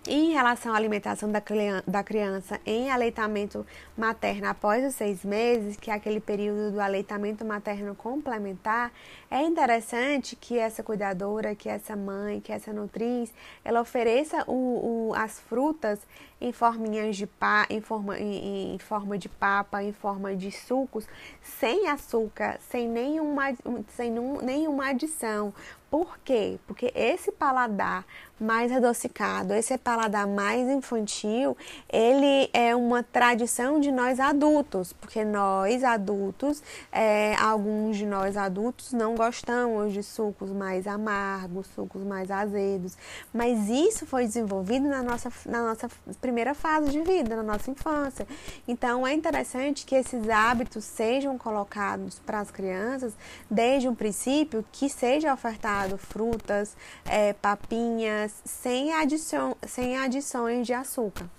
Em 0.08 0.32
relação 0.32 0.74
à 0.74 0.78
alimentação 0.78 1.30
da 1.32 2.04
criança 2.04 2.60
em 2.66 2.90
aleitamento 2.90 3.66
materno 3.98 4.48
após 4.48 4.86
os 4.86 4.96
seis 4.96 5.24
meses, 5.24 5.78
que 5.78 5.92
é 5.92 5.94
aquele 5.94 6.20
período 6.20 6.72
do 6.72 6.80
aleitamento 6.80 7.44
materno 7.44 7.94
complementar, 7.94 8.92
é 9.30 9.42
interessante 9.42 10.36
que 10.36 10.58
essa 10.58 10.82
cuidadora, 10.82 11.54
que 11.54 11.68
essa 11.68 11.96
mãe, 11.96 12.40
que 12.40 12.52
essa 12.52 12.72
nutriz, 12.72 13.34
ela 13.64 13.82
ofereça 13.82 14.44
o, 14.48 15.10
o, 15.10 15.14
as 15.16 15.40
frutas 15.40 16.00
em 16.40 16.52
forminhas 16.52 17.16
de 17.18 17.26
pá, 17.26 17.66
em 17.70 17.82
forma, 17.82 18.18
em, 18.18 18.76
em, 18.76 18.80
forma 18.80 19.18
de 19.18 19.28
papa, 19.28 19.84
em 19.84 19.92
forma 19.92 20.36
de 20.36 20.52
sucos, 20.52 21.08
sem 21.42 21.88
açúcar, 21.88 22.60
sem 22.70 22.88
nenhuma, 22.88 23.56
sem 23.96 24.12
nenhuma 24.44 24.90
adição, 24.90 25.54
por 25.90 26.20
quê? 26.20 26.60
Porque 26.68 26.92
esse 26.94 27.32
paladar 27.32 28.06
mais 28.40 28.72
adocicado, 28.72 29.54
esse 29.54 29.78
paladar 29.78 30.28
mais 30.28 30.68
infantil, 30.70 31.58
ele 31.90 32.50
é 32.54 32.76
uma 32.76 33.04
tradição 33.04 33.80
de 33.80 33.92
nós 33.92 34.20
adultos, 34.20 34.94
porque 34.94 35.24
nós 35.24 35.84
adultos, 35.84 36.62
é, 36.92 37.36
alguns 37.36 37.98
de 37.98 38.06
nós 38.06 38.38
adultos 38.38 38.94
não 38.94 39.16
gostamos 39.16 39.94
de 39.94 40.04
sucos 40.04 40.52
mais 40.52 40.86
amargos, 40.88 41.68
sucos 41.68 42.04
mais 42.04 42.30
azedos, 42.30 42.98
mas 43.34 43.70
isso 43.70 44.06
foi 44.06 44.26
desenvolvido 44.26 44.88
na 44.88 45.02
nossa, 45.02 45.32
na 45.46 45.62
nossa 45.64 45.90
primeira 46.22 46.54
fase 46.54 46.92
de 46.92 47.02
vida, 47.02 47.36
na 47.36 47.44
nossa 47.44 47.72
infância. 47.72 48.28
Então 48.68 49.06
é 49.06 49.14
interessante 49.14 49.86
que 49.86 49.96
esses 49.96 50.30
hábitos 50.30 50.84
sejam 50.84 51.38
colocados 51.38 52.20
para 52.20 52.40
as 52.40 52.52
crianças 52.52 53.14
desde 53.50 53.88
um 53.88 53.96
princípio 53.96 54.64
que 54.72 54.90
seja 54.90 55.34
ofertado 55.34 55.98
frutas, 55.98 56.76
é, 57.06 57.34
papinhas, 57.34 58.27
sem, 58.28 58.94
adição, 58.94 59.56
sem 59.66 59.98
adições 59.98 60.66
de 60.66 60.74
açúcar, 60.74 61.30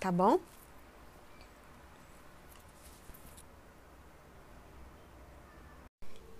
tá 0.00 0.10
bom? 0.10 0.38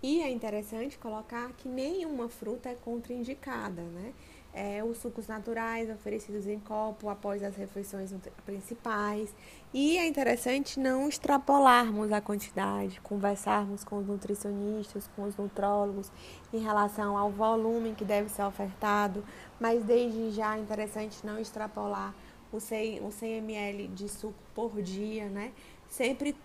E 0.03 0.21
é 0.21 0.29
interessante 0.29 0.99
colocar 0.99 1.53
que 1.53 1.69
nenhuma 1.69 2.29
fruta 2.29 2.69
é 2.69 2.75
contraindicada, 2.75 3.83
né? 3.83 4.13
É, 4.55 4.85
os 4.85 4.99
sucos 4.99 5.27
naturais 5.27 5.89
oferecidos 5.89 6.47
em 6.47 6.59
copo 6.61 7.09
após 7.09 7.43
as 7.43 7.57
refeições 7.57 8.15
principais. 8.45 9.35
E 9.73 9.97
é 9.97 10.07
interessante 10.07 10.79
não 10.79 11.09
extrapolarmos 11.09 12.13
a 12.13 12.21
quantidade, 12.21 13.01
conversarmos 13.01 13.83
com 13.83 13.99
os 13.99 14.07
nutricionistas, 14.07 15.09
com 15.17 15.23
os 15.23 15.37
nutrólogos 15.37 16.13
em 16.53 16.59
relação 16.59 17.17
ao 17.17 17.31
volume 17.31 17.95
que 17.95 18.05
deve 18.05 18.29
ser 18.29 18.43
ofertado, 18.43 19.25
mas 19.59 19.83
desde 19.85 20.31
já 20.33 20.57
é 20.57 20.61
interessante 20.61 21.25
não 21.25 21.39
extrapolar 21.39 22.15
o 22.53 22.61
100, 22.61 23.01
o 23.07 23.11
100 23.11 23.39
ml 23.39 23.89
de 23.89 24.09
suco 24.09 24.35
por 24.55 24.83
dia, 24.83 25.29
né? 25.31 25.53
Sempre 25.89 26.37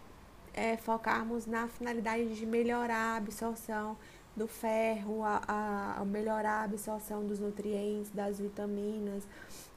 é, 0.54 0.78
focarmos 0.78 1.46
na 1.46 1.68
finalidade 1.68 2.34
de 2.34 2.46
melhorar 2.46 3.14
a 3.14 3.18
absorção 3.18 3.98
do 4.38 4.48
ferro, 4.48 5.24
a, 5.24 5.98
a, 5.98 6.06
melhorar 6.06 6.62
a 6.62 6.64
absorção 6.64 7.26
dos 7.26 7.40
nutrientes, 7.40 8.12
das 8.12 8.40
vitaminas. 8.40 9.28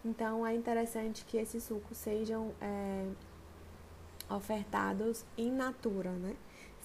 Então 0.05 0.47
é 0.47 0.55
interessante 0.55 1.25
que 1.25 1.39
esses 1.39 1.65
sucos 1.65 1.97
sejam 1.97 2.53
é, 2.61 3.07
ofertados 4.29 5.25
in 5.37 5.53
natura, 5.53 6.11
né? 6.11 6.37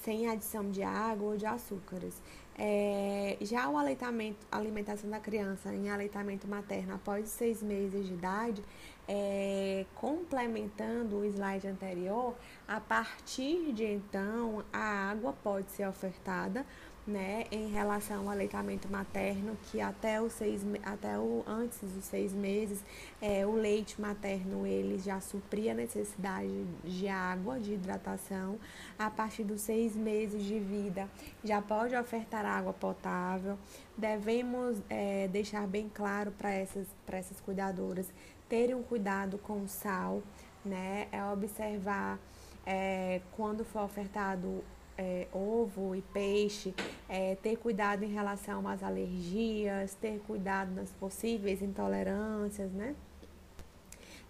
Sem 0.02 0.30
adição 0.30 0.72
de 0.72 0.84
água 0.84 1.32
ou 1.32 1.38
de 1.38 1.46
açúcares. 1.46 2.22
É, 2.58 3.38
já 3.42 3.68
o 3.68 3.78
aleitamento, 3.78 4.48
a 4.50 4.58
alimentação 4.58 5.10
da 5.10 5.20
criança 5.20 5.74
em 5.74 5.90
aleitamento 5.90 6.48
materno 6.48 6.96
após 6.96 7.28
seis 7.28 7.62
meses 7.62 8.08
de 8.08 8.14
idade, 8.14 8.64
é, 9.08 9.86
complementando 9.96 11.18
o 11.18 11.26
slide 11.26 11.68
anterior, 11.68 12.34
a 12.66 12.80
partir 12.80 13.74
de 13.74 13.84
então 13.84 14.64
a 14.72 15.10
água 15.10 15.34
pode 15.44 15.70
ser 15.72 15.88
ofertada 15.88 16.66
né, 17.08 17.46
em 17.52 17.70
relação 17.70 18.24
ao 18.24 18.30
aleitamento 18.32 18.90
materno, 18.90 19.56
que 19.70 19.80
até 19.80 20.20
o 20.20 20.30
seis, 20.30 20.62
até 20.84 21.20
o 21.20 21.44
antes 21.46 21.78
dos 21.80 22.04
seis 22.06 22.34
meses, 22.34 22.84
é, 23.22 23.46
o 23.46 23.54
leite 23.54 24.02
materno 24.02 24.66
ele 24.66 24.98
já 24.98 25.20
supria 25.20 25.74
a 25.74 25.76
necessidade 25.76 26.66
de 26.84 27.08
água, 27.08 27.60
de 27.60 27.74
hidratação. 27.74 28.58
A 28.98 29.10
partir 29.10 29.44
dos 29.44 29.62
seis 29.62 29.96
meses 29.96 30.44
de 30.44 30.60
vida, 30.60 31.08
já 31.44 31.62
pode 31.62 31.96
ofertar 31.96 32.44
água 32.44 32.74
potável. 32.74 33.58
Devemos 33.96 34.82
é, 34.90 35.28
deixar 35.28 35.68
bem 35.68 35.90
claro 35.94 36.32
para 36.32 36.52
essas, 36.52 36.88
essas 37.08 37.40
cuidadoras 37.40 38.12
terem 38.50 38.76
um 38.76 38.84
cuidado 38.84 39.38
com 39.38 39.62
o 39.62 39.68
sal, 39.68 40.22
né? 40.64 41.08
É 41.12 41.24
observar 41.26 42.20
é, 42.66 43.22
quando 43.36 43.64
for 43.64 43.84
ofertado 43.84 44.64
é, 44.98 45.28
ovo 45.34 45.96
e 45.96 46.02
peixe, 46.02 46.74
é, 47.08 47.36
ter 47.36 47.58
cuidado 47.58 48.04
em 48.04 48.12
relação 48.14 48.68
às 48.68 48.84
alergias, 48.84 49.96
ter 49.96 50.20
cuidado 50.28 50.74
nas 50.74 50.92
possíveis 50.92 51.62
intolerâncias, 51.62 52.72
né? 52.72 52.96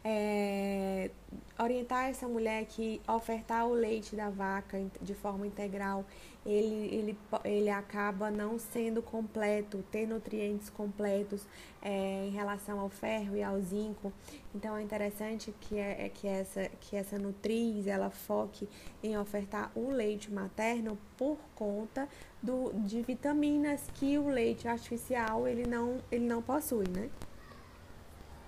É, 0.03 1.09
orientar 1.57 2.09
essa 2.09 2.27
mulher 2.27 2.65
que 2.65 3.01
ofertar 3.07 3.65
o 3.65 3.73
leite 3.73 4.15
da 4.15 4.29
vaca 4.29 4.83
de 5.01 5.13
forma 5.13 5.47
integral, 5.47 6.05
ele, 6.45 6.95
ele, 6.95 7.17
ele 7.43 7.69
acaba 7.69 8.29
não 8.29 8.59
sendo 8.59 9.01
completo, 9.01 9.83
ter 9.89 10.05
nutrientes 10.05 10.69
completos 10.69 11.47
é, 11.81 12.25
em 12.27 12.29
relação 12.29 12.79
ao 12.79 12.89
ferro 12.89 13.35
e 13.35 13.41
ao 13.41 13.59
zinco. 13.61 14.13
Então 14.53 14.77
é 14.77 14.81
interessante 14.83 15.53
que, 15.61 15.77
é, 15.77 16.05
é, 16.05 16.09
que, 16.09 16.27
essa, 16.27 16.69
que 16.81 16.95
essa 16.95 17.17
nutriz 17.17 17.87
ela 17.87 18.09
foque 18.09 18.67
em 19.01 19.17
ofertar 19.17 19.71
o 19.75 19.89
leite 19.89 20.31
materno 20.31 20.97
por 21.17 21.37
conta 21.55 22.07
do, 22.43 22.71
de 22.73 23.01
vitaminas 23.01 23.89
que 23.95 24.17
o 24.17 24.27
leite 24.29 24.67
artificial 24.67 25.47
ele 25.47 25.65
não, 25.65 25.97
ele 26.11 26.25
não 26.25 26.41
possui, 26.41 26.87
né? 26.89 27.09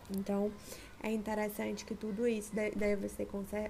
Então, 0.09 0.51
é 1.07 1.13
interessante 1.13 1.85
que 1.85 1.95
tudo 1.95 2.27
isso 2.27 2.51
deve 2.53 3.07
ser 3.07 3.27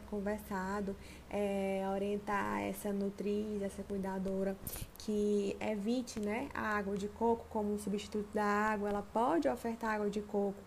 conversado, 0.09 0.95
é, 1.29 1.83
orientar 1.93 2.61
essa 2.63 2.91
nutriz, 2.91 3.61
essa 3.61 3.83
cuidadora 3.83 4.57
que 4.97 5.55
evite 5.59 6.19
né, 6.19 6.49
a 6.53 6.75
água 6.75 6.97
de 6.97 7.07
coco 7.07 7.45
como 7.49 7.73
um 7.73 7.77
substituto 7.77 8.27
da 8.33 8.43
água. 8.43 8.89
Ela 8.89 9.03
pode 9.13 9.47
ofertar 9.47 9.95
água 9.95 10.09
de 10.09 10.21
coco, 10.21 10.61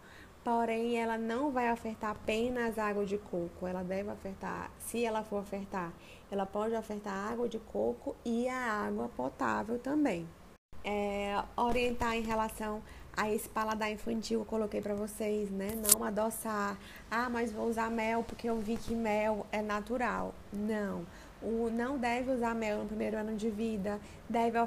porém 0.44 0.96
ela 0.96 1.18
não 1.18 1.50
vai 1.50 1.72
ofertar 1.72 2.12
apenas 2.12 2.78
água 2.78 3.04
de 3.04 3.18
coco. 3.18 3.66
Ela 3.66 3.82
deve 3.82 4.10
ofertar, 4.10 4.70
se 4.78 5.04
ela 5.04 5.24
for 5.24 5.40
ofertar, 5.40 5.92
ela 6.30 6.46
pode 6.46 6.76
ofertar 6.76 7.32
água 7.32 7.48
de 7.48 7.58
coco 7.58 8.14
e 8.24 8.48
a 8.48 8.86
água 8.86 9.08
potável 9.08 9.76
também. 9.78 10.28
É, 10.82 11.34
orientar 11.56 12.16
em 12.16 12.22
relação 12.22 12.80
a 13.16 13.30
esse 13.30 13.48
paladar 13.48 13.90
infantil 13.90 14.40
eu 14.40 14.46
coloquei 14.46 14.80
para 14.80 14.94
vocês, 14.94 15.50
né? 15.50 15.70
Não 15.92 16.04
adoçar. 16.04 16.76
Ah, 17.10 17.28
mas 17.28 17.52
vou 17.52 17.68
usar 17.68 17.90
mel 17.90 18.22
porque 18.22 18.48
eu 18.48 18.58
vi 18.58 18.76
que 18.76 18.94
mel 18.94 19.46
é 19.52 19.60
natural. 19.62 20.34
Não. 20.52 21.04
O, 21.42 21.70
não 21.70 21.96
deve 21.96 22.30
usar 22.30 22.54
mel 22.54 22.80
no 22.80 22.86
primeiro 22.86 23.16
ano 23.16 23.34
de 23.34 23.48
vida, 23.48 23.98
deve 24.28 24.58
uh, 24.58 24.66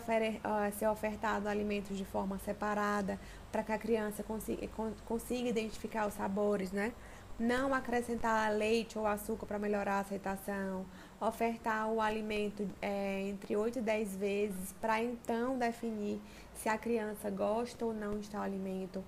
ser 0.77 0.87
ofertado 0.87 1.47
alimentos 1.47 1.95
de 1.95 2.03
forma 2.03 2.39
separada 2.39 3.19
para 3.51 3.61
que 3.61 3.71
a 3.71 3.77
criança 3.77 4.23
consiga, 4.23 4.67
consiga 5.05 5.49
identificar 5.49 6.07
os 6.07 6.15
sabores, 6.15 6.71
né? 6.71 6.91
Não 7.39 7.73
acrescentar 7.73 8.51
leite 8.51 8.97
ou 8.97 9.05
açúcar 9.05 9.45
para 9.45 9.59
melhorar 9.59 9.95
a 9.95 9.99
aceitação, 9.99 10.85
ofertar 11.19 11.91
o 11.91 12.01
alimento 12.01 12.67
é, 12.81 13.21
entre 13.27 13.55
8 13.55 13.79
e 13.79 13.81
10 13.81 14.15
vezes 14.15 14.75
para 14.81 15.01
então 15.01 15.57
definir 15.57 16.19
se 16.64 16.70
a 16.70 16.78
criança 16.78 17.30
gosta 17.30 17.86
ou 17.86 17.93
não 17.93 18.18
de 18.18 18.30
tal 18.30 18.41
alimento, 18.41 19.03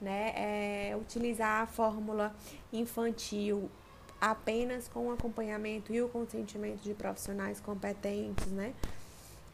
né? 0.00 0.32
É, 0.34 0.96
utilizar 1.00 1.62
a 1.62 1.66
fórmula 1.66 2.34
infantil 2.72 3.70
apenas 4.20 4.88
com 4.88 5.06
o 5.06 5.12
acompanhamento 5.12 5.94
e 5.94 6.02
o 6.02 6.08
consentimento 6.08 6.82
de 6.82 6.94
profissionais 6.94 7.60
competentes, 7.60 8.48
né? 8.48 8.74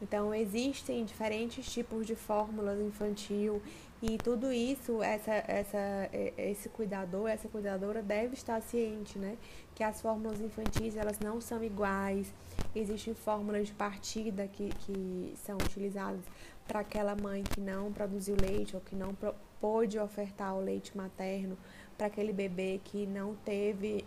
Então 0.01 0.33
existem 0.33 1.05
diferentes 1.05 1.71
tipos 1.71 2.07
de 2.07 2.15
fórmulas 2.15 2.79
infantil 2.79 3.61
e 4.05 4.17
tudo 4.17 4.51
isso, 4.51 5.01
essa, 5.01 5.31
essa, 5.47 6.09
esse 6.37 6.67
cuidador, 6.67 7.29
essa 7.29 7.47
cuidadora 7.47 8.01
deve 8.01 8.33
estar 8.33 8.61
ciente, 8.61 9.17
né? 9.17 9.37
Que 9.73 9.81
as 9.81 10.01
fórmulas 10.01 10.41
infantis 10.41 10.97
elas 10.97 11.19
não 11.19 11.39
são 11.39 11.63
iguais. 11.63 12.33
Existem 12.75 13.13
fórmulas 13.13 13.67
de 13.67 13.73
partida 13.73 14.45
que, 14.45 14.67
que 14.79 15.33
são 15.45 15.55
utilizadas 15.55 16.19
para 16.67 16.81
aquela 16.81 17.15
mãe 17.15 17.43
que 17.43 17.61
não 17.61 17.93
produziu 17.93 18.35
leite 18.35 18.75
ou 18.75 18.81
que 18.81 18.93
não 18.93 19.15
pôde 19.61 19.97
ofertar 19.97 20.53
o 20.53 20.59
leite 20.59 20.97
materno 20.97 21.57
para 21.97 22.07
aquele 22.07 22.33
bebê 22.33 22.81
que 22.83 23.07
não 23.07 23.35
teve, 23.45 24.05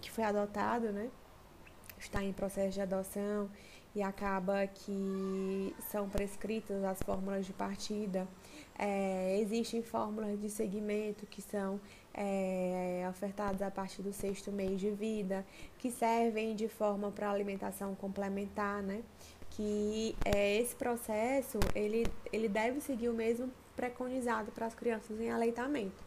que 0.00 0.08
foi 0.08 0.22
adotado, 0.22 0.92
né? 0.92 1.10
está 1.98 2.22
em 2.22 2.32
processo 2.32 2.74
de 2.74 2.80
adoção 2.80 3.50
e 3.94 4.02
acaba 4.02 4.66
que 4.66 5.74
são 5.90 6.08
prescritas 6.08 6.84
as 6.84 7.00
fórmulas 7.02 7.46
de 7.46 7.52
partida. 7.52 8.28
É, 8.78 9.38
existem 9.40 9.82
fórmulas 9.82 10.38
de 10.38 10.50
segmento 10.50 11.24
que 11.26 11.40
são 11.40 11.80
é, 12.12 13.06
ofertadas 13.08 13.62
a 13.62 13.70
partir 13.70 14.02
do 14.02 14.12
sexto 14.12 14.52
mês 14.52 14.78
de 14.80 14.90
vida, 14.90 15.46
que 15.78 15.90
servem 15.90 16.54
de 16.54 16.68
forma 16.68 17.10
para 17.10 17.30
alimentação 17.30 17.94
complementar, 17.94 18.82
né? 18.82 19.02
Que 19.50 20.14
é, 20.24 20.58
esse 20.58 20.74
processo 20.74 21.58
ele, 21.74 22.06
ele 22.32 22.48
deve 22.48 22.80
seguir 22.80 23.08
o 23.08 23.14
mesmo 23.14 23.50
preconizado 23.74 24.52
para 24.52 24.66
as 24.66 24.74
crianças 24.74 25.18
em 25.20 25.30
aleitamento. 25.30 26.04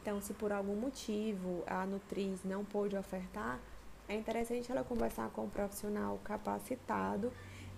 Então, 0.00 0.20
se 0.20 0.32
por 0.34 0.52
algum 0.52 0.74
motivo 0.74 1.62
a 1.66 1.86
Nutriz 1.86 2.40
não 2.44 2.64
pôde 2.64 2.96
ofertar, 2.96 3.60
é 4.08 4.16
interessante 4.16 4.70
ela 4.70 4.82
conversar 4.82 5.30
com 5.30 5.44
um 5.44 5.48
profissional 5.48 6.20
capacitado 6.24 7.32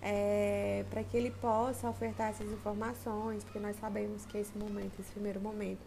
é, 0.07 0.85
para 0.91 1.03
que 1.03 1.17
ele 1.17 1.31
possa 1.31 1.89
ofertar 1.89 2.29
essas 2.29 2.47
informações, 2.51 3.43
porque 3.43 3.57
nós 3.57 3.75
sabemos 3.77 4.23
que 4.27 4.37
esse 4.37 4.55
momento, 4.55 4.99
esse 4.99 5.11
primeiro 5.11 5.41
momento, 5.41 5.79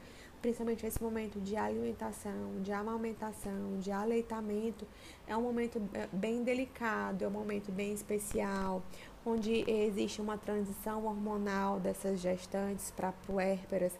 principalmente 0.42 0.84
esse 0.84 1.00
momento 1.00 1.40
de 1.40 1.56
alimentação, 1.56 2.60
de 2.60 2.72
amamentação, 2.72 3.78
de 3.78 3.92
aleitamento, 3.92 4.84
é 5.24 5.36
um 5.36 5.42
momento 5.42 5.80
é, 5.94 6.08
bem 6.12 6.42
delicado, 6.42 7.24
é 7.24 7.28
um 7.28 7.30
momento 7.30 7.70
bem 7.70 7.92
especial, 7.92 8.82
onde 9.24 9.64
existe 9.70 10.20
uma 10.20 10.36
transição 10.36 11.06
hormonal 11.06 11.78
dessas 11.78 12.18
gestantes 12.18 12.90
para 12.90 13.12
puérperas, 13.12 13.92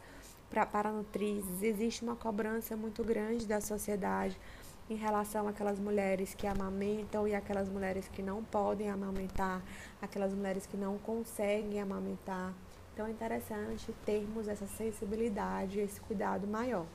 para 0.50 0.66
paranutrizes, 0.66 1.62
existe 1.62 2.02
uma 2.02 2.16
cobrança 2.16 2.76
muito 2.76 3.04
grande 3.04 3.46
da 3.46 3.60
sociedade 3.60 4.36
em 4.90 4.96
relação 4.96 5.46
àquelas 5.46 5.78
mulheres 5.78 6.34
que 6.34 6.46
amamentam 6.46 7.28
e 7.28 7.34
aquelas 7.34 7.68
mulheres 7.68 8.08
que 8.08 8.22
não 8.22 8.42
podem 8.42 8.90
amamentar, 8.90 9.62
aquelas 10.00 10.32
mulheres 10.32 10.66
que 10.66 10.76
não 10.76 10.98
conseguem 10.98 11.80
amamentar. 11.80 12.54
Então 12.94 13.06
é 13.06 13.10
interessante 13.10 13.92
termos 14.04 14.48
essa 14.48 14.66
sensibilidade, 14.66 15.78
esse 15.78 16.00
cuidado 16.00 16.46
maior. 16.46 16.86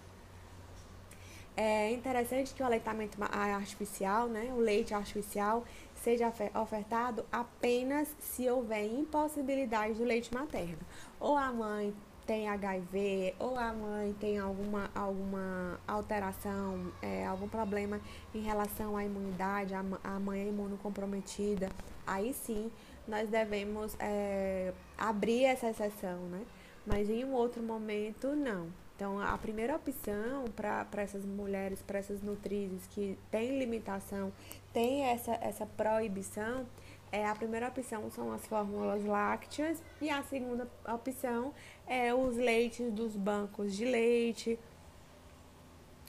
É 1.56 1.92
interessante 1.92 2.54
que 2.54 2.64
o 2.64 2.66
aleitamento 2.66 3.16
artificial, 3.22 4.28
né, 4.28 4.52
o 4.54 4.60
leite 4.60 4.94
artificial, 4.94 5.64
seja 5.94 6.34
ofertado 6.60 7.24
apenas 7.32 8.14
se 8.20 8.50
houver 8.50 8.86
impossibilidade 8.86 9.94
do 9.94 10.04
leite 10.04 10.34
materno. 10.34 10.80
Ou 11.20 11.38
a 11.38 11.54
mãe 11.54 11.94
tem 12.26 12.48
HIV 12.48 13.36
ou 13.40 13.58
a 13.58 13.74
mãe 13.74 14.14
tem 14.20 14.38
alguma, 14.38 14.90
alguma 14.96 15.80
alteração, 15.88 16.92
é, 17.02 17.26
algum 17.26 17.48
problema 17.48 18.00
em 18.34 18.42
relação 18.42 18.96
à 18.96 19.04
imunidade, 19.04 19.74
a, 19.74 19.84
a 20.04 20.20
mãe 20.20 20.42
é 20.42 20.48
imunocomprometida, 20.48 21.70
aí 22.06 22.34
sim 22.34 22.72
nós 23.08 23.30
devemos 23.30 23.96
é, 24.00 24.74
abrir 24.98 25.46
essa 25.46 25.70
exceção, 25.70 26.20
né? 26.30 26.42
Mas 26.86 27.10
em 27.10 27.24
um 27.24 27.34
outro 27.34 27.62
momento, 27.62 28.36
não. 28.36 28.68
Então, 28.96 29.20
a 29.20 29.38
primeira 29.38 29.76
opção 29.76 30.46
para 30.56 31.02
essas 31.02 31.26
mulheres, 31.26 31.82
para 31.82 32.00
essas 32.00 32.22
nutrizes 32.22 32.86
que 32.88 33.18
têm 33.32 33.58
limitação, 33.58 34.32
tem 34.72 35.04
essa, 35.06 35.34
essa 35.42 35.66
proibição, 35.66 36.66
é, 37.14 37.28
a 37.28 37.36
primeira 37.36 37.68
opção 37.68 38.10
são 38.10 38.34
as 38.34 38.44
fórmulas 38.48 39.06
lácteas 39.06 39.84
e 40.02 40.10
a 40.10 40.24
segunda 40.24 40.68
opção 40.92 41.54
é 41.86 42.12
os 42.12 42.36
leites 42.38 42.92
dos 42.92 43.16
bancos 43.16 43.76
de 43.76 43.86
leite 43.86 44.58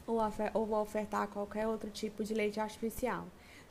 ou, 0.07 0.19
ou 0.55 0.73
ofertar 0.81 1.29
qualquer 1.29 1.69
outro 1.69 1.91
tipo 1.91 2.25
de 2.25 2.33
leite 2.33 2.59
artificial. 2.59 3.27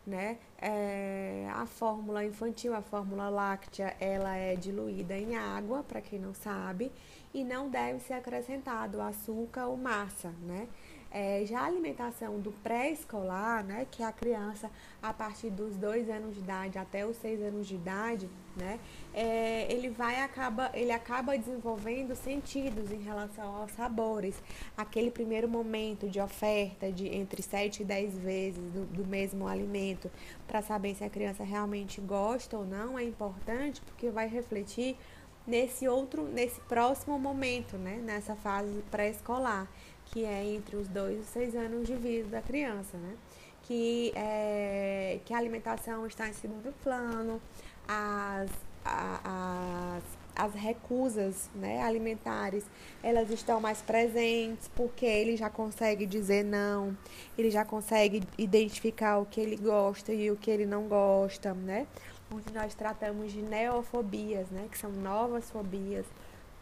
Né? 0.06 0.38
É, 0.62 1.48
a 1.56 1.66
fórmula 1.66 2.24
infantil, 2.24 2.76
a 2.76 2.84
fórmula 2.84 3.30
láctea, 3.30 3.96
ela 4.00 4.36
é 4.36 4.56
diluída 4.56 5.18
em 5.18 5.36
água, 5.36 5.82
para 5.82 6.02
quem 6.02 6.20
não 6.20 6.36
sabe, 6.36 6.92
e 7.34 7.44
não 7.44 7.68
deve 7.68 8.00
ser 8.02 8.14
acrescentado 8.14 9.02
açúcar 9.02 9.66
ou 9.66 9.76
massa, 9.78 10.30
né? 10.44 10.68
É, 11.16 11.46
já 11.46 11.60
a 11.60 11.66
alimentação 11.66 12.40
do 12.40 12.52
pré-escolar, 12.52 13.64
né, 13.64 13.86
que 13.92 14.02
a 14.02 14.12
criança 14.12 14.68
a 15.00 15.14
partir 15.14 15.52
dos 15.52 15.76
dois 15.76 16.10
anos 16.10 16.34
de 16.34 16.40
idade 16.40 16.80
até 16.80 17.06
os 17.06 17.16
seis 17.18 17.40
anos 17.40 17.68
de 17.68 17.76
idade, 17.76 18.28
né, 18.58 18.80
é, 19.14 19.72
ele 19.72 19.90
vai 19.90 20.20
acaba 20.22 20.72
ele 20.74 20.92
acaba 20.92 21.38
desenvolvendo 21.38 22.16
sentidos 22.16 22.92
em 22.92 23.00
relação 23.00 23.56
aos 23.56 23.72
sabores. 23.74 24.42
Aquele 24.76 25.12
primeiro 25.12 25.48
momento 25.48 26.10
de 26.10 26.20
oferta 26.20 26.92
de 26.92 27.08
entre 27.08 27.44
sete 27.44 27.84
e 27.84 27.86
dez 27.86 28.18
vezes 28.18 28.64
do, 28.72 28.84
do 28.88 29.06
mesmo 29.06 29.48
alimento 29.48 30.10
para 30.48 30.64
saber 30.64 30.96
se 30.96 31.04
a 31.04 31.10
criança 31.12 31.44
realmente 31.44 32.02
gosta 32.02 32.58
ou 32.58 32.66
não 32.66 32.98
é 32.98 33.04
importante 33.04 33.82
porque 33.82 34.10
vai 34.10 34.28
refletir 34.28 34.98
nesse 35.46 35.88
outro 35.88 36.24
nesse 36.24 36.60
próximo 36.62 37.20
momento, 37.20 37.78
né, 37.78 38.02
nessa 38.04 38.36
fase 38.36 38.84
pré-escolar 38.90 39.68
que 40.14 40.24
é 40.24 40.46
entre 40.46 40.76
os 40.76 40.88
dois 40.88 41.22
e 41.22 41.26
seis 41.26 41.56
anos 41.56 41.88
de 41.88 41.96
vida 41.96 42.30
da 42.30 42.42
criança, 42.42 42.96
né? 42.98 43.16
Que, 43.64 44.14
é, 44.16 45.20
que 45.26 45.34
a 45.34 45.38
alimentação 45.38 46.06
está 46.06 46.30
em 46.30 46.34
segundo 46.34 46.72
plano, 46.84 47.42
as, 47.88 48.52
as, 48.86 50.04
as 50.36 50.54
recusas 50.54 51.50
né, 51.56 51.82
alimentares, 51.82 52.64
elas 53.02 53.32
estão 53.32 53.60
mais 53.60 53.82
presentes, 53.82 54.70
porque 54.76 55.06
ele 55.06 55.36
já 55.36 55.50
consegue 55.50 56.06
dizer 56.06 56.44
não, 56.44 56.96
ele 57.38 57.50
já 57.50 57.66
consegue 57.66 58.22
identificar 58.38 59.18
o 59.18 59.26
que 59.26 59.42
ele 59.42 59.56
gosta 59.56 60.14
e 60.14 60.30
o 60.30 60.36
que 60.36 60.52
ele 60.52 60.66
não 60.66 60.88
gosta, 60.88 61.56
né? 61.56 61.88
Onde 62.32 62.54
nós 62.54 62.76
tratamos 62.76 63.32
de 63.32 63.42
neofobias, 63.42 64.50
né? 64.50 64.68
Que 64.70 64.78
são 64.78 64.92
novas 64.92 65.50
fobias, 65.50 66.06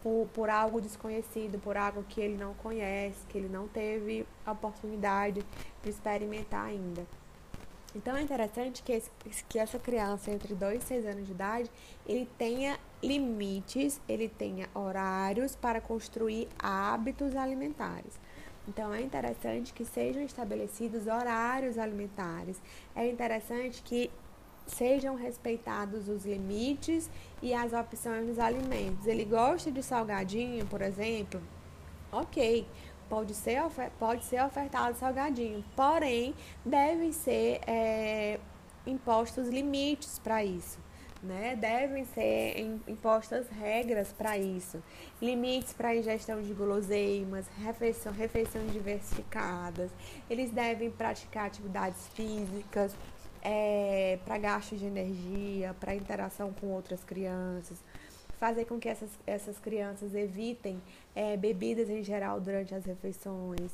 por, 0.02 0.26
por 0.32 0.50
algo 0.50 0.80
desconhecido, 0.80 1.58
por 1.58 1.76
algo 1.76 2.02
que 2.08 2.20
ele 2.20 2.36
não 2.36 2.54
conhece, 2.54 3.24
que 3.28 3.38
ele 3.38 3.48
não 3.48 3.68
teve 3.68 4.26
a 4.44 4.52
oportunidade 4.52 5.44
de 5.82 5.90
experimentar 5.90 6.66
ainda. 6.66 7.06
Então 7.94 8.16
é 8.16 8.22
interessante 8.22 8.82
que, 8.82 8.92
esse, 8.92 9.10
que 9.48 9.58
essa 9.58 9.78
criança 9.78 10.30
entre 10.30 10.54
2 10.54 10.82
e 10.82 10.86
6 10.86 11.06
anos 11.06 11.26
de 11.26 11.32
idade, 11.32 11.70
ele 12.06 12.28
tenha 12.38 12.78
limites, 13.02 14.00
ele 14.08 14.28
tenha 14.28 14.68
horários 14.74 15.54
para 15.54 15.80
construir 15.80 16.48
hábitos 16.58 17.36
alimentares. 17.36 18.18
Então 18.66 18.94
é 18.94 19.02
interessante 19.02 19.72
que 19.72 19.84
sejam 19.84 20.22
estabelecidos 20.22 21.06
horários 21.06 21.76
alimentares. 21.78 22.62
É 22.94 23.06
interessante 23.08 23.82
que 23.82 24.10
sejam 24.66 25.14
respeitados 25.14 26.08
os 26.08 26.24
limites 26.24 27.10
e 27.40 27.52
as 27.52 27.72
opções 27.72 28.26
dos 28.26 28.38
alimentos. 28.38 29.06
Ele 29.06 29.24
gosta 29.24 29.70
de 29.70 29.82
salgadinho, 29.82 30.66
por 30.66 30.82
exemplo? 30.82 31.40
Ok, 32.10 32.66
pode 33.08 33.34
ser, 33.34 33.60
pode 33.98 34.24
ser 34.24 34.42
ofertado 34.42 34.96
salgadinho, 34.96 35.64
porém, 35.76 36.34
devem 36.64 37.12
ser 37.12 37.60
é, 37.66 38.38
impostos 38.86 39.48
limites 39.48 40.18
para 40.18 40.44
isso. 40.44 40.78
Né? 41.22 41.54
Devem 41.54 42.04
ser 42.04 42.58
impostas 42.88 43.48
regras 43.48 44.12
para 44.12 44.36
isso, 44.36 44.82
limites 45.20 45.72
para 45.72 45.94
ingestão 45.94 46.42
de 46.42 46.52
guloseimas, 46.52 47.46
refeição, 47.62 48.12
refeições 48.12 48.72
diversificadas. 48.72 49.88
Eles 50.28 50.50
devem 50.50 50.90
praticar 50.90 51.46
atividades 51.46 52.08
físicas, 52.08 52.96
é, 53.42 54.18
para 54.24 54.38
gasto 54.38 54.76
de 54.76 54.86
energia, 54.86 55.74
para 55.78 55.94
interação 55.94 56.52
com 56.52 56.68
outras 56.68 57.02
crianças, 57.02 57.78
fazer 58.38 58.64
com 58.64 58.78
que 58.78 58.88
essas, 58.88 59.10
essas 59.26 59.58
crianças 59.58 60.14
evitem 60.14 60.80
é, 61.14 61.36
bebidas 61.36 61.88
em 61.90 62.02
geral 62.02 62.40
durante 62.40 62.74
as 62.74 62.84
refeições, 62.84 63.72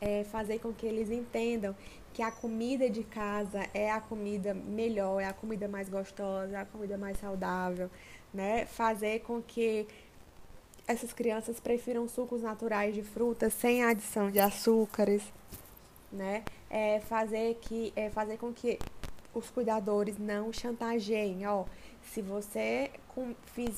é, 0.00 0.24
fazer 0.24 0.58
com 0.60 0.72
que 0.72 0.86
eles 0.86 1.10
entendam 1.10 1.74
que 2.12 2.22
a 2.22 2.30
comida 2.30 2.88
de 2.88 3.04
casa 3.04 3.66
é 3.72 3.90
a 3.90 4.00
comida 4.00 4.52
melhor, 4.54 5.20
é 5.20 5.26
a 5.26 5.32
comida 5.32 5.68
mais 5.68 5.88
gostosa, 5.88 6.56
é 6.56 6.60
a 6.60 6.64
comida 6.64 6.98
mais 6.98 7.18
saudável, 7.18 7.90
né? 8.32 8.66
Fazer 8.66 9.20
com 9.20 9.40
que 9.40 9.86
essas 10.86 11.12
crianças 11.12 11.60
prefiram 11.60 12.08
sucos 12.08 12.42
naturais 12.42 12.94
de 12.94 13.02
frutas 13.02 13.52
sem 13.52 13.84
adição 13.84 14.30
de 14.30 14.40
açúcares, 14.40 15.22
né? 16.10 16.44
É 16.70 17.00
fazer, 17.00 17.58
que, 17.60 17.92
é 17.96 18.08
fazer 18.08 18.36
com 18.36 18.52
que 18.52 18.78
os 19.34 19.50
cuidadores 19.50 20.18
não 20.18 20.52
chantageiem, 20.52 21.46
ó. 21.46 21.64
Se 22.02 22.22
você 22.22 22.90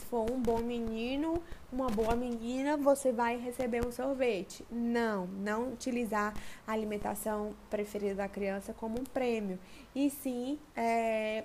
for 0.09 0.30
um 0.30 0.40
bom 0.40 0.59
menino, 0.59 1.43
uma 1.72 1.88
boa 1.88 2.14
menina, 2.14 2.76
você 2.76 3.12
vai 3.12 3.36
receber 3.36 3.84
um 3.84 3.90
sorvete. 3.90 4.64
Não, 4.70 5.26
não 5.26 5.72
utilizar 5.72 6.34
a 6.66 6.72
alimentação 6.72 7.55
preferida 7.68 8.16
da 8.16 8.28
criança 8.28 8.72
como 8.72 9.01
um 9.01 9.05
prêmio. 9.05 9.59
E 9.95 10.09
sim 10.09 10.59
é, 10.76 11.45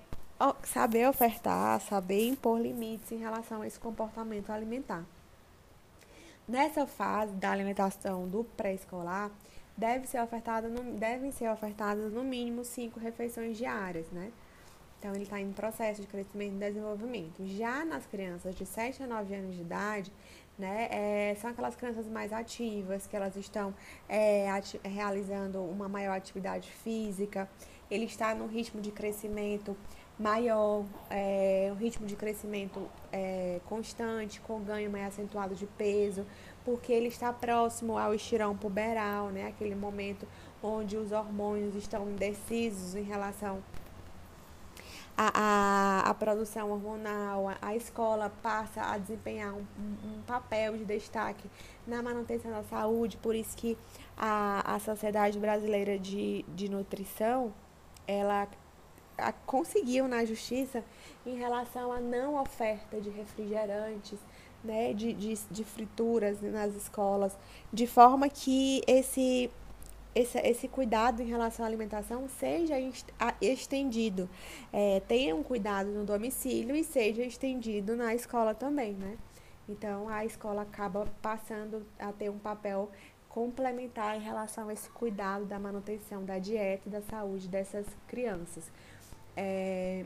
saber 0.63 1.07
ofertar, 1.07 1.81
saber 1.81 2.27
impor 2.27 2.59
limites 2.59 3.11
em 3.11 3.17
relação 3.17 3.61
a 3.61 3.67
esse 3.67 3.79
comportamento 3.79 4.51
alimentar. 4.51 5.03
Nessa 6.47 6.85
fase 6.87 7.33
da 7.33 7.51
alimentação 7.51 8.27
do 8.27 8.43
pré-escolar, 8.55 9.31
deve 9.77 10.07
ser 10.07 10.21
ofertada 10.21 10.67
no, 10.67 10.97
devem 10.97 11.31
ser 11.31 11.49
ofertadas 11.49 12.11
no 12.11 12.23
mínimo 12.23 12.65
cinco 12.65 12.99
refeições 12.99 13.57
diárias, 13.57 14.09
né? 14.11 14.31
Então, 14.99 15.13
ele 15.13 15.23
está 15.23 15.39
em 15.39 15.51
processo 15.53 16.01
de 16.01 16.07
crescimento 16.07 16.55
e 16.55 16.57
desenvolvimento. 16.57 17.45
Já 17.45 17.85
nas 17.85 18.07
crianças 18.07 18.55
de 18.55 18.65
7 18.65 19.03
a 19.03 19.07
9 19.07 19.35
anos 19.35 19.55
de 19.55 19.61
idade, 19.61 20.11
né, 20.57 20.87
é, 20.89 21.35
são 21.39 21.51
aquelas 21.51 21.75
crianças 21.75 22.07
mais 22.07 22.33
ativas, 22.33 23.05
que 23.05 23.15
elas 23.15 23.35
estão 23.35 23.75
é, 24.09 24.49
ati 24.49 24.79
realizando 24.83 25.61
uma 25.61 25.87
maior 25.87 26.17
atividade 26.17 26.71
física, 26.71 27.47
ele 27.91 28.05
está 28.05 28.33
no 28.33 28.47
ritmo 28.47 28.81
de 28.81 28.91
crescimento 28.91 29.77
maior, 30.19 30.83
é, 31.11 31.69
um 31.71 31.75
ritmo 31.75 32.07
de 32.07 32.15
crescimento 32.15 32.89
é, 33.11 33.59
constante, 33.65 34.41
com 34.41 34.59
ganho 34.61 34.89
mais 34.89 35.07
acentuado 35.07 35.53
de 35.53 35.67
peso, 35.67 36.25
porque 36.67 36.91
ele 36.91 37.07
está 37.07 37.31
próximo 37.31 37.97
ao 37.97 38.13
estirão 38.13 38.53
puberal, 38.53 39.29
né, 39.29 39.47
aquele 39.47 39.73
momento 39.73 40.27
onde 40.61 40.97
os 40.97 41.13
hormônios 41.13 41.73
estão 41.75 42.09
indecisos 42.09 42.93
em 42.93 43.03
relação 43.03 43.63
a, 45.15 45.31
a, 45.33 46.09
a 46.09 46.13
produção 46.13 46.69
hormonal, 46.69 47.47
a, 47.47 47.57
a, 47.61 47.73
escola 47.73 48.29
passa 48.43 48.81
a 48.81 48.97
desempenhar 48.97 49.53
um, 49.53 49.65
um, 49.79 50.17
um, 50.17 50.21
papel 50.27 50.77
de 50.77 50.83
destaque 50.83 51.49
na 51.87 52.03
manutenção 52.03 52.51
da 52.51 52.63
saúde, 52.63 53.15
por 53.15 53.33
isso 53.33 53.55
que 53.55 53.77
a, 54.17 54.75
a 54.75 54.77
Sociedade 54.79 55.39
Brasileira 55.39 55.97
de, 55.97 56.43
de 56.49 56.67
Nutrição, 56.67 57.53
ela 58.05 58.45
conseguiu 59.45 60.05
na 60.05 60.25
justiça 60.25 60.83
em 61.25 61.37
relação 61.37 61.93
à 61.93 61.99
não 62.01 62.35
oferta 62.35 62.99
de 62.99 63.09
refrigerantes, 63.09 64.19
né, 64.63 64.93
de, 64.93 65.13
de, 65.13 65.33
de 65.49 65.63
frituras 65.63 66.41
nas 66.41 66.75
escolas, 66.75 67.37
de 67.71 67.87
forma 67.87 68.29
que 68.29 68.81
esse 68.87 69.49
esse, 70.15 70.39
esse 70.39 70.67
cuidado 70.67 71.21
em 71.21 71.25
relação 71.25 71.63
à 71.63 71.67
alimentação 71.67 72.27
seja 72.27 72.75
estendido. 73.39 74.27
É, 74.73 74.99
tenha 75.01 75.35
um 75.35 75.43
cuidado 75.43 75.91
no 75.91 76.03
domicílio 76.03 76.75
e 76.75 76.83
seja 76.83 77.23
estendido 77.23 77.95
na 77.95 78.15
escola 78.15 78.55
também, 78.55 78.93
né? 78.93 79.15
Então, 79.69 80.09
a 80.09 80.25
escola 80.25 80.63
acaba 80.63 81.05
passando 81.21 81.85
a 81.99 82.11
ter 82.11 82.31
um 82.31 82.39
papel 82.39 82.89
complementar 83.29 84.17
em 84.17 84.21
relação 84.21 84.69
a 84.69 84.73
esse 84.73 84.89
cuidado 84.89 85.45
da 85.45 85.59
manutenção 85.59 86.23
da 86.25 86.39
dieta 86.39 86.87
e 86.87 86.91
da 86.91 87.01
saúde 87.01 87.47
dessas 87.47 87.85
crianças. 88.07 88.71
É, 89.35 90.03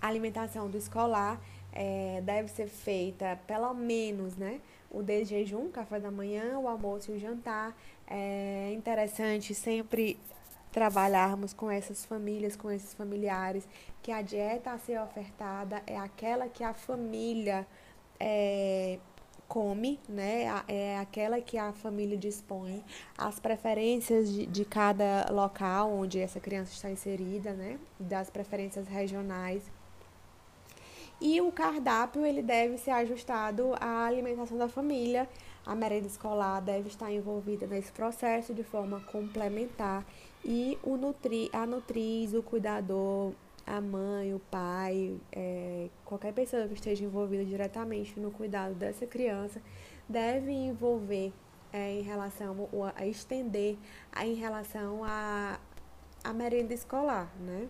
alimentação 0.00 0.68
do 0.68 0.76
escolar 0.76 1.40
é, 1.72 2.20
deve 2.22 2.48
ser 2.48 2.68
feita 2.68 3.38
pelo 3.46 3.72
menos, 3.74 4.36
né? 4.36 4.60
O 4.90 5.02
de 5.02 5.24
jejum, 5.24 5.70
café 5.70 6.00
da 6.00 6.10
manhã, 6.10 6.58
o 6.58 6.66
almoço 6.66 7.12
e 7.12 7.14
o 7.14 7.18
jantar, 7.18 7.76
é 8.08 8.72
interessante 8.72 9.54
sempre 9.54 10.18
trabalharmos 10.72 11.52
com 11.52 11.70
essas 11.70 12.04
famílias, 12.04 12.56
com 12.56 12.70
esses 12.70 12.94
familiares, 12.94 13.68
que 14.02 14.10
a 14.10 14.22
dieta 14.22 14.72
a 14.72 14.78
ser 14.78 15.00
ofertada 15.00 15.82
é 15.86 15.96
aquela 15.96 16.48
que 16.48 16.64
a 16.64 16.72
família 16.72 17.66
é, 18.18 18.98
come, 19.48 19.98
né? 20.08 20.44
É 20.68 20.96
aquela 20.98 21.40
que 21.40 21.58
a 21.58 21.72
família 21.72 22.16
dispõe, 22.16 22.84
as 23.18 23.40
preferências 23.40 24.32
de, 24.32 24.46
de 24.46 24.64
cada 24.64 25.28
local 25.30 25.92
onde 25.92 26.20
essa 26.20 26.38
criança 26.38 26.72
está 26.72 26.88
inserida, 26.88 27.52
né? 27.52 27.78
Das 27.98 28.30
preferências 28.30 28.86
regionais. 28.86 29.62
E 31.20 31.40
o 31.40 31.52
cardápio 31.52 32.24
ele 32.24 32.42
deve 32.42 32.78
ser 32.78 32.92
ajustado 32.92 33.74
à 33.78 34.06
alimentação 34.06 34.56
da 34.56 34.68
família 34.68 35.28
a 35.64 35.74
merenda 35.74 36.06
escolar 36.06 36.60
deve 36.60 36.88
estar 36.88 37.12
envolvida 37.12 37.66
nesse 37.66 37.92
processo 37.92 38.54
de 38.54 38.64
forma 38.64 39.00
complementar 39.02 40.04
e 40.44 40.78
o 40.82 40.96
nutri, 40.96 41.50
a 41.52 41.66
nutriz, 41.66 42.32
o 42.32 42.42
cuidador, 42.42 43.32
a 43.66 43.80
mãe, 43.80 44.34
o 44.34 44.40
pai, 44.50 45.16
é, 45.30 45.88
qualquer 46.04 46.32
pessoa 46.32 46.66
que 46.66 46.74
esteja 46.74 47.04
envolvida 47.04 47.44
diretamente 47.44 48.18
no 48.18 48.30
cuidado 48.30 48.74
dessa 48.74 49.06
criança 49.06 49.60
deve 50.08 50.50
envolver 50.50 51.32
é, 51.72 51.92
em 51.92 52.02
relação 52.02 52.68
a, 52.82 52.92
a 52.96 53.06
estender 53.06 53.76
a, 54.10 54.26
em 54.26 54.34
relação 54.34 55.04
a, 55.04 55.60
a 56.24 56.32
merenda 56.32 56.72
escolar, 56.72 57.32
né? 57.38 57.68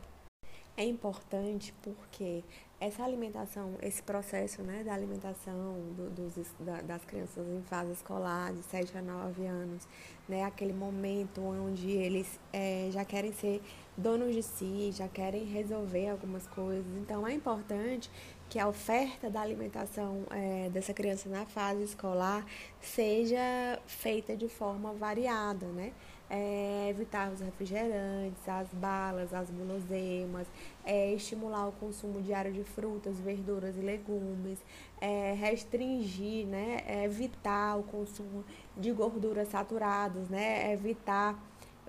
É 0.76 0.84
importante 0.84 1.74
porque 1.82 2.42
essa 2.81 3.05
alimentação, 3.05 3.74
esse 3.83 4.03
processo 4.03 4.62
né, 4.62 4.83
da 4.83 4.95
alimentação 4.95 5.74
do, 5.95 6.11
dos, 6.11 6.47
da, 6.59 6.81
das 6.81 7.05
crianças 7.05 7.47
em 7.47 7.62
fase 7.62 7.93
escolar, 7.93 8.55
de 8.55 8.62
7 8.62 8.97
a 8.97 9.03
9 9.03 9.47
anos, 9.47 9.87
né, 10.26 10.45
aquele 10.45 10.72
momento 10.72 11.43
onde 11.43 11.91
eles 11.91 12.41
é, 12.51 12.89
já 12.91 13.05
querem 13.05 13.33
ser 13.35 13.61
donos 13.95 14.35
de 14.35 14.43
si, 14.43 14.91
já 14.93 15.07
querem 15.09 15.45
resolver 15.45 16.09
algumas 16.09 16.47
coisas. 16.47 16.87
Então, 16.97 17.26
é 17.28 17.35
importante 17.35 18.11
que 18.49 18.59
a 18.59 18.66
oferta 18.66 19.28
da 19.28 19.43
alimentação 19.43 20.24
é, 20.31 20.70
dessa 20.70 20.95
criança 20.95 21.28
na 21.28 21.45
fase 21.45 21.85
escolar 21.85 22.45
seja 22.81 23.78
feita 23.87 24.35
de 24.35 24.49
forma 24.49 24.93
variada, 24.95 25.66
né? 25.66 25.93
É, 26.31 26.87
evitar 26.89 27.33
os 27.33 27.41
refrigerantes, 27.41 28.49
as 28.49 28.68
balas, 28.68 29.35
as 29.35 29.51
guloseimas, 29.51 30.47
é, 30.85 31.12
estimular 31.12 31.66
o 31.66 31.72
consumo 31.72 32.22
diário 32.22 32.53
de 32.53 32.62
frutas, 32.62 33.18
verduras 33.18 33.76
e 33.76 33.81
legumes, 33.81 34.61
é, 35.01 35.33
restringir, 35.33 36.47
né, 36.47 36.83
é, 36.87 37.05
evitar 37.05 37.76
o 37.76 37.83
consumo 37.83 38.45
de 38.76 38.93
gorduras 38.93 39.49
saturadas, 39.49 40.28
né, 40.28 40.72
evitar 40.72 41.37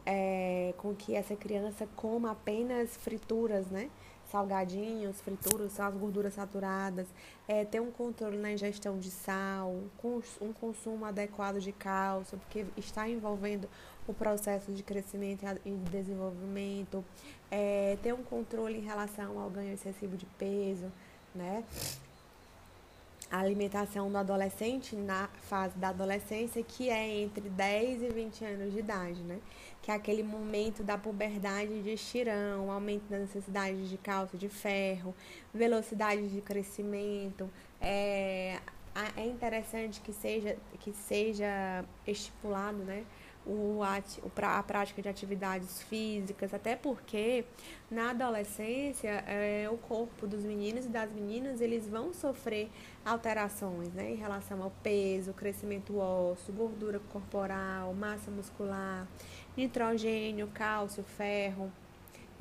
é, 0.04 0.74
com 0.78 0.96
que 0.96 1.14
essa 1.14 1.36
criança 1.36 1.88
coma 1.96 2.32
apenas 2.32 2.98
frituras, 2.98 3.68
né, 3.68 3.92
salgadinhos, 4.32 5.20
frituras, 5.22 5.80
as 5.80 5.94
gorduras 5.94 6.34
saturadas, 6.34 7.08
é, 7.48 7.66
ter 7.66 7.82
um 7.82 7.92
controle 7.92 8.38
na 8.38 8.52
ingestão 8.52 8.98
de 8.98 9.12
sal, 9.12 9.76
um 10.42 10.54
consumo 10.54 11.06
adequado 11.06 11.60
de 11.60 11.74
cálcio, 11.74 12.38
porque 12.38 12.66
está 12.78 13.08
envolvendo 13.10 13.68
o 14.08 14.14
processo 14.14 14.72
de 14.72 14.84
crescimento 14.84 15.46
e 15.66 15.72
desenvolvimento, 15.90 17.04
é, 17.50 17.98
ter 18.02 18.14
um 18.14 18.24
controle 18.24 18.78
em 18.78 18.82
relação 18.82 19.40
ao 19.40 19.50
ganho 19.50 19.74
excessivo 19.74 20.18
de 20.18 20.26
peso, 20.38 20.92
né? 21.36 21.64
A 23.30 23.40
alimentação 23.40 24.12
do 24.12 24.18
adolescente 24.18 24.94
na 24.96 25.30
fase 25.44 25.78
da 25.78 25.90
adolescência, 25.90 26.62
que 26.62 26.90
é 26.90 27.22
entre 27.22 27.50
10 27.50 28.04
e 28.04 28.10
20 28.10 28.46
anos 28.46 28.74
de 28.74 28.80
idade, 28.80 29.22
né? 29.22 29.40
Que 29.82 29.92
é 29.92 29.94
aquele 29.94 30.22
momento 30.22 30.84
da 30.84 30.98
puberdade 30.98 31.82
de 31.82 31.92
estirão, 31.92 32.70
aumento 32.70 33.04
da 33.10 33.20
necessidade 33.20 33.90
de 33.90 33.98
cálcio, 33.98 34.38
de 34.38 34.50
ferro, 34.50 35.16
velocidade 35.54 36.28
de 36.28 36.42
crescimento. 36.42 37.50
É, 37.80 38.60
é 39.16 39.26
interessante 39.26 40.02
que 40.02 40.12
seja, 40.12 40.58
que 40.82 40.92
seja 40.92 41.86
estipulado, 42.06 42.80
né? 42.80 43.06
O, 43.46 43.80
a 43.84 44.64
prática 44.64 45.02
de 45.02 45.10
atividades 45.10 45.82
físicas, 45.84 46.54
até 46.54 46.76
porque 46.76 47.46
na 47.90 48.12
adolescência 48.12 49.10
é, 49.28 49.68
o 49.72 49.78
corpo 49.78 50.28
dos 50.28 50.44
meninos 50.44 50.86
e 50.86 50.90
das 50.90 51.12
meninas 51.12 51.62
eles 51.62 51.88
vão 51.88 52.14
sofrer 52.14 52.70
alterações 53.04 53.92
né, 53.94 54.12
em 54.12 54.16
relação 54.16 54.62
ao 54.62 54.72
peso, 54.84 55.34
crescimento 55.34 55.98
ósseo, 55.98 56.54
gordura 56.54 57.00
corporal, 57.12 57.94
massa 57.94 58.30
muscular, 58.30 59.08
nitrogênio, 59.58 60.48
cálcio, 60.54 61.04
ferro. 61.04 61.72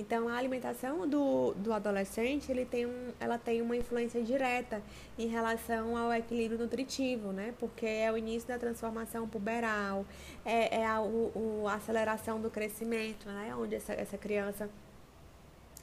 Então, 0.01 0.29
a 0.29 0.37
alimentação 0.39 1.07
do, 1.07 1.53
do 1.53 1.75
adolescente, 1.75 2.51
ele 2.51 2.65
tem 2.65 2.87
um, 2.87 3.13
ela 3.21 3.37
tem 3.37 3.61
uma 3.61 3.77
influência 3.77 4.23
direta 4.23 4.83
em 5.19 5.27
relação 5.27 5.95
ao 5.95 6.11
equilíbrio 6.11 6.59
nutritivo, 6.59 7.33
né? 7.33 7.53
Porque 7.59 7.85
é 7.85 8.11
o 8.11 8.17
início 8.17 8.49
da 8.49 8.59
transformação 8.59 9.29
puberal, 9.29 10.07
é, 10.43 10.79
é 10.81 10.87
a, 10.87 11.03
o, 11.03 11.67
a 11.69 11.75
aceleração 11.75 12.41
do 12.41 12.49
crescimento, 12.49 13.29
né? 13.29 13.55
Onde 13.55 13.75
essa, 13.75 13.93
essa 13.93 14.17
criança 14.17 14.71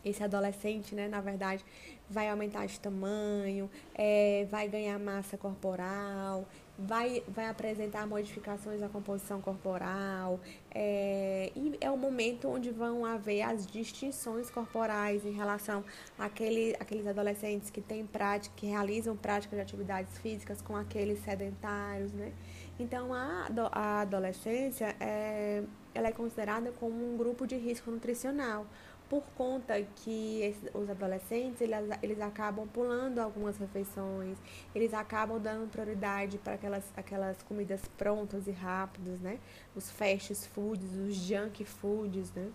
esse 0.04 0.24
adolescente, 0.24 0.96
né, 0.96 1.08
na 1.08 1.20
verdade, 1.20 1.64
vai 2.10 2.30
aumentar 2.30 2.66
de 2.66 2.80
tamanho, 2.80 3.70
é, 3.94 4.48
vai 4.50 4.68
ganhar 4.68 4.98
massa 4.98 5.38
corporal, 5.38 6.46
vai, 6.78 7.24
vai 7.28 7.48
apresentar 7.48 8.06
modificações 8.06 8.80
na 8.80 8.88
composição 8.88 9.42
corporal, 9.42 10.40
é, 10.74 11.52
e 11.56 11.78
é 11.82 11.90
o 11.90 11.98
momento 11.98 12.48
onde 12.48 12.70
vão 12.70 13.04
haver 13.04 13.42
as 13.42 13.66
distinções 13.66 14.50
corporais 14.50 15.26
em 15.26 15.32
relação 15.32 15.84
àquele, 16.18 16.76
àqueles 16.80 17.08
adolescentes 17.08 17.70
que 17.70 17.82
têm 17.82 18.06
prática, 18.06 18.54
que 18.56 18.68
realizam 18.68 19.16
prática 19.16 19.56
de 19.56 19.62
atividades 19.62 20.18
físicas 20.20 20.62
com 20.62 20.76
aqueles 20.76 21.20
sedentários, 21.24 22.12
né? 22.14 22.32
Então, 22.80 23.12
a, 23.12 23.48
a 23.72 24.02
adolescência 24.02 24.96
é, 25.00 25.64
ela 25.96 26.10
é 26.10 26.12
considerada 26.12 26.72
como 26.74 27.14
um 27.14 27.18
grupo 27.18 27.48
de 27.48 27.56
risco 27.56 27.90
nutricional, 27.90 28.68
por 29.10 29.24
conta 29.36 29.82
que 29.82 30.42
esses, 30.42 30.70
os 30.74 30.90
adolescentes 30.90 31.62
eles, 31.62 31.78
eles 32.02 32.22
acabam 32.22 32.68
pulando 32.68 33.20
algumas 33.20 33.58
refeições, 33.58 34.38
eles 34.76 34.94
acabam 34.94 35.40
dando 35.40 35.70
prioridade 35.70 36.38
para 36.38 36.54
aquelas, 36.54 36.84
aquelas 36.96 37.42
comidas 37.44 37.82
prontas 37.98 38.48
e 38.48 38.52
rápidas, 38.52 39.20
né? 39.20 39.40
Os 39.76 39.90
fast 39.90 40.34
foods, 40.50 40.92
os 40.96 41.16
junk 41.16 41.64
foods, 41.64 42.32
né? 42.34 42.52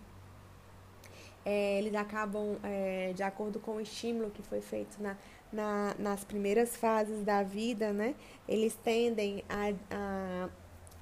É, 1.45 1.79
eles 1.79 1.93
acabam, 1.95 2.57
é, 2.63 3.11
de 3.13 3.23
acordo 3.23 3.59
com 3.59 3.73
o 3.73 3.81
estímulo 3.81 4.31
que 4.31 4.41
foi 4.41 4.61
feito 4.61 5.01
na, 5.01 5.17
na, 5.51 5.95
nas 5.99 6.23
primeiras 6.23 6.75
fases 6.77 7.23
da 7.23 7.43
vida, 7.43 7.91
né? 7.91 8.15
Eles 8.47 8.75
tendem 8.75 9.43
a, 9.49 9.73
a 9.91 10.49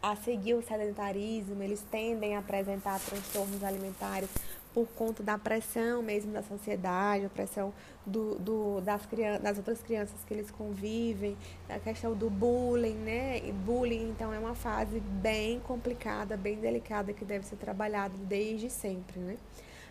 a 0.01 0.15
seguir 0.15 0.55
o 0.55 0.63
sedentarismo, 0.63 1.61
eles 1.61 1.85
tendem 1.91 2.35
a 2.35 2.39
apresentar 2.39 2.99
transtornos 2.99 3.63
alimentares 3.63 4.29
por 4.73 4.87
conta 4.89 5.21
da 5.21 5.37
pressão 5.37 6.01
mesmo 6.01 6.31
da 6.31 6.41
sociedade, 6.41 7.25
a 7.25 7.29
pressão 7.29 7.73
do, 8.05 8.35
do, 8.39 8.81
das, 8.81 9.05
crianças, 9.05 9.41
das 9.41 9.57
outras 9.57 9.81
crianças 9.81 10.23
que 10.25 10.33
eles 10.33 10.49
convivem, 10.51 11.37
a 11.69 11.79
questão 11.79 12.13
do 12.13 12.29
bullying, 12.29 12.95
né? 12.95 13.39
E 13.39 13.51
bullying, 13.51 14.09
então, 14.09 14.33
é 14.33 14.39
uma 14.39 14.55
fase 14.55 14.99
bem 14.99 15.59
complicada, 15.59 16.35
bem 16.37 16.57
delicada, 16.57 17.13
que 17.13 17.25
deve 17.25 17.45
ser 17.45 17.57
trabalhada 17.57 18.13
desde 18.27 18.69
sempre, 18.69 19.19
né? 19.19 19.37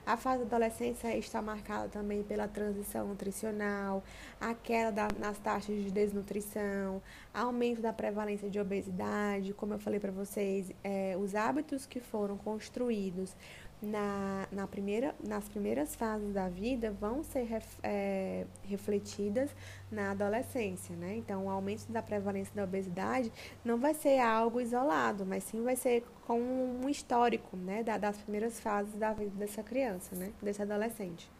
A 0.06 0.16
fase 0.16 0.44
da 0.44 0.56
adolescência 0.56 1.14
está 1.16 1.42
marcada 1.42 1.88
também 1.88 2.22
pela 2.22 2.48
transição 2.48 3.06
nutricional, 3.06 4.02
a 4.40 4.54
queda 4.54 5.06
nas 5.18 5.38
taxas 5.38 5.76
de 5.76 5.90
desnutrição, 5.90 7.02
aumento 7.32 7.82
da 7.82 7.92
prevalência 7.92 8.48
de 8.48 8.58
obesidade, 8.58 9.52
como 9.52 9.74
eu 9.74 9.78
falei 9.78 10.00
para 10.00 10.10
vocês, 10.10 10.72
é, 10.82 11.16
os 11.16 11.34
hábitos 11.34 11.86
que 11.86 12.00
foram 12.00 12.36
construídos 12.38 13.36
na, 13.82 14.46
na 14.52 14.66
primeira, 14.66 15.14
nas 15.26 15.48
primeiras 15.48 15.94
fases 15.94 16.32
da 16.32 16.48
vida 16.48 16.90
vão 16.90 17.22
ser 17.22 17.44
ref, 17.44 17.66
é, 17.82 18.46
refletidas 18.64 19.50
na 19.90 20.10
adolescência, 20.10 20.94
né? 20.96 21.16
Então, 21.16 21.46
o 21.46 21.50
aumento 21.50 21.90
da 21.90 22.02
prevalência 22.02 22.54
da 22.54 22.64
obesidade 22.64 23.32
não 23.64 23.78
vai 23.78 23.94
ser 23.94 24.18
algo 24.18 24.60
isolado, 24.60 25.24
mas 25.24 25.44
sim 25.44 25.62
vai 25.62 25.76
ser 25.76 26.04
com 26.26 26.40
um 26.40 26.88
histórico, 26.88 27.56
né? 27.56 27.82
Da, 27.82 27.96
das 27.96 28.18
primeiras 28.18 28.60
fases 28.60 28.94
da 28.94 29.12
vida 29.12 29.32
dessa 29.36 29.62
criança, 29.62 30.14
né? 30.14 30.32
Desse 30.42 30.62
adolescente 30.62 31.30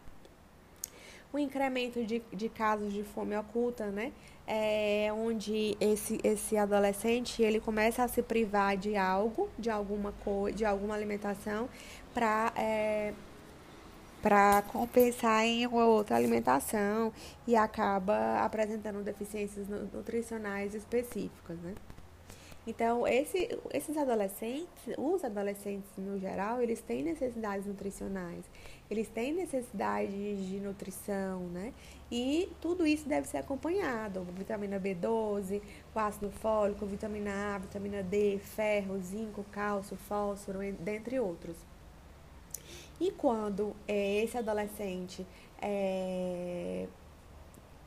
o 1.33 1.39
incremento 1.39 2.03
de, 2.03 2.21
de 2.33 2.49
casos 2.49 2.91
de 2.91 3.03
fome 3.03 3.35
oculta, 3.37 3.87
né? 3.87 4.11
É 4.45 5.09
onde 5.13 5.77
esse, 5.79 6.19
esse 6.23 6.57
adolescente 6.57 7.41
ele 7.41 7.59
começa 7.59 8.03
a 8.03 8.07
se 8.07 8.21
privar 8.21 8.75
de 8.75 8.97
algo, 8.97 9.49
de 9.57 9.69
alguma 9.69 10.11
coisa, 10.11 10.57
de 10.57 10.65
alguma 10.65 10.93
alimentação, 10.93 11.69
para 12.13 12.53
é, 12.55 13.13
para 14.21 14.61
compensar 14.63 15.43
em 15.45 15.65
uma 15.65 15.85
outra 15.85 16.15
alimentação 16.15 17.11
e 17.47 17.55
acaba 17.55 18.39
apresentando 18.41 19.03
deficiências 19.03 19.67
nutricionais 19.67 20.75
específicas, 20.75 21.57
né? 21.59 21.73
Então, 22.67 23.07
esse, 23.07 23.57
esses 23.73 23.97
adolescentes, 23.97 24.67
os 24.95 25.23
adolescentes 25.23 25.89
no 25.97 26.19
geral, 26.19 26.61
eles 26.61 26.79
têm 26.79 27.01
necessidades 27.01 27.65
nutricionais, 27.65 28.45
eles 28.87 29.09
têm 29.09 29.33
necessidade 29.33 30.11
de 30.47 30.59
nutrição, 30.59 31.39
né? 31.47 31.73
E 32.11 32.51
tudo 32.61 32.85
isso 32.85 33.09
deve 33.09 33.27
ser 33.27 33.37
acompanhado, 33.37 34.23
vitamina 34.37 34.79
B12, 34.79 35.59
o 35.95 35.99
ácido 35.99 36.29
fólico, 36.29 36.85
vitamina 36.85 37.55
A, 37.55 37.57
vitamina 37.57 38.03
D, 38.03 38.37
ferro, 38.37 38.99
zinco, 38.99 39.43
cálcio, 39.51 39.97
fósforo, 39.97 40.59
dentre 40.79 41.19
outros. 41.19 41.70
E 43.01 43.09
quando 43.09 43.75
é, 43.87 44.23
esse 44.23 44.37
adolescente 44.37 45.25
é, 45.59 46.85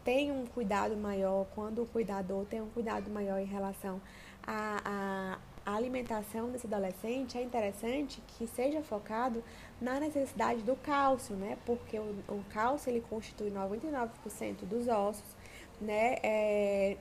tem 0.04 0.32
um 0.32 0.44
cuidado 0.44 0.96
maior, 0.96 1.46
quando 1.54 1.82
o 1.82 1.86
cuidador 1.86 2.44
tem 2.46 2.60
um 2.60 2.68
cuidado 2.70 3.08
maior 3.12 3.38
em 3.38 3.44
relação 3.44 4.00
à, 4.44 5.38
alimentação 5.64 6.50
desse 6.50 6.66
adolescente, 6.66 7.38
é 7.38 7.42
interessante 7.44 8.20
que 8.26 8.44
seja 8.48 8.82
focado 8.82 9.42
na 9.80 10.00
necessidade 10.00 10.62
do 10.62 10.74
cálcio, 10.74 11.36
né? 11.36 11.56
Porque 11.64 11.96
o, 11.96 12.16
o 12.28 12.44
cálcio 12.52 12.90
ele 12.90 13.00
constitui 13.00 13.52
99% 13.52 14.64
dos 14.64 14.88
ossos, 14.88 15.36
né? 15.80 16.16
É, 16.24 16.96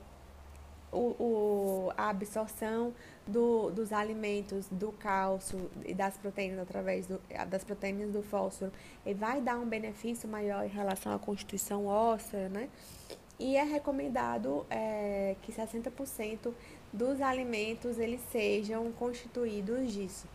o, 0.92 1.16
o, 1.20 1.92
a 1.98 2.10
absorção 2.10 2.94
do, 3.26 3.70
dos 3.72 3.94
alimentos, 3.94 4.68
do 4.70 4.92
cálcio 4.92 5.70
e 5.86 5.94
das 5.94 6.18
proteínas 6.18 6.60
através 6.60 7.08
do, 7.08 7.22
das 7.50 7.64
proteínas 7.64 8.12
do 8.12 8.22
fósforo, 8.22 8.72
e 9.06 9.14
vai 9.14 9.42
dar 9.42 9.58
um 9.58 9.66
benefício 9.66 10.28
maior 10.28 10.66
em 10.66 10.70
relação 10.70 11.14
à 11.14 11.20
constituição 11.20 11.86
óssea, 11.86 12.50
né? 12.50 12.70
E 13.40 13.56
é 13.56 13.64
recomendado 13.64 14.66
é, 14.70 15.36
que 15.42 15.52
60% 15.52 16.54
dos 16.92 17.22
alimentos 17.22 17.98
eles 17.98 18.22
sejam 18.32 18.92
constituídos 18.92 19.92
disso. 19.92 20.28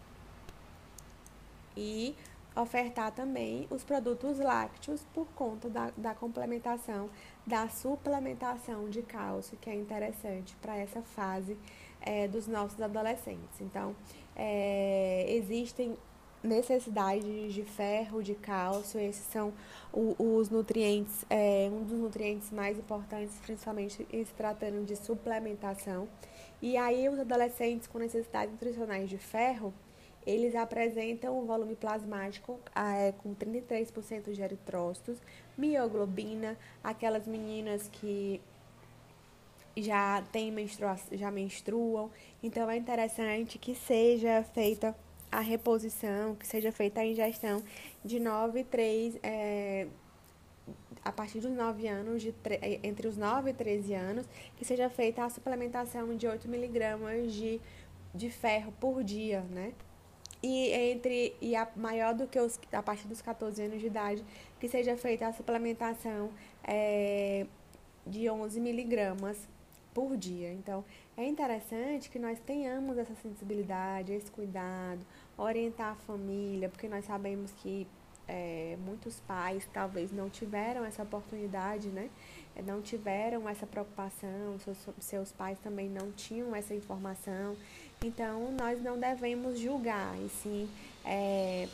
E 1.77 2.15
ofertar 2.61 3.13
também 3.13 3.67
os 3.71 3.85
produtos 3.85 4.39
lácteos 4.39 5.07
por 5.15 5.27
conta 5.29 5.69
da, 5.69 5.93
da 5.97 6.15
complementação, 6.15 7.09
da 7.47 7.69
suplementação 7.69 8.89
de 8.89 9.03
cálcio, 9.03 9.57
que 9.61 9.71
é 9.71 9.75
interessante 9.75 10.57
para 10.57 10.77
essa 10.77 11.01
fase 11.03 11.57
é, 12.01 12.27
dos 12.27 12.47
nossos 12.47 12.81
adolescentes. 12.81 13.61
Então, 13.61 13.95
é, 14.35 15.27
existem 15.29 15.97
necessidades 16.43 17.53
de 17.53 17.63
ferro, 17.65 18.23
de 18.23 18.35
cálcio, 18.35 19.01
esses 19.01 19.25
são 19.27 19.53
os 19.93 20.51
nutrientes, 20.51 21.25
é, 21.29 21.69
um 21.73 21.83
dos 21.83 21.99
nutrientes 21.99 22.51
mais 22.51 22.79
importantes, 22.79 23.37
principalmente 23.45 24.07
se 24.11 24.35
tratando 24.37 24.85
de 24.85 24.97
suplementação. 24.97 26.09
E 26.61 26.77
aí, 26.77 27.09
os 27.09 27.19
adolescentes 27.19 27.87
com 27.87 27.99
necessidades 27.99 28.53
nutricionais 28.53 29.09
de 29.09 29.19
ferro, 29.19 29.73
eles 30.27 30.55
apresentam 30.55 31.39
um 31.39 31.47
volume 31.47 31.75
plasmático 31.75 32.59
é, 32.75 33.13
com 33.13 33.35
33% 33.35 34.33
de 34.33 34.43
eritrócitos, 34.43 35.19
mioglobina, 35.57 36.57
aquelas 36.83 37.27
meninas 37.27 37.89
que 37.89 38.41
já 39.77 40.23
têm 40.33 40.51
menstruação, 40.51 41.17
já 41.17 41.31
menstruam. 41.31 42.11
Então 42.43 42.69
é 42.71 42.77
interessante 42.77 43.59
que 43.59 43.75
seja 43.75 44.43
feita 44.55 44.95
a 45.31 45.41
reposição, 45.41 46.35
que 46.35 46.47
seja 46.47 46.73
feita 46.73 47.01
a 47.01 47.07
ingestão 47.07 47.63
de 48.05 48.19
9 48.19 48.61
e 48.61 48.65
3, 48.65 49.19
é, 49.23 49.87
a 51.05 51.13
partir 51.13 51.41
dos 51.41 51.53
9 51.53 51.87
anos, 51.87 52.23
de, 52.23 52.35
entre 52.83 53.09
os 53.09 53.17
9 53.17 53.51
e 53.51 53.55
13 53.55 53.95
anos, 53.95 54.27
que 54.57 54.65
seja 54.65 54.89
feita 54.89 55.25
a 55.25 55.31
suplementação 55.31 56.17
de 56.17 56.27
8 56.27 56.49
miligramas 56.49 57.33
de, 57.33 57.61
de 58.15 58.31
ferro 58.31 58.73
por 58.81 59.03
dia, 59.05 59.41
né? 59.51 59.73
E 60.43 60.71
entre 60.71 61.35
e 61.41 61.57
a 61.57 61.69
maior 61.77 62.15
do 62.15 62.27
que 62.27 62.39
os 62.39 62.59
a 62.73 62.83
partir 62.83 63.09
dos 63.09 63.21
14 63.21 63.61
anos 63.63 63.81
de 63.81 63.87
idade 63.87 64.25
que 64.61 64.69
seja 64.69 64.97
feita 64.97 65.27
a 65.27 65.33
suplementação 65.33 66.31
é, 66.63 67.47
de 68.07 68.29
11 68.31 68.61
miligramas 68.61 69.49
por 69.93 70.17
dia. 70.17 70.53
Então, 70.53 70.85
é 71.17 71.27
interessante 71.27 72.09
que 72.09 72.19
nós 72.19 72.39
tenhamos 72.41 72.97
essa 72.99 73.15
sensibilidade, 73.17 74.13
esse 74.13 74.31
cuidado, 74.31 75.05
orientar 75.37 75.93
a 75.93 75.97
família, 75.97 76.69
porque 76.69 76.89
nós 76.89 77.05
sabemos 77.05 77.51
que 77.53 77.87
é, 78.29 78.77
muitos 78.85 79.19
pais 79.21 79.67
talvez 79.73 80.13
não 80.13 80.29
tiveram 80.29 80.85
essa 80.85 81.03
oportunidade, 81.03 81.89
né? 81.89 82.11
Não 82.67 82.83
tiveram 82.83 83.49
essa 83.49 83.67
preocupação, 83.67 84.59
seus, 84.59 84.89
seus 85.01 85.33
pais 85.33 85.59
também 85.61 85.89
não 85.89 86.13
tinham 86.13 86.55
essa 86.55 86.75
informação. 86.75 87.57
Então, 88.05 88.53
nós 88.53 88.81
não 88.81 88.99
devemos 88.99 89.59
julgar, 89.59 90.17
e 90.19 90.29
sim 90.29 90.69
é, 91.05 91.69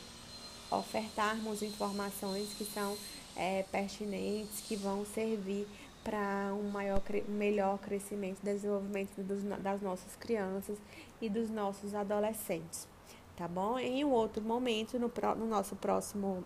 ofertarmos 0.70 1.62
informações 1.62 2.54
que 2.54 2.64
são 2.64 2.96
é, 3.36 3.62
pertinentes, 3.64 4.60
que 4.60 4.74
vão 4.74 5.04
servir 5.04 5.66
para 6.02 6.54
um 6.54 6.70
maior, 6.70 7.02
melhor 7.28 7.78
crescimento 7.78 8.38
e 8.42 8.44
desenvolvimento 8.46 9.22
dos, 9.22 9.42
das 9.60 9.82
nossas 9.82 10.16
crianças 10.16 10.78
e 11.20 11.28
dos 11.28 11.50
nossos 11.50 11.94
adolescentes, 11.94 12.88
tá 13.36 13.46
bom? 13.46 13.78
Em 13.78 14.02
um 14.02 14.10
outro 14.10 14.42
momento, 14.42 14.98
no, 14.98 15.10
no 15.36 15.46
nosso 15.46 15.76
próximo 15.76 16.42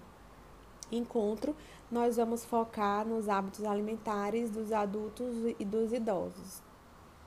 encontro, 0.90 1.54
nós 1.90 2.16
vamos 2.16 2.44
focar 2.44 3.06
nos 3.06 3.28
hábitos 3.28 3.64
alimentares 3.64 4.50
dos 4.50 4.72
adultos 4.72 5.34
e 5.58 5.64
dos 5.64 5.92
idosos. 5.92 6.67